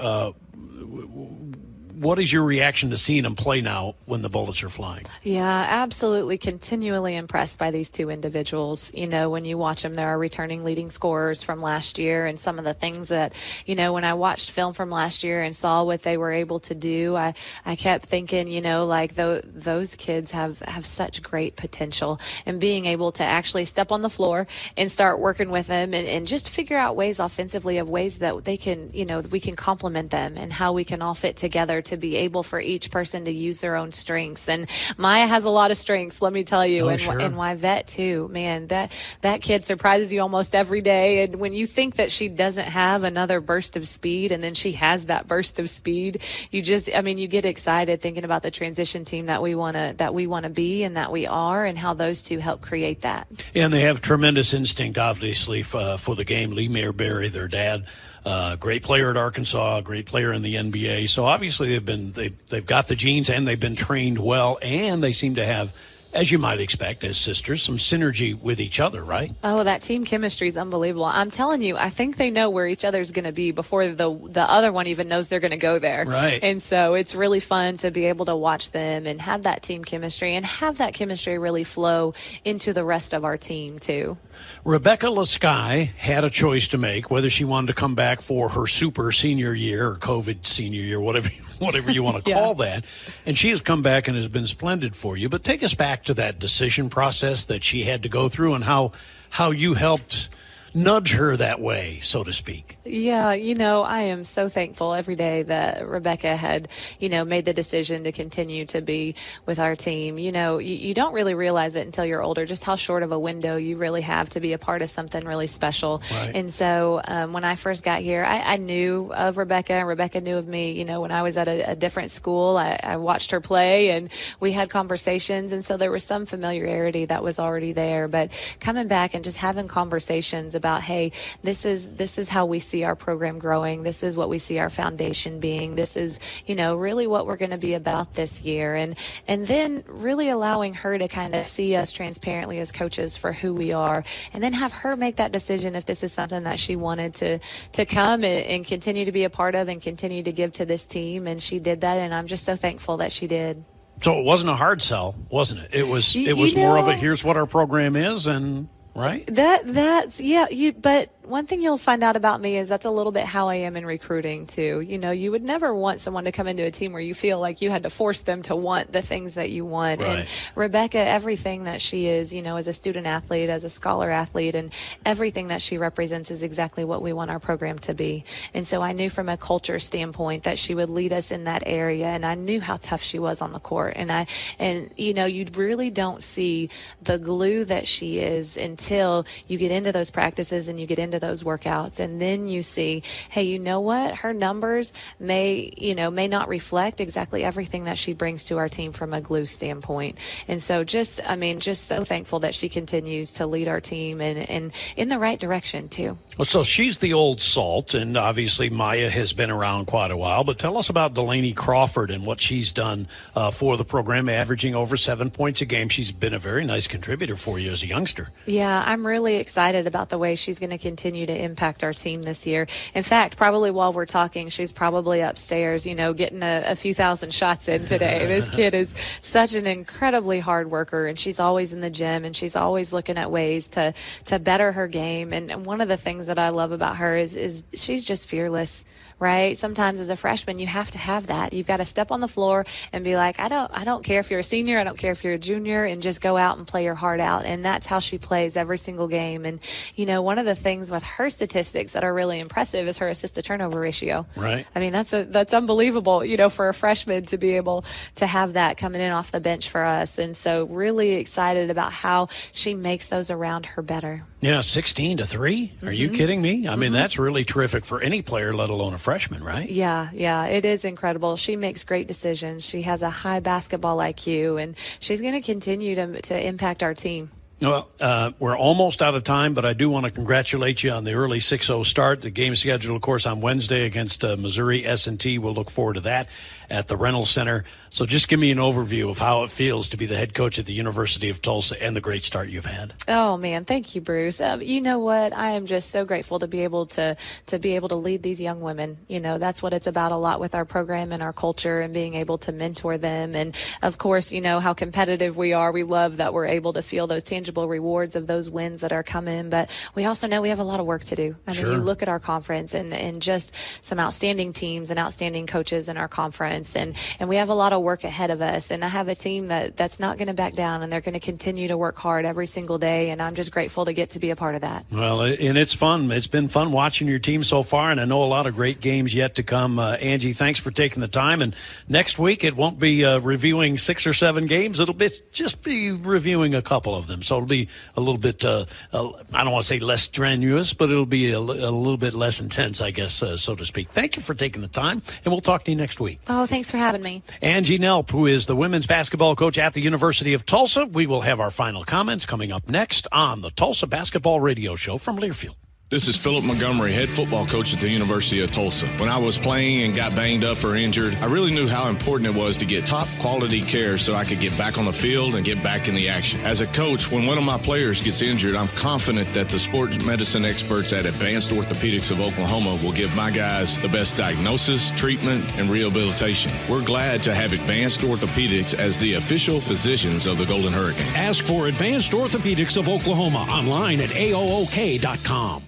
What 1.98 2.18
is 2.18 2.30
your 2.30 2.42
reaction 2.42 2.90
to 2.90 2.98
seeing 2.98 3.22
them 3.22 3.36
play 3.36 3.62
now 3.62 3.94
when 4.04 4.20
the 4.20 4.28
bullets 4.28 4.62
are 4.62 4.68
flying? 4.68 5.06
Yeah, 5.22 5.66
absolutely. 5.66 6.36
Continually 6.36 7.16
impressed 7.16 7.58
by 7.58 7.70
these 7.70 7.88
two 7.88 8.10
individuals. 8.10 8.92
You 8.92 9.06
know, 9.06 9.30
when 9.30 9.46
you 9.46 9.56
watch 9.56 9.82
them, 9.82 9.94
there 9.94 10.08
are 10.08 10.18
returning 10.18 10.62
leading 10.62 10.90
scorers 10.90 11.42
from 11.42 11.62
last 11.62 11.98
year, 11.98 12.26
and 12.26 12.38
some 12.38 12.58
of 12.58 12.66
the 12.66 12.74
things 12.74 13.08
that, 13.08 13.32
you 13.64 13.74
know, 13.74 13.94
when 13.94 14.04
I 14.04 14.12
watched 14.12 14.50
film 14.50 14.74
from 14.74 14.90
last 14.90 15.24
year 15.24 15.40
and 15.40 15.56
saw 15.56 15.84
what 15.84 16.02
they 16.02 16.18
were 16.18 16.32
able 16.32 16.58
to 16.60 16.74
do, 16.74 17.16
I, 17.16 17.32
I 17.64 17.76
kept 17.76 18.04
thinking, 18.04 18.48
you 18.48 18.60
know, 18.60 18.84
like 18.84 19.14
tho- 19.14 19.40
those 19.42 19.96
kids 19.96 20.32
have, 20.32 20.58
have 20.60 20.84
such 20.84 21.22
great 21.22 21.56
potential 21.56 22.20
and 22.44 22.60
being 22.60 22.84
able 22.84 23.10
to 23.12 23.24
actually 23.24 23.64
step 23.64 23.90
on 23.90 24.02
the 24.02 24.10
floor 24.10 24.46
and 24.76 24.92
start 24.92 25.18
working 25.18 25.48
with 25.48 25.66
them 25.66 25.94
and, 25.94 26.06
and 26.06 26.26
just 26.26 26.50
figure 26.50 26.76
out 26.76 26.94
ways 26.94 27.18
offensively 27.18 27.78
of 27.78 27.88
ways 27.88 28.18
that 28.18 28.44
they 28.44 28.58
can, 28.58 28.90
you 28.92 29.06
know, 29.06 29.20
we 29.20 29.40
can 29.40 29.54
complement 29.54 30.10
them 30.10 30.36
and 30.36 30.52
how 30.52 30.74
we 30.74 30.84
can 30.84 31.00
all 31.00 31.14
fit 31.14 31.36
together 31.36 31.80
to 31.86 31.96
be 31.96 32.16
able 32.16 32.42
for 32.42 32.60
each 32.60 32.90
person 32.90 33.24
to 33.24 33.30
use 33.30 33.60
their 33.60 33.76
own 33.76 33.92
strengths. 33.92 34.48
And 34.48 34.66
Maya 34.96 35.26
has 35.26 35.44
a 35.44 35.50
lot 35.50 35.70
of 35.70 35.76
strengths, 35.76 36.20
let 36.22 36.32
me 36.32 36.44
tell 36.44 36.66
you, 36.66 36.86
Oh, 36.86 36.88
and, 36.88 37.00
sure. 37.00 37.18
and 37.18 37.36
Yvette 37.38 37.86
too. 37.88 38.28
Man, 38.28 38.66
that 38.68 38.92
that 39.22 39.40
kid 39.42 39.64
surprises 39.64 40.12
you 40.12 40.20
almost 40.20 40.54
every 40.54 40.80
day. 40.80 41.22
And 41.24 41.38
when 41.38 41.52
you 41.52 41.66
think 41.66 41.96
that 41.96 42.12
she 42.12 42.28
doesn't 42.28 42.66
have 42.66 43.02
another 43.02 43.40
burst 43.40 43.76
of 43.76 43.86
speed, 43.88 44.32
and 44.32 44.42
then 44.42 44.54
she 44.54 44.72
has 44.72 45.06
that 45.06 45.26
burst 45.26 45.58
of 45.58 45.70
speed, 45.70 46.22
you 46.50 46.62
just, 46.62 46.88
I 46.94 47.00
mean, 47.02 47.18
you 47.18 47.28
get 47.28 47.44
excited 47.44 48.00
thinking 48.00 48.24
about 48.24 48.42
the 48.42 48.50
transition 48.50 49.04
team 49.04 49.26
that 49.26 49.42
we 49.42 49.54
want 49.54 49.76
to 49.76 49.94
that 49.98 50.12
we 50.14 50.26
want 50.26 50.44
to 50.44 50.50
be 50.50 50.82
and 50.84 50.96
that 50.96 51.10
we 51.12 51.26
are, 51.26 51.64
and 51.64 51.78
how 51.78 51.94
those 51.94 52.22
two 52.22 52.38
help 52.38 52.60
create 52.60 53.02
that. 53.02 53.26
And 53.54 53.72
they 53.72 53.82
have 53.82 54.00
tremendous 54.00 54.52
instinct, 54.52 54.98
obviously, 54.98 55.60
f- 55.60 55.74
uh, 55.74 55.96
for 55.96 56.14
the 56.14 56.24
game. 56.24 56.50
Lee 56.52 56.68
Mayberry, 56.68 57.28
their 57.28 57.48
dad, 57.48 57.86
uh, 58.26 58.56
great 58.56 58.82
player 58.82 59.08
at 59.08 59.16
Arkansas, 59.16 59.80
great 59.82 60.04
player 60.04 60.32
in 60.32 60.42
the 60.42 60.56
NBA. 60.56 61.08
So 61.08 61.24
obviously 61.24 61.68
they've 61.68 61.86
been 61.86 62.10
they 62.10 62.30
they've 62.48 62.66
got 62.66 62.88
the 62.88 62.96
genes 62.96 63.30
and 63.30 63.46
they've 63.46 63.58
been 63.58 63.76
trained 63.76 64.18
well, 64.18 64.58
and 64.60 65.00
they 65.02 65.12
seem 65.12 65.36
to 65.36 65.44
have, 65.44 65.72
as 66.16 66.32
you 66.32 66.38
might 66.38 66.60
expect, 66.60 67.04
as 67.04 67.18
sisters, 67.18 67.62
some 67.62 67.76
synergy 67.76 68.38
with 68.38 68.58
each 68.58 68.80
other, 68.80 69.02
right? 69.02 69.34
Oh, 69.44 69.62
that 69.62 69.82
team 69.82 70.06
chemistry 70.06 70.48
is 70.48 70.56
unbelievable. 70.56 71.04
I'm 71.04 71.30
telling 71.30 71.60
you, 71.60 71.76
I 71.76 71.90
think 71.90 72.16
they 72.16 72.30
know 72.30 72.48
where 72.48 72.66
each 72.66 72.86
other's 72.86 73.10
going 73.10 73.26
to 73.26 73.32
be 73.32 73.50
before 73.50 73.86
the 73.86 74.16
the 74.30 74.50
other 74.50 74.72
one 74.72 74.86
even 74.86 75.08
knows 75.08 75.28
they're 75.28 75.40
going 75.40 75.50
to 75.50 75.58
go 75.58 75.78
there. 75.78 76.06
Right. 76.06 76.40
And 76.42 76.62
so 76.62 76.94
it's 76.94 77.14
really 77.14 77.40
fun 77.40 77.76
to 77.78 77.90
be 77.90 78.06
able 78.06 78.24
to 78.26 78.34
watch 78.34 78.70
them 78.70 79.06
and 79.06 79.20
have 79.20 79.42
that 79.42 79.62
team 79.62 79.84
chemistry 79.84 80.34
and 80.34 80.46
have 80.46 80.78
that 80.78 80.94
chemistry 80.94 81.38
really 81.38 81.64
flow 81.64 82.14
into 82.44 82.72
the 82.72 82.84
rest 82.84 83.12
of 83.12 83.24
our 83.24 83.36
team 83.36 83.78
too. 83.78 84.16
Rebecca 84.64 85.10
Lasky 85.10 85.92
had 85.98 86.24
a 86.24 86.30
choice 86.30 86.68
to 86.68 86.78
make 86.78 87.10
whether 87.10 87.28
she 87.28 87.44
wanted 87.44 87.68
to 87.68 87.74
come 87.74 87.94
back 87.94 88.22
for 88.22 88.48
her 88.50 88.66
super 88.66 89.12
senior 89.12 89.52
year 89.52 89.90
or 89.90 89.96
COVID 89.96 90.46
senior 90.46 90.82
year, 90.82 91.00
whatever 91.00 91.28
whatever 91.58 91.90
you 91.90 92.02
want 92.02 92.22
to 92.24 92.30
Yeah. 92.30 92.36
call 92.36 92.54
that. 92.56 92.84
And 93.24 93.36
she 93.36 93.50
has 93.50 93.60
come 93.60 93.82
back 93.82 94.08
and 94.08 94.16
has 94.16 94.28
been 94.28 94.46
splendid 94.46 94.94
for 94.96 95.16
you. 95.16 95.28
But 95.28 95.44
take 95.44 95.62
us 95.62 95.74
back 95.74 96.04
to 96.04 96.14
that 96.14 96.38
decision 96.38 96.88
process 96.90 97.44
that 97.46 97.64
she 97.64 97.84
had 97.84 98.02
to 98.04 98.08
go 98.08 98.28
through 98.28 98.54
and 98.54 98.64
how 98.64 98.92
how 99.30 99.50
you 99.50 99.74
helped 99.74 100.28
nudge 100.74 101.12
her 101.12 101.36
that 101.36 101.60
way, 101.60 101.98
so 102.00 102.22
to 102.24 102.32
speak. 102.32 102.75
Yeah, 102.86 103.32
you 103.32 103.54
know, 103.54 103.82
I 103.82 104.02
am 104.02 104.22
so 104.22 104.48
thankful 104.48 104.94
every 104.94 105.16
day 105.16 105.42
that 105.42 105.86
Rebecca 105.86 106.36
had, 106.36 106.68
you 107.00 107.08
know, 107.08 107.24
made 107.24 107.44
the 107.44 107.52
decision 107.52 108.04
to 108.04 108.12
continue 108.12 108.64
to 108.66 108.80
be 108.80 109.16
with 109.44 109.58
our 109.58 109.74
team. 109.74 110.18
You 110.18 110.32
know, 110.32 110.58
you, 110.58 110.74
you 110.74 110.94
don't 110.94 111.12
really 111.12 111.34
realize 111.34 111.74
it 111.74 111.84
until 111.84 112.04
you're 112.04 112.22
older, 112.22 112.46
just 112.46 112.64
how 112.64 112.76
short 112.76 113.02
of 113.02 113.12
a 113.12 113.18
window 113.18 113.56
you 113.56 113.76
really 113.76 114.02
have 114.02 114.28
to 114.30 114.40
be 114.40 114.52
a 114.52 114.58
part 114.58 114.82
of 114.82 114.90
something 114.90 115.24
really 115.24 115.46
special. 115.46 116.02
Right. 116.12 116.32
And 116.34 116.52
so 116.52 117.00
um, 117.06 117.32
when 117.32 117.44
I 117.44 117.56
first 117.56 117.82
got 117.82 118.02
here, 118.02 118.24
I, 118.24 118.54
I 118.54 118.56
knew 118.56 119.12
of 119.12 119.36
Rebecca, 119.36 119.72
and 119.72 119.88
Rebecca 119.88 120.20
knew 120.20 120.36
of 120.36 120.46
me. 120.46 120.72
You 120.72 120.84
know, 120.84 121.00
when 121.00 121.10
I 121.10 121.22
was 121.22 121.36
at 121.36 121.48
a, 121.48 121.72
a 121.72 121.76
different 121.76 122.10
school, 122.10 122.56
I, 122.56 122.78
I 122.82 122.96
watched 122.98 123.32
her 123.32 123.40
play 123.40 123.90
and 123.90 124.10
we 124.38 124.52
had 124.52 124.70
conversations. 124.70 125.52
And 125.52 125.64
so 125.64 125.76
there 125.76 125.90
was 125.90 126.04
some 126.04 126.24
familiarity 126.24 127.06
that 127.06 127.22
was 127.22 127.38
already 127.38 127.72
there. 127.72 128.06
But 128.06 128.30
coming 128.60 128.86
back 128.86 129.14
and 129.14 129.24
just 129.24 129.38
having 129.38 129.66
conversations 129.66 130.54
about, 130.54 130.82
hey, 130.82 131.12
this 131.42 131.64
is 131.64 131.88
this 131.96 132.18
is 132.18 132.28
how 132.28 132.46
we 132.46 132.60
see 132.60 132.75
our 132.84 132.96
program 132.96 133.38
growing. 133.38 133.82
This 133.82 134.02
is 134.02 134.16
what 134.16 134.28
we 134.28 134.38
see 134.38 134.58
our 134.58 134.70
foundation 134.70 135.40
being. 135.40 135.74
This 135.74 135.96
is, 135.96 136.20
you 136.46 136.54
know, 136.54 136.76
really 136.76 137.06
what 137.06 137.26
we're 137.26 137.36
going 137.36 137.50
to 137.50 137.58
be 137.58 137.74
about 137.74 138.14
this 138.14 138.42
year. 138.42 138.74
And 138.74 138.96
and 139.26 139.46
then 139.46 139.84
really 139.86 140.28
allowing 140.28 140.74
her 140.74 140.98
to 140.98 141.08
kind 141.08 141.34
of 141.34 141.46
see 141.46 141.76
us 141.76 141.92
transparently 141.92 142.58
as 142.58 142.72
coaches 142.72 143.16
for 143.16 143.32
who 143.32 143.54
we 143.54 143.72
are, 143.72 144.04
and 144.32 144.42
then 144.42 144.52
have 144.52 144.72
her 144.72 144.96
make 144.96 145.16
that 145.16 145.32
decision 145.32 145.74
if 145.74 145.86
this 145.86 146.02
is 146.02 146.12
something 146.12 146.44
that 146.44 146.58
she 146.58 146.76
wanted 146.76 147.14
to 147.16 147.38
to 147.72 147.84
come 147.84 148.24
and, 148.24 148.46
and 148.46 148.66
continue 148.66 149.04
to 149.04 149.12
be 149.12 149.24
a 149.24 149.30
part 149.30 149.54
of 149.54 149.68
and 149.68 149.80
continue 149.80 150.22
to 150.22 150.32
give 150.32 150.52
to 150.54 150.64
this 150.64 150.86
team. 150.86 151.26
And 151.26 151.42
she 151.42 151.58
did 151.58 151.80
that, 151.82 151.96
and 151.98 152.14
I'm 152.14 152.26
just 152.26 152.44
so 152.44 152.56
thankful 152.56 152.98
that 152.98 153.12
she 153.12 153.26
did. 153.26 153.64
So 154.02 154.18
it 154.18 154.24
wasn't 154.24 154.50
a 154.50 154.54
hard 154.54 154.82
sell, 154.82 155.16
wasn't 155.30 155.60
it? 155.60 155.70
It 155.72 155.88
was 155.88 156.14
it 156.14 156.36
was 156.36 156.52
you 156.52 156.58
more 156.58 156.78
of 156.78 156.88
a 156.88 156.96
here's 156.96 157.24
what 157.24 157.36
our 157.36 157.46
program 157.46 157.96
is 157.96 158.26
and 158.26 158.68
right? 158.94 159.26
That 159.34 159.62
that's 159.66 160.20
yeah. 160.20 160.46
You 160.50 160.72
but 160.72 161.10
one 161.26 161.44
thing 161.44 161.60
you'll 161.60 161.76
find 161.76 162.04
out 162.04 162.14
about 162.14 162.40
me 162.40 162.56
is 162.56 162.68
that's 162.68 162.84
a 162.84 162.90
little 162.90 163.12
bit 163.12 163.24
how 163.24 163.48
I 163.48 163.56
am 163.56 163.76
in 163.76 163.84
recruiting 163.84 164.46
too. 164.46 164.80
You 164.80 164.96
know, 164.96 165.10
you 165.10 165.32
would 165.32 165.42
never 165.42 165.74
want 165.74 166.00
someone 166.00 166.24
to 166.24 166.32
come 166.32 166.46
into 166.46 166.64
a 166.64 166.70
team 166.70 166.92
where 166.92 167.02
you 167.02 167.14
feel 167.14 167.40
like 167.40 167.60
you 167.60 167.70
had 167.70 167.82
to 167.82 167.90
force 167.90 168.20
them 168.20 168.42
to 168.42 168.54
want 168.54 168.92
the 168.92 169.02
things 169.02 169.34
that 169.34 169.50
you 169.50 169.64
want. 169.64 170.00
Right. 170.00 170.20
And 170.20 170.28
Rebecca, 170.54 170.98
everything 170.98 171.64
that 171.64 171.80
she 171.80 172.06
is, 172.06 172.32
you 172.32 172.42
know, 172.42 172.56
as 172.56 172.68
a 172.68 172.72
student 172.72 173.06
athlete, 173.06 173.50
as 173.50 173.64
a 173.64 173.68
scholar 173.68 174.10
athlete, 174.10 174.54
and 174.54 174.72
everything 175.04 175.48
that 175.48 175.60
she 175.60 175.78
represents 175.78 176.30
is 176.30 176.42
exactly 176.42 176.84
what 176.84 177.02
we 177.02 177.12
want 177.12 177.30
our 177.30 177.40
program 177.40 177.78
to 177.80 177.94
be. 177.94 178.24
And 178.54 178.66
so 178.66 178.80
I 178.80 178.92
knew 178.92 179.10
from 179.10 179.28
a 179.28 179.36
culture 179.36 179.78
standpoint 179.78 180.44
that 180.44 180.58
she 180.58 180.74
would 180.74 180.88
lead 180.88 181.12
us 181.12 181.30
in 181.30 181.44
that 181.44 181.64
area, 181.66 182.06
and 182.06 182.24
I 182.24 182.36
knew 182.36 182.60
how 182.60 182.76
tough 182.76 183.02
she 183.02 183.18
was 183.18 183.40
on 183.42 183.52
the 183.52 183.60
court. 183.60 183.94
And 183.96 184.12
I, 184.12 184.26
and 184.58 184.90
you 184.96 185.12
know, 185.12 185.26
you 185.26 185.44
really 185.56 185.90
don't 185.90 186.22
see 186.22 186.70
the 187.02 187.18
glue 187.18 187.64
that 187.64 187.88
she 187.88 188.20
is 188.20 188.56
until 188.56 189.26
you 189.48 189.58
get 189.58 189.72
into 189.72 189.90
those 189.90 190.10
practices 190.10 190.68
and 190.68 190.78
you 190.78 190.86
get 190.86 190.98
into 190.98 191.15
those 191.18 191.42
workouts, 191.42 192.00
and 192.00 192.20
then 192.20 192.48
you 192.48 192.62
see, 192.62 193.02
hey, 193.30 193.44
you 193.44 193.58
know 193.58 193.80
what? 193.80 194.16
Her 194.16 194.32
numbers 194.32 194.92
may, 195.18 195.72
you 195.76 195.94
know, 195.94 196.10
may 196.10 196.28
not 196.28 196.48
reflect 196.48 197.00
exactly 197.00 197.44
everything 197.44 197.84
that 197.84 197.98
she 197.98 198.12
brings 198.12 198.44
to 198.44 198.58
our 198.58 198.68
team 198.68 198.92
from 198.92 199.12
a 199.12 199.20
glue 199.20 199.46
standpoint. 199.46 200.18
And 200.48 200.62
so, 200.62 200.84
just, 200.84 201.20
I 201.26 201.36
mean, 201.36 201.60
just 201.60 201.84
so 201.84 202.04
thankful 202.04 202.40
that 202.40 202.54
she 202.54 202.68
continues 202.68 203.34
to 203.34 203.46
lead 203.46 203.68
our 203.68 203.80
team 203.80 204.20
and, 204.20 204.38
and 204.50 204.72
in 204.96 205.08
the 205.08 205.18
right 205.18 205.38
direction 205.38 205.88
too. 205.88 206.18
Well, 206.36 206.44
so 206.44 206.64
she's 206.64 206.98
the 206.98 207.12
old 207.12 207.40
salt, 207.40 207.94
and 207.94 208.16
obviously 208.16 208.68
Maya 208.68 209.08
has 209.10 209.32
been 209.32 209.50
around 209.50 209.86
quite 209.86 210.10
a 210.10 210.16
while. 210.16 210.44
But 210.44 210.58
tell 210.58 210.76
us 210.76 210.90
about 210.90 211.14
Delaney 211.14 211.52
Crawford 211.52 212.10
and 212.10 212.26
what 212.26 212.40
she's 212.40 212.72
done 212.72 213.08
uh, 213.34 213.50
for 213.50 213.76
the 213.76 213.84
program, 213.84 214.28
averaging 214.28 214.74
over 214.74 214.96
seven 214.96 215.30
points 215.30 215.60
a 215.60 215.64
game. 215.64 215.88
She's 215.88 216.12
been 216.12 216.34
a 216.34 216.38
very 216.38 216.64
nice 216.64 216.86
contributor 216.86 217.36
for 217.36 217.58
you 217.58 217.70
as 217.70 217.82
a 217.82 217.86
youngster. 217.86 218.28
Yeah, 218.44 218.82
I'm 218.86 219.06
really 219.06 219.36
excited 219.36 219.86
about 219.86 220.10
the 220.10 220.18
way 220.18 220.34
she's 220.34 220.58
going 220.58 220.70
to 220.70 220.78
continue 220.78 221.05
to 221.26 221.36
impact 221.36 221.84
our 221.84 221.92
team 221.92 222.22
this 222.22 222.46
year. 222.46 222.66
In 222.94 223.02
fact, 223.02 223.36
probably 223.36 223.70
while 223.70 223.92
we're 223.92 224.06
talking, 224.06 224.48
she's 224.48 224.72
probably 224.72 225.20
upstairs, 225.20 225.86
you 225.86 225.94
know, 225.94 226.12
getting 226.12 226.42
a, 226.42 226.64
a 226.66 226.76
few 226.76 226.94
thousand 226.94 227.32
shots 227.32 227.68
in 227.68 227.86
today. 227.86 228.26
this 228.26 228.48
kid 228.48 228.74
is 228.74 228.94
such 229.20 229.54
an 229.54 229.66
incredibly 229.66 230.40
hard 230.40 230.70
worker, 230.70 231.06
and 231.06 231.18
she's 231.18 231.38
always 231.38 231.72
in 231.72 231.80
the 231.80 231.90
gym, 231.90 232.24
and 232.24 232.34
she's 232.34 232.56
always 232.56 232.92
looking 232.92 233.18
at 233.18 233.30
ways 233.30 233.68
to 233.70 233.94
to 234.24 234.38
better 234.38 234.72
her 234.72 234.88
game. 234.88 235.32
And, 235.32 235.50
and 235.50 235.64
one 235.64 235.80
of 235.80 235.88
the 235.88 235.96
things 235.96 236.26
that 236.26 236.38
I 236.38 236.48
love 236.48 236.72
about 236.72 236.96
her 236.96 237.16
is 237.16 237.36
is 237.36 237.62
she's 237.74 238.04
just 238.04 238.28
fearless 238.28 238.84
right? 239.18 239.56
Sometimes 239.56 240.00
as 240.00 240.10
a 240.10 240.16
freshman, 240.16 240.58
you 240.58 240.66
have 240.66 240.90
to 240.90 240.98
have 240.98 241.28
that. 241.28 241.52
You've 241.52 241.66
got 241.66 241.78
to 241.78 241.84
step 241.84 242.10
on 242.10 242.20
the 242.20 242.28
floor 242.28 242.66
and 242.92 243.02
be 243.04 243.16
like, 243.16 243.40
I 243.40 243.48
don't, 243.48 243.70
I 243.74 243.84
don't 243.84 244.04
care 244.04 244.20
if 244.20 244.30
you're 244.30 244.40
a 244.40 244.44
senior, 244.44 244.78
I 244.78 244.84
don't 244.84 244.98
care 244.98 245.12
if 245.12 245.24
you're 245.24 245.34
a 245.34 245.38
junior, 245.38 245.84
and 245.84 246.02
just 246.02 246.20
go 246.20 246.36
out 246.36 246.58
and 246.58 246.66
play 246.66 246.84
your 246.84 246.94
heart 246.94 247.20
out. 247.20 247.44
And 247.44 247.64
that's 247.64 247.86
how 247.86 247.98
she 248.00 248.18
plays 248.18 248.56
every 248.56 248.78
single 248.78 249.08
game. 249.08 249.44
And 249.44 249.60
you 249.96 250.06
know, 250.06 250.22
one 250.22 250.38
of 250.38 250.44
the 250.46 250.54
things 250.54 250.90
with 250.90 251.02
her 251.02 251.30
statistics 251.30 251.92
that 251.92 252.04
are 252.04 252.12
really 252.12 252.38
impressive 252.40 252.86
is 252.88 252.98
her 252.98 253.08
assist 253.08 253.36
to 253.36 253.42
turnover 253.42 253.80
ratio. 253.80 254.26
Right. 254.36 254.66
I 254.74 254.80
mean, 254.80 254.92
that's 254.92 255.12
a 255.12 255.24
that's 255.24 255.54
unbelievable. 255.54 256.24
You 256.24 256.36
know, 256.36 256.48
for 256.48 256.68
a 256.68 256.74
freshman 256.74 257.24
to 257.26 257.38
be 257.38 257.56
able 257.56 257.84
to 258.16 258.26
have 258.26 258.54
that 258.54 258.76
coming 258.76 259.00
in 259.00 259.12
off 259.12 259.32
the 259.32 259.40
bench 259.40 259.70
for 259.70 259.82
us, 259.84 260.18
and 260.18 260.36
so 260.36 260.64
really 260.66 261.14
excited 261.14 261.70
about 261.70 261.92
how 261.92 262.28
she 262.52 262.74
makes 262.74 263.08
those 263.08 263.30
around 263.30 263.66
her 263.66 263.82
better. 263.82 264.24
Yeah, 264.40 264.60
16 264.60 265.16
to 265.18 265.26
3? 265.26 265.72
Are 265.84 265.92
you 265.92 266.10
Mhm. 266.10 266.14
kidding 266.14 266.42
me? 266.42 266.68
I 266.68 266.76
mean, 266.76 266.90
Mhm. 266.90 266.94
that's 266.94 267.18
really 267.18 267.44
terrific 267.44 267.84
for 267.84 268.00
any 268.00 268.22
player, 268.22 268.52
let 268.52 268.70
alone 268.70 268.94
a 268.94 268.98
freshman, 269.06 269.44
right? 269.44 269.70
Yeah, 269.70 270.10
yeah, 270.12 270.46
it 270.46 270.64
is 270.64 270.84
incredible. 270.84 271.36
She 271.36 271.54
makes 271.54 271.84
great 271.84 272.08
decisions. 272.08 272.64
She 272.64 272.82
has 272.82 273.02
a 273.02 273.08
high 273.08 273.38
basketball 273.38 273.98
IQ, 273.98 274.60
and 274.60 274.74
she's 274.98 275.20
going 275.20 275.34
to 275.34 275.40
continue 275.40 275.94
to 275.94 276.20
to 276.22 276.46
impact 276.46 276.82
our 276.82 276.92
team. 276.92 277.30
Well, 277.60 277.88
uh, 278.00 278.32
we're 278.40 278.56
almost 278.56 279.00
out 279.00 279.14
of 279.14 279.22
time, 279.22 279.54
but 279.54 279.64
I 279.64 279.74
do 279.74 279.88
want 279.88 280.06
to 280.06 280.10
congratulate 280.10 280.82
you 280.82 280.90
on 280.90 281.04
the 281.04 281.14
early 281.14 281.38
6-0 281.38 281.86
start. 281.86 282.20
The 282.20 282.30
game 282.30 282.54
scheduled, 282.54 282.96
of 282.96 283.00
course, 283.00 283.24
on 283.24 283.40
Wednesday 283.40 283.86
against 283.86 284.24
uh, 284.24 284.36
Missouri 284.36 284.84
S&T. 284.84 285.38
We'll 285.38 285.54
look 285.54 285.70
forward 285.70 285.94
to 285.94 286.00
that 286.00 286.28
at 286.70 286.88
the 286.88 286.96
Reynolds 286.96 287.30
Center. 287.30 287.64
So 287.90 288.04
just 288.06 288.28
give 288.28 288.38
me 288.40 288.50
an 288.50 288.58
overview 288.58 289.08
of 289.10 289.18
how 289.18 289.44
it 289.44 289.50
feels 289.50 289.88
to 289.90 289.96
be 289.96 290.06
the 290.06 290.16
head 290.16 290.34
coach 290.34 290.58
at 290.58 290.66
the 290.66 290.72
University 290.74 291.28
of 291.30 291.40
Tulsa 291.40 291.82
and 291.82 291.96
the 291.96 292.00
great 292.00 292.22
start 292.24 292.48
you've 292.48 292.66
had. 292.66 292.92
Oh 293.08 293.36
man, 293.36 293.64
thank 293.64 293.94
you, 293.94 294.00
Bruce. 294.00 294.40
Um, 294.40 294.60
you 294.62 294.80
know 294.80 294.98
what? 294.98 295.32
I 295.36 295.50
am 295.50 295.66
just 295.66 295.90
so 295.90 296.04
grateful 296.04 296.38
to 296.40 296.48
be 296.48 296.62
able 296.64 296.86
to 296.86 297.16
to 297.46 297.58
be 297.58 297.76
able 297.76 297.88
to 297.88 297.94
lead 297.96 298.22
these 298.22 298.40
young 298.40 298.60
women. 298.60 298.98
You 299.08 299.20
know, 299.20 299.38
that's 299.38 299.62
what 299.62 299.72
it's 299.72 299.86
about 299.86 300.12
a 300.12 300.16
lot 300.16 300.40
with 300.40 300.54
our 300.54 300.64
program 300.64 301.12
and 301.12 301.22
our 301.22 301.32
culture 301.32 301.80
and 301.80 301.94
being 301.94 302.14
able 302.14 302.38
to 302.38 302.52
mentor 302.52 302.98
them. 302.98 303.34
And 303.34 303.54
of 303.82 303.98
course, 303.98 304.32
you 304.32 304.40
know 304.40 304.60
how 304.60 304.74
competitive 304.74 305.36
we 305.36 305.52
are. 305.52 305.72
We 305.72 305.82
love 305.84 306.18
that 306.18 306.32
we're 306.34 306.46
able 306.46 306.72
to 306.74 306.82
feel 306.82 307.06
those 307.06 307.24
tangible 307.24 307.68
rewards 307.68 308.16
of 308.16 308.26
those 308.26 308.50
wins 308.50 308.80
that 308.80 308.92
are 308.92 309.02
coming. 309.02 309.50
But 309.50 309.70
we 309.94 310.04
also 310.04 310.26
know 310.26 310.42
we 310.42 310.48
have 310.50 310.58
a 310.58 310.64
lot 310.64 310.80
of 310.80 310.86
work 310.86 311.04
to 311.04 311.16
do. 311.16 311.36
I 311.46 311.52
mean, 311.52 311.60
Sure. 311.60 311.72
you 311.72 311.78
look 311.78 312.02
at 312.02 312.08
our 312.08 312.20
conference 312.20 312.74
and 312.74 312.92
and 312.92 313.22
just 313.22 313.54
some 313.80 313.98
outstanding 313.98 314.52
teams 314.52 314.90
and 314.90 314.98
outstanding 314.98 315.46
coaches 315.46 315.88
in 315.88 315.96
our 315.96 316.08
conference, 316.08 316.55
and 316.56 316.96
and 317.20 317.28
we 317.28 317.36
have 317.36 317.48
a 317.48 317.54
lot 317.54 317.72
of 317.72 317.82
work 317.82 318.04
ahead 318.04 318.30
of 318.30 318.40
us. 318.40 318.70
And 318.70 318.84
I 318.84 318.88
have 318.88 319.08
a 319.08 319.14
team 319.14 319.48
that 319.48 319.76
that's 319.76 320.00
not 320.00 320.16
going 320.18 320.28
to 320.28 320.34
back 320.34 320.54
down, 320.54 320.82
and 320.82 320.92
they're 320.92 321.00
going 321.00 321.14
to 321.14 321.20
continue 321.20 321.68
to 321.68 321.76
work 321.76 321.96
hard 321.96 322.24
every 322.24 322.46
single 322.46 322.78
day. 322.78 323.10
And 323.10 323.20
I'm 323.20 323.34
just 323.34 323.52
grateful 323.52 323.84
to 323.84 323.92
get 323.92 324.10
to 324.10 324.18
be 324.18 324.30
a 324.30 324.36
part 324.36 324.54
of 324.54 324.62
that. 324.62 324.86
Well, 324.90 325.20
and 325.20 325.58
it's 325.58 325.74
fun. 325.74 326.10
It's 326.10 326.26
been 326.26 326.48
fun 326.48 326.72
watching 326.72 327.08
your 327.08 327.18
team 327.18 327.44
so 327.44 327.62
far, 327.62 327.90
and 327.90 328.00
I 328.00 328.04
know 328.04 328.22
a 328.22 328.26
lot 328.26 328.46
of 328.46 328.54
great 328.54 328.80
games 328.80 329.14
yet 329.14 329.34
to 329.36 329.42
come. 329.42 329.78
Uh, 329.78 329.92
Angie, 329.92 330.32
thanks 330.32 330.60
for 330.60 330.70
taking 330.70 331.00
the 331.00 331.08
time. 331.08 331.42
And 331.42 331.54
next 331.88 332.18
week, 332.18 332.44
it 332.44 332.56
won't 332.56 332.78
be 332.78 333.04
uh, 333.04 333.18
reviewing 333.18 333.78
six 333.78 334.06
or 334.06 334.12
seven 334.14 334.46
games. 334.46 334.80
It'll 334.80 334.94
be 334.94 335.10
just 335.32 335.62
be 335.62 335.90
reviewing 335.90 336.54
a 336.54 336.62
couple 336.62 336.94
of 336.94 337.06
them. 337.06 337.22
So 337.22 337.36
it'll 337.36 337.46
be 337.46 337.68
a 337.96 338.00
little 338.00 338.18
bit, 338.18 338.44
uh, 338.44 338.66
uh, 338.92 339.10
I 339.32 339.44
don't 339.44 339.52
want 339.52 339.62
to 339.62 339.68
say 339.68 339.78
less 339.78 340.02
strenuous, 340.02 340.72
but 340.72 340.90
it'll 340.90 341.06
be 341.06 341.32
a, 341.32 341.38
a 341.38 341.40
little 341.40 341.96
bit 341.96 342.14
less 342.14 342.40
intense, 342.40 342.80
I 342.80 342.90
guess, 342.90 343.22
uh, 343.22 343.36
so 343.36 343.54
to 343.54 343.64
speak. 343.64 343.90
Thank 343.90 344.16
you 344.16 344.22
for 344.22 344.34
taking 344.34 344.62
the 344.62 344.68
time, 344.68 345.02
and 345.24 345.32
we'll 345.32 345.40
talk 345.40 345.64
to 345.64 345.70
you 345.70 345.76
next 345.76 346.00
week. 346.00 346.20
Oh, 346.28 346.45
thanks 346.46 346.70
for 346.70 346.76
having 346.76 347.02
me. 347.02 347.22
Angie 347.42 347.78
Nelp, 347.78 348.10
who 348.10 348.26
is 348.26 348.46
the 348.46 348.56
women's 348.56 348.86
basketball 348.86 349.36
coach 349.36 349.58
at 349.58 349.72
the 349.72 349.80
University 349.80 350.32
of 350.34 350.46
Tulsa. 350.46 350.86
We 350.86 351.06
will 351.06 351.22
have 351.22 351.40
our 351.40 351.50
final 351.50 351.84
comments 351.84 352.26
coming 352.26 352.52
up 352.52 352.68
next 352.68 353.06
on 353.12 353.42
the 353.42 353.50
Tulsa 353.50 353.86
Basketball 353.86 354.40
Radio 354.40 354.76
Show 354.76 354.98
from 354.98 355.18
Learfield. 355.18 355.56
This 355.88 356.08
is 356.08 356.16
Philip 356.16 356.42
Montgomery, 356.42 356.92
head 356.92 357.08
football 357.08 357.46
coach 357.46 357.72
at 357.72 357.78
the 357.78 357.88
University 357.88 358.40
of 358.40 358.50
Tulsa. 358.50 358.88
When 358.98 359.08
I 359.08 359.18
was 359.18 359.38
playing 359.38 359.84
and 359.84 359.94
got 359.94 360.16
banged 360.16 360.42
up 360.42 360.64
or 360.64 360.74
injured, 360.74 361.14
I 361.22 361.26
really 361.26 361.54
knew 361.54 361.68
how 361.68 361.88
important 361.88 362.28
it 362.28 362.36
was 362.36 362.56
to 362.56 362.66
get 362.66 362.84
top 362.84 363.06
quality 363.20 363.60
care 363.60 363.96
so 363.96 364.12
I 364.12 364.24
could 364.24 364.40
get 364.40 364.58
back 364.58 364.78
on 364.78 364.84
the 364.84 364.92
field 364.92 365.36
and 365.36 365.44
get 365.44 365.62
back 365.62 365.86
in 365.86 365.94
the 365.94 366.08
action. 366.08 366.40
As 366.40 366.60
a 366.60 366.66
coach, 366.66 367.12
when 367.12 367.24
one 367.24 367.38
of 367.38 367.44
my 367.44 367.56
players 367.56 368.02
gets 368.02 368.20
injured, 368.20 368.56
I'm 368.56 368.66
confident 368.76 369.32
that 369.34 369.48
the 369.48 369.60
sports 369.60 370.04
medicine 370.04 370.44
experts 370.44 370.92
at 370.92 371.06
Advanced 371.06 371.52
Orthopedics 371.52 372.10
of 372.10 372.20
Oklahoma 372.20 372.76
will 372.82 372.92
give 372.92 373.14
my 373.14 373.30
guys 373.30 373.78
the 373.78 373.88
best 373.88 374.16
diagnosis, 374.16 374.90
treatment, 374.90 375.56
and 375.56 375.70
rehabilitation. 375.70 376.50
We're 376.68 376.84
glad 376.84 377.22
to 377.22 377.32
have 377.32 377.52
Advanced 377.52 378.00
Orthopedics 378.00 378.76
as 378.76 378.98
the 378.98 379.14
official 379.14 379.60
physicians 379.60 380.26
of 380.26 380.36
the 380.36 380.46
Golden 380.46 380.72
Hurricane. 380.72 381.06
Ask 381.14 381.44
for 381.44 381.68
Advanced 381.68 382.10
Orthopedics 382.10 382.76
of 382.76 382.88
Oklahoma 382.88 383.46
online 383.48 384.00
at 384.00 384.10
AOOK.com. 384.10 385.62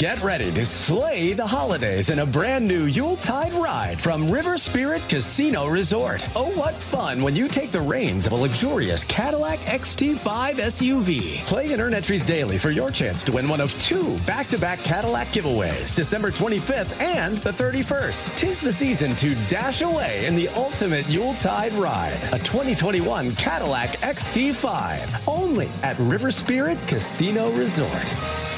Get 0.00 0.22
ready 0.22 0.50
to 0.52 0.64
slay 0.64 1.34
the 1.34 1.46
holidays 1.46 2.08
in 2.08 2.20
a 2.20 2.24
brand 2.24 2.66
new 2.66 2.84
Yuletide 2.84 3.52
ride 3.52 4.00
from 4.00 4.30
River 4.30 4.56
Spirit 4.56 5.02
Casino 5.10 5.66
Resort. 5.66 6.26
Oh, 6.34 6.50
what 6.58 6.74
fun 6.74 7.20
when 7.20 7.36
you 7.36 7.48
take 7.48 7.70
the 7.70 7.82
reins 7.82 8.26
of 8.26 8.32
a 8.32 8.34
luxurious 8.34 9.04
Cadillac 9.04 9.58
XT5 9.58 10.54
SUV. 10.54 11.44
Play 11.44 11.74
and 11.74 11.82
earn 11.82 11.92
entries 11.92 12.24
daily 12.24 12.56
for 12.56 12.70
your 12.70 12.90
chance 12.90 13.22
to 13.24 13.32
win 13.32 13.46
one 13.46 13.60
of 13.60 13.78
two 13.82 14.16
back-to-back 14.26 14.78
Cadillac 14.78 15.26
giveaways, 15.26 15.94
December 15.94 16.30
25th 16.30 16.98
and 16.98 17.36
the 17.36 17.52
31st. 17.52 18.36
Tis 18.36 18.58
the 18.58 18.72
season 18.72 19.14
to 19.16 19.34
dash 19.50 19.82
away 19.82 20.24
in 20.24 20.34
the 20.34 20.48
ultimate 20.56 21.06
Yuletide 21.10 21.74
ride. 21.74 22.16
A 22.32 22.38
2021 22.38 23.32
Cadillac 23.32 23.90
XT5. 23.98 25.28
Only 25.28 25.68
at 25.82 25.98
River 25.98 26.30
Spirit 26.30 26.78
Casino 26.86 27.50
Resort. 27.50 28.49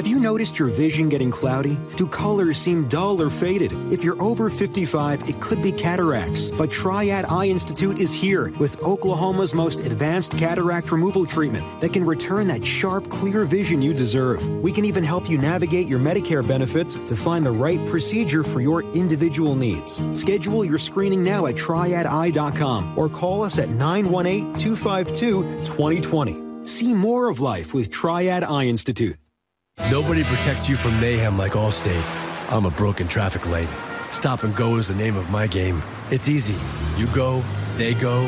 Have 0.00 0.06
you 0.06 0.18
noticed 0.18 0.58
your 0.58 0.68
vision 0.68 1.10
getting 1.10 1.30
cloudy? 1.30 1.78
Do 1.98 2.06
colors 2.06 2.56
seem 2.56 2.88
dull 2.88 3.20
or 3.20 3.28
faded? 3.28 3.70
If 3.92 4.02
you're 4.02 4.16
over 4.22 4.48
55, 4.48 5.28
it 5.28 5.38
could 5.42 5.62
be 5.62 5.70
cataracts. 5.70 6.50
But 6.50 6.70
Triad 6.70 7.26
Eye 7.26 7.48
Institute 7.48 8.00
is 8.00 8.14
here 8.14 8.50
with 8.58 8.82
Oklahoma's 8.82 9.52
most 9.52 9.80
advanced 9.80 10.38
cataract 10.38 10.90
removal 10.90 11.26
treatment 11.26 11.82
that 11.82 11.92
can 11.92 12.06
return 12.06 12.46
that 12.46 12.66
sharp, 12.66 13.10
clear 13.10 13.44
vision 13.44 13.82
you 13.82 13.92
deserve. 13.92 14.48
We 14.62 14.72
can 14.72 14.86
even 14.86 15.04
help 15.04 15.28
you 15.28 15.36
navigate 15.36 15.86
your 15.86 15.98
Medicare 15.98 16.48
benefits 16.48 16.94
to 16.96 17.14
find 17.14 17.44
the 17.44 17.52
right 17.52 17.86
procedure 17.86 18.42
for 18.42 18.62
your 18.62 18.82
individual 18.94 19.54
needs. 19.54 20.00
Schedule 20.18 20.64
your 20.64 20.78
screening 20.78 21.22
now 21.22 21.44
at 21.44 21.56
triadeye.com 21.56 22.96
or 22.98 23.10
call 23.10 23.42
us 23.42 23.58
at 23.58 23.68
918 23.68 24.54
252 24.54 25.42
2020. 25.66 26.66
See 26.66 26.94
more 26.94 27.28
of 27.28 27.40
life 27.40 27.74
with 27.74 27.90
Triad 27.90 28.44
Eye 28.44 28.64
Institute. 28.64 29.18
Nobody 29.88 30.24
protects 30.24 30.68
you 30.68 30.76
from 30.76 31.00
mayhem 31.00 31.38
like 31.38 31.52
Allstate. 31.52 32.02
I'm 32.50 32.66
a 32.66 32.70
broken 32.70 33.08
traffic 33.08 33.48
light. 33.48 33.68
Stop 34.10 34.42
and 34.42 34.54
go 34.56 34.76
is 34.76 34.88
the 34.88 34.94
name 34.94 35.16
of 35.16 35.30
my 35.30 35.46
game. 35.46 35.82
It's 36.10 36.28
easy. 36.28 36.56
You 36.96 37.06
go, 37.14 37.42
they 37.76 37.94
go. 37.94 38.26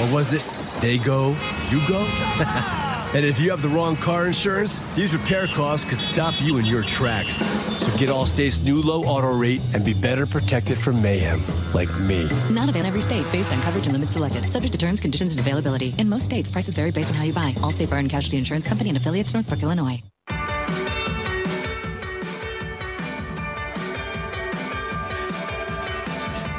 What 0.00 0.12
was 0.12 0.34
it? 0.34 0.42
They 0.80 0.98
go, 0.98 1.36
you 1.70 1.80
go? 1.88 2.04
And 3.14 3.24
if 3.24 3.40
you 3.40 3.50
have 3.50 3.62
the 3.62 3.68
wrong 3.68 3.96
car 3.96 4.26
insurance, 4.26 4.80
these 4.94 5.14
repair 5.14 5.46
costs 5.46 5.88
could 5.88 5.98
stop 5.98 6.34
you 6.40 6.58
in 6.58 6.66
your 6.66 6.82
tracks. 6.82 7.36
So 7.78 7.96
get 7.96 8.10
Allstate's 8.10 8.60
new 8.60 8.82
low 8.82 9.04
auto 9.04 9.32
rate 9.32 9.62
and 9.72 9.84
be 9.84 9.94
better 9.94 10.26
protected 10.26 10.76
from 10.76 11.00
mayhem, 11.00 11.40
like 11.72 11.88
me. 12.00 12.28
Not 12.50 12.68
available 12.68 12.80
in 12.80 12.86
every 12.86 13.00
state 13.00 13.24
based 13.32 13.52
on 13.52 13.62
coverage 13.62 13.86
and 13.86 13.94
limits 13.94 14.12
selected. 14.12 14.50
Subject 14.50 14.72
to 14.72 14.78
terms, 14.78 15.00
conditions, 15.00 15.34
and 15.34 15.40
availability. 15.40 15.94
In 15.96 16.08
most 16.08 16.24
states, 16.24 16.50
prices 16.50 16.74
vary 16.74 16.90
based 16.90 17.10
on 17.10 17.16
how 17.16 17.24
you 17.24 17.32
buy. 17.32 17.52
Allstate 17.52 17.88
Fire 17.88 18.00
and 18.00 18.10
Casualty 18.10 18.36
Insurance 18.36 18.66
Company 18.66 18.90
and 18.90 18.98
affiliates, 18.98 19.32
Northbrook, 19.32 19.62
Illinois. 19.62 20.02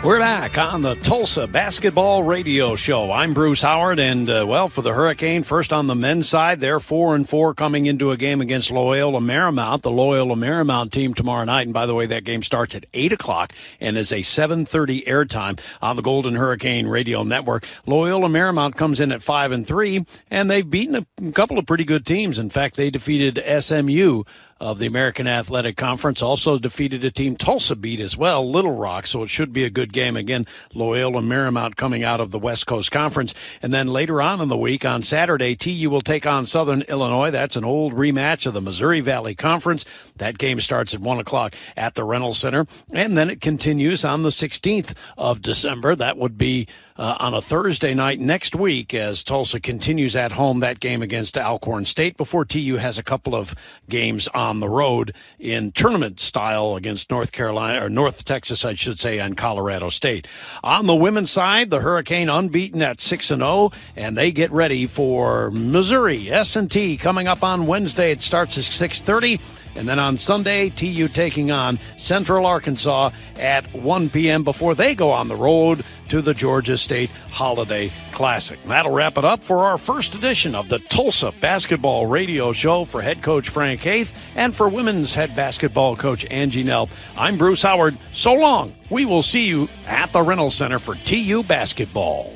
We're 0.07 0.19
back 0.19 0.57
on 0.57 0.83
the 0.83 0.95
Tulsa 0.95 1.47
Basketball 1.47 2.23
Radio 2.23 2.77
Show. 2.77 3.11
I'm 3.11 3.33
Bruce 3.33 3.61
Howard, 3.61 3.99
and 3.99 4.29
uh, 4.29 4.45
well, 4.47 4.69
for 4.69 4.81
the 4.81 4.93
Hurricane, 4.93 5.43
first 5.43 5.73
on 5.73 5.87
the 5.87 5.95
men's 5.95 6.29
side, 6.29 6.61
they're 6.61 6.79
four 6.79 7.13
and 7.13 7.27
four 7.27 7.53
coming 7.53 7.87
into 7.87 8.11
a 8.11 8.15
game 8.15 8.39
against 8.39 8.71
Loyola 8.71 9.19
Marymount, 9.19 9.81
the 9.81 9.91
Loyola 9.91 10.35
Marymount 10.35 10.91
team 10.91 11.13
tomorrow 11.13 11.43
night. 11.43 11.67
And 11.67 11.73
by 11.73 11.85
the 11.85 11.93
way, 11.93 12.05
that 12.05 12.23
game 12.23 12.41
starts 12.41 12.73
at 12.73 12.85
eight 12.93 13.11
o'clock 13.11 13.51
and 13.81 13.97
is 13.97 14.13
a 14.13 14.21
seven 14.21 14.65
thirty 14.65 15.01
airtime 15.01 15.59
on 15.81 15.97
the 15.97 16.01
Golden 16.01 16.35
Hurricane 16.35 16.87
Radio 16.87 17.23
Network. 17.23 17.67
Loyola 17.85 18.29
Marymount 18.29 18.75
comes 18.75 19.01
in 19.01 19.11
at 19.11 19.21
five 19.21 19.51
and 19.51 19.67
three, 19.67 20.05
and 20.31 20.49
they've 20.49 20.69
beaten 20.69 20.95
a 20.95 21.31
couple 21.33 21.59
of 21.59 21.65
pretty 21.65 21.83
good 21.83 22.05
teams. 22.05 22.39
In 22.39 22.49
fact, 22.49 22.77
they 22.77 22.89
defeated 22.89 23.43
SMU 23.61 24.23
of 24.59 24.79
the 24.79 24.85
American 24.85 25.27
Athletic 25.27 25.77
Conference. 25.77 26.21
Also 26.21 26.57
defeated 26.57 27.03
a 27.05 27.11
team 27.11 27.35
Tulsa 27.35 27.75
beat 27.75 27.99
as 27.99 28.17
well, 28.17 28.49
Little 28.49 28.75
Rock. 28.75 29.07
So 29.07 29.23
it 29.23 29.27
should 29.27 29.53
be 29.53 29.63
a 29.63 29.69
good 29.69 29.93
game. 29.93 30.17
Again, 30.17 30.45
Loyola 30.73 31.21
Marymount 31.21 31.75
coming 31.75 32.03
out 32.03 32.19
of 32.19 32.31
the 32.31 32.39
West 32.39 32.67
Coast 32.67 32.91
Conference. 32.91 33.33
And 33.61 33.73
then 33.73 33.87
later 33.87 34.21
on 34.21 34.41
in 34.41 34.49
the 34.49 34.57
week 34.57 34.85
on 34.85 35.03
Saturday, 35.03 35.55
TU 35.55 35.89
will 35.89 36.01
take 36.01 36.25
on 36.25 36.45
Southern 36.45 36.81
Illinois. 36.83 37.31
That's 37.31 37.55
an 37.55 37.65
old 37.65 37.93
rematch 37.93 38.45
of 38.45 38.53
the 38.53 38.61
Missouri 38.61 39.01
Valley 39.01 39.35
Conference. 39.35 39.85
That 40.17 40.37
game 40.37 40.59
starts 40.59 40.93
at 40.93 40.99
one 40.99 41.19
o'clock 41.19 41.55
at 41.75 41.95
the 41.95 42.03
Reynolds 42.03 42.39
Center. 42.39 42.67
And 42.91 43.17
then 43.17 43.29
it 43.29 43.41
continues 43.41 44.03
on 44.03 44.23
the 44.23 44.29
16th 44.29 44.95
of 45.17 45.41
December. 45.41 45.95
That 45.95 46.17
would 46.17 46.37
be 46.37 46.67
uh, 46.97 47.15
on 47.19 47.33
a 47.33 47.41
Thursday 47.41 47.93
night 47.93 48.19
next 48.19 48.55
week 48.55 48.93
as 48.93 49.23
Tulsa 49.23 49.59
continues 49.59 50.15
at 50.15 50.31
home 50.31 50.59
that 50.61 50.79
game 50.79 51.01
against 51.01 51.37
Alcorn 51.37 51.85
State 51.85 52.17
before 52.17 52.45
TU 52.45 52.77
has 52.77 52.97
a 52.97 53.03
couple 53.03 53.35
of 53.35 53.55
games 53.89 54.27
on 54.29 54.59
the 54.59 54.69
road 54.69 55.13
in 55.39 55.71
tournament 55.71 56.19
style 56.19 56.75
against 56.75 57.09
North 57.11 57.31
Carolina 57.31 57.85
or 57.85 57.89
North 57.89 58.25
Texas, 58.25 58.65
I 58.65 58.73
should 58.73 58.99
say, 58.99 59.19
and 59.19 59.37
Colorado 59.37 59.89
State. 59.89 60.27
On 60.63 60.87
the 60.87 60.95
women's 60.95 61.31
side, 61.31 61.69
the 61.69 61.81
Hurricane 61.81 62.29
unbeaten 62.29 62.81
at 62.81 62.99
6 62.99 63.31
and 63.31 63.41
0 63.41 63.71
and 63.95 64.17
they 64.17 64.31
get 64.31 64.51
ready 64.51 64.87
for 64.87 65.51
Missouri 65.51 66.31
S&T 66.31 66.97
coming 66.97 67.27
up 67.27 67.43
on 67.43 67.67
Wednesday. 67.67 68.11
It 68.11 68.21
starts 68.21 68.57
at 68.57 68.63
6:30 68.63 69.39
and 69.77 69.87
then 69.87 69.99
on 69.99 70.17
Sunday, 70.17 70.69
TU 70.69 71.07
taking 71.07 71.51
on 71.51 71.79
Central 71.97 72.45
Arkansas 72.45 73.11
at 73.37 73.71
1 73.73 74.09
p.m. 74.09 74.43
before 74.43 74.75
they 74.75 74.95
go 74.95 75.11
on 75.11 75.27
the 75.27 75.35
road 75.35 75.83
to 76.09 76.21
the 76.21 76.33
Georgia 76.33 76.77
State 76.77 77.09
Holiday 77.29 77.91
Classic. 78.11 78.57
That'll 78.65 78.91
wrap 78.91 79.17
it 79.17 79.25
up 79.25 79.43
for 79.43 79.59
our 79.59 79.77
first 79.77 80.15
edition 80.15 80.55
of 80.55 80.69
the 80.69 80.79
Tulsa 80.79 81.31
Basketball 81.39 82.07
Radio 82.07 82.53
Show 82.53 82.85
for 82.85 83.01
head 83.01 83.21
coach 83.21 83.49
Frank 83.49 83.81
Haith 83.81 84.17
and 84.35 84.55
for 84.55 84.67
women's 84.67 85.13
head 85.13 85.35
basketball 85.35 85.95
coach 85.95 86.25
Angie 86.25 86.63
Nelp. 86.63 86.89
I'm 87.15 87.37
Bruce 87.37 87.61
Howard. 87.61 87.97
So 88.13 88.33
long. 88.33 88.73
We 88.89 89.05
will 89.05 89.23
see 89.23 89.45
you 89.45 89.67
at 89.85 90.13
the 90.13 90.21
Reynolds 90.21 90.55
Center 90.55 90.79
for 90.79 90.95
TU 90.95 91.43
basketball. 91.43 92.33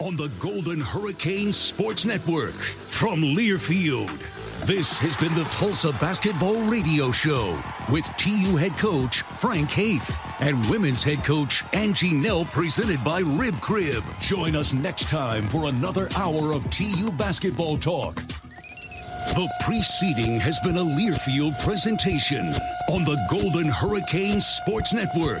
On 0.00 0.16
the 0.16 0.30
Golden 0.38 0.80
Hurricane 0.80 1.52
Sports 1.52 2.06
Network 2.06 2.54
from 2.54 3.20
Learfield. 3.20 4.37
This 4.64 4.98
has 4.98 5.16
been 5.16 5.34
the 5.34 5.44
Tulsa 5.44 5.92
Basketball 5.92 6.60
Radio 6.62 7.10
Show 7.10 7.58
with 7.90 8.04
TU 8.16 8.56
head 8.56 8.76
coach 8.76 9.22
Frank 9.22 9.70
Haith 9.70 10.16
and 10.40 10.68
women's 10.68 11.02
head 11.02 11.24
coach 11.24 11.64
Angie 11.72 12.10
Nelp, 12.10 12.52
presented 12.52 13.02
by 13.02 13.20
Rib 13.20 13.58
Crib. 13.60 14.02
Join 14.20 14.54
us 14.54 14.74
next 14.74 15.08
time 15.08 15.46
for 15.48 15.68
another 15.68 16.08
hour 16.16 16.52
of 16.52 16.68
TU 16.70 17.10
basketball 17.12 17.78
talk. 17.78 18.16
The 18.16 19.50
preceding 19.60 20.38
has 20.40 20.58
been 20.60 20.76
a 20.76 20.84
Learfield 20.84 21.58
presentation 21.62 22.46
on 22.90 23.04
the 23.04 23.18
Golden 23.30 23.68
Hurricane 23.68 24.40
Sports 24.40 24.92
Network. 24.92 25.40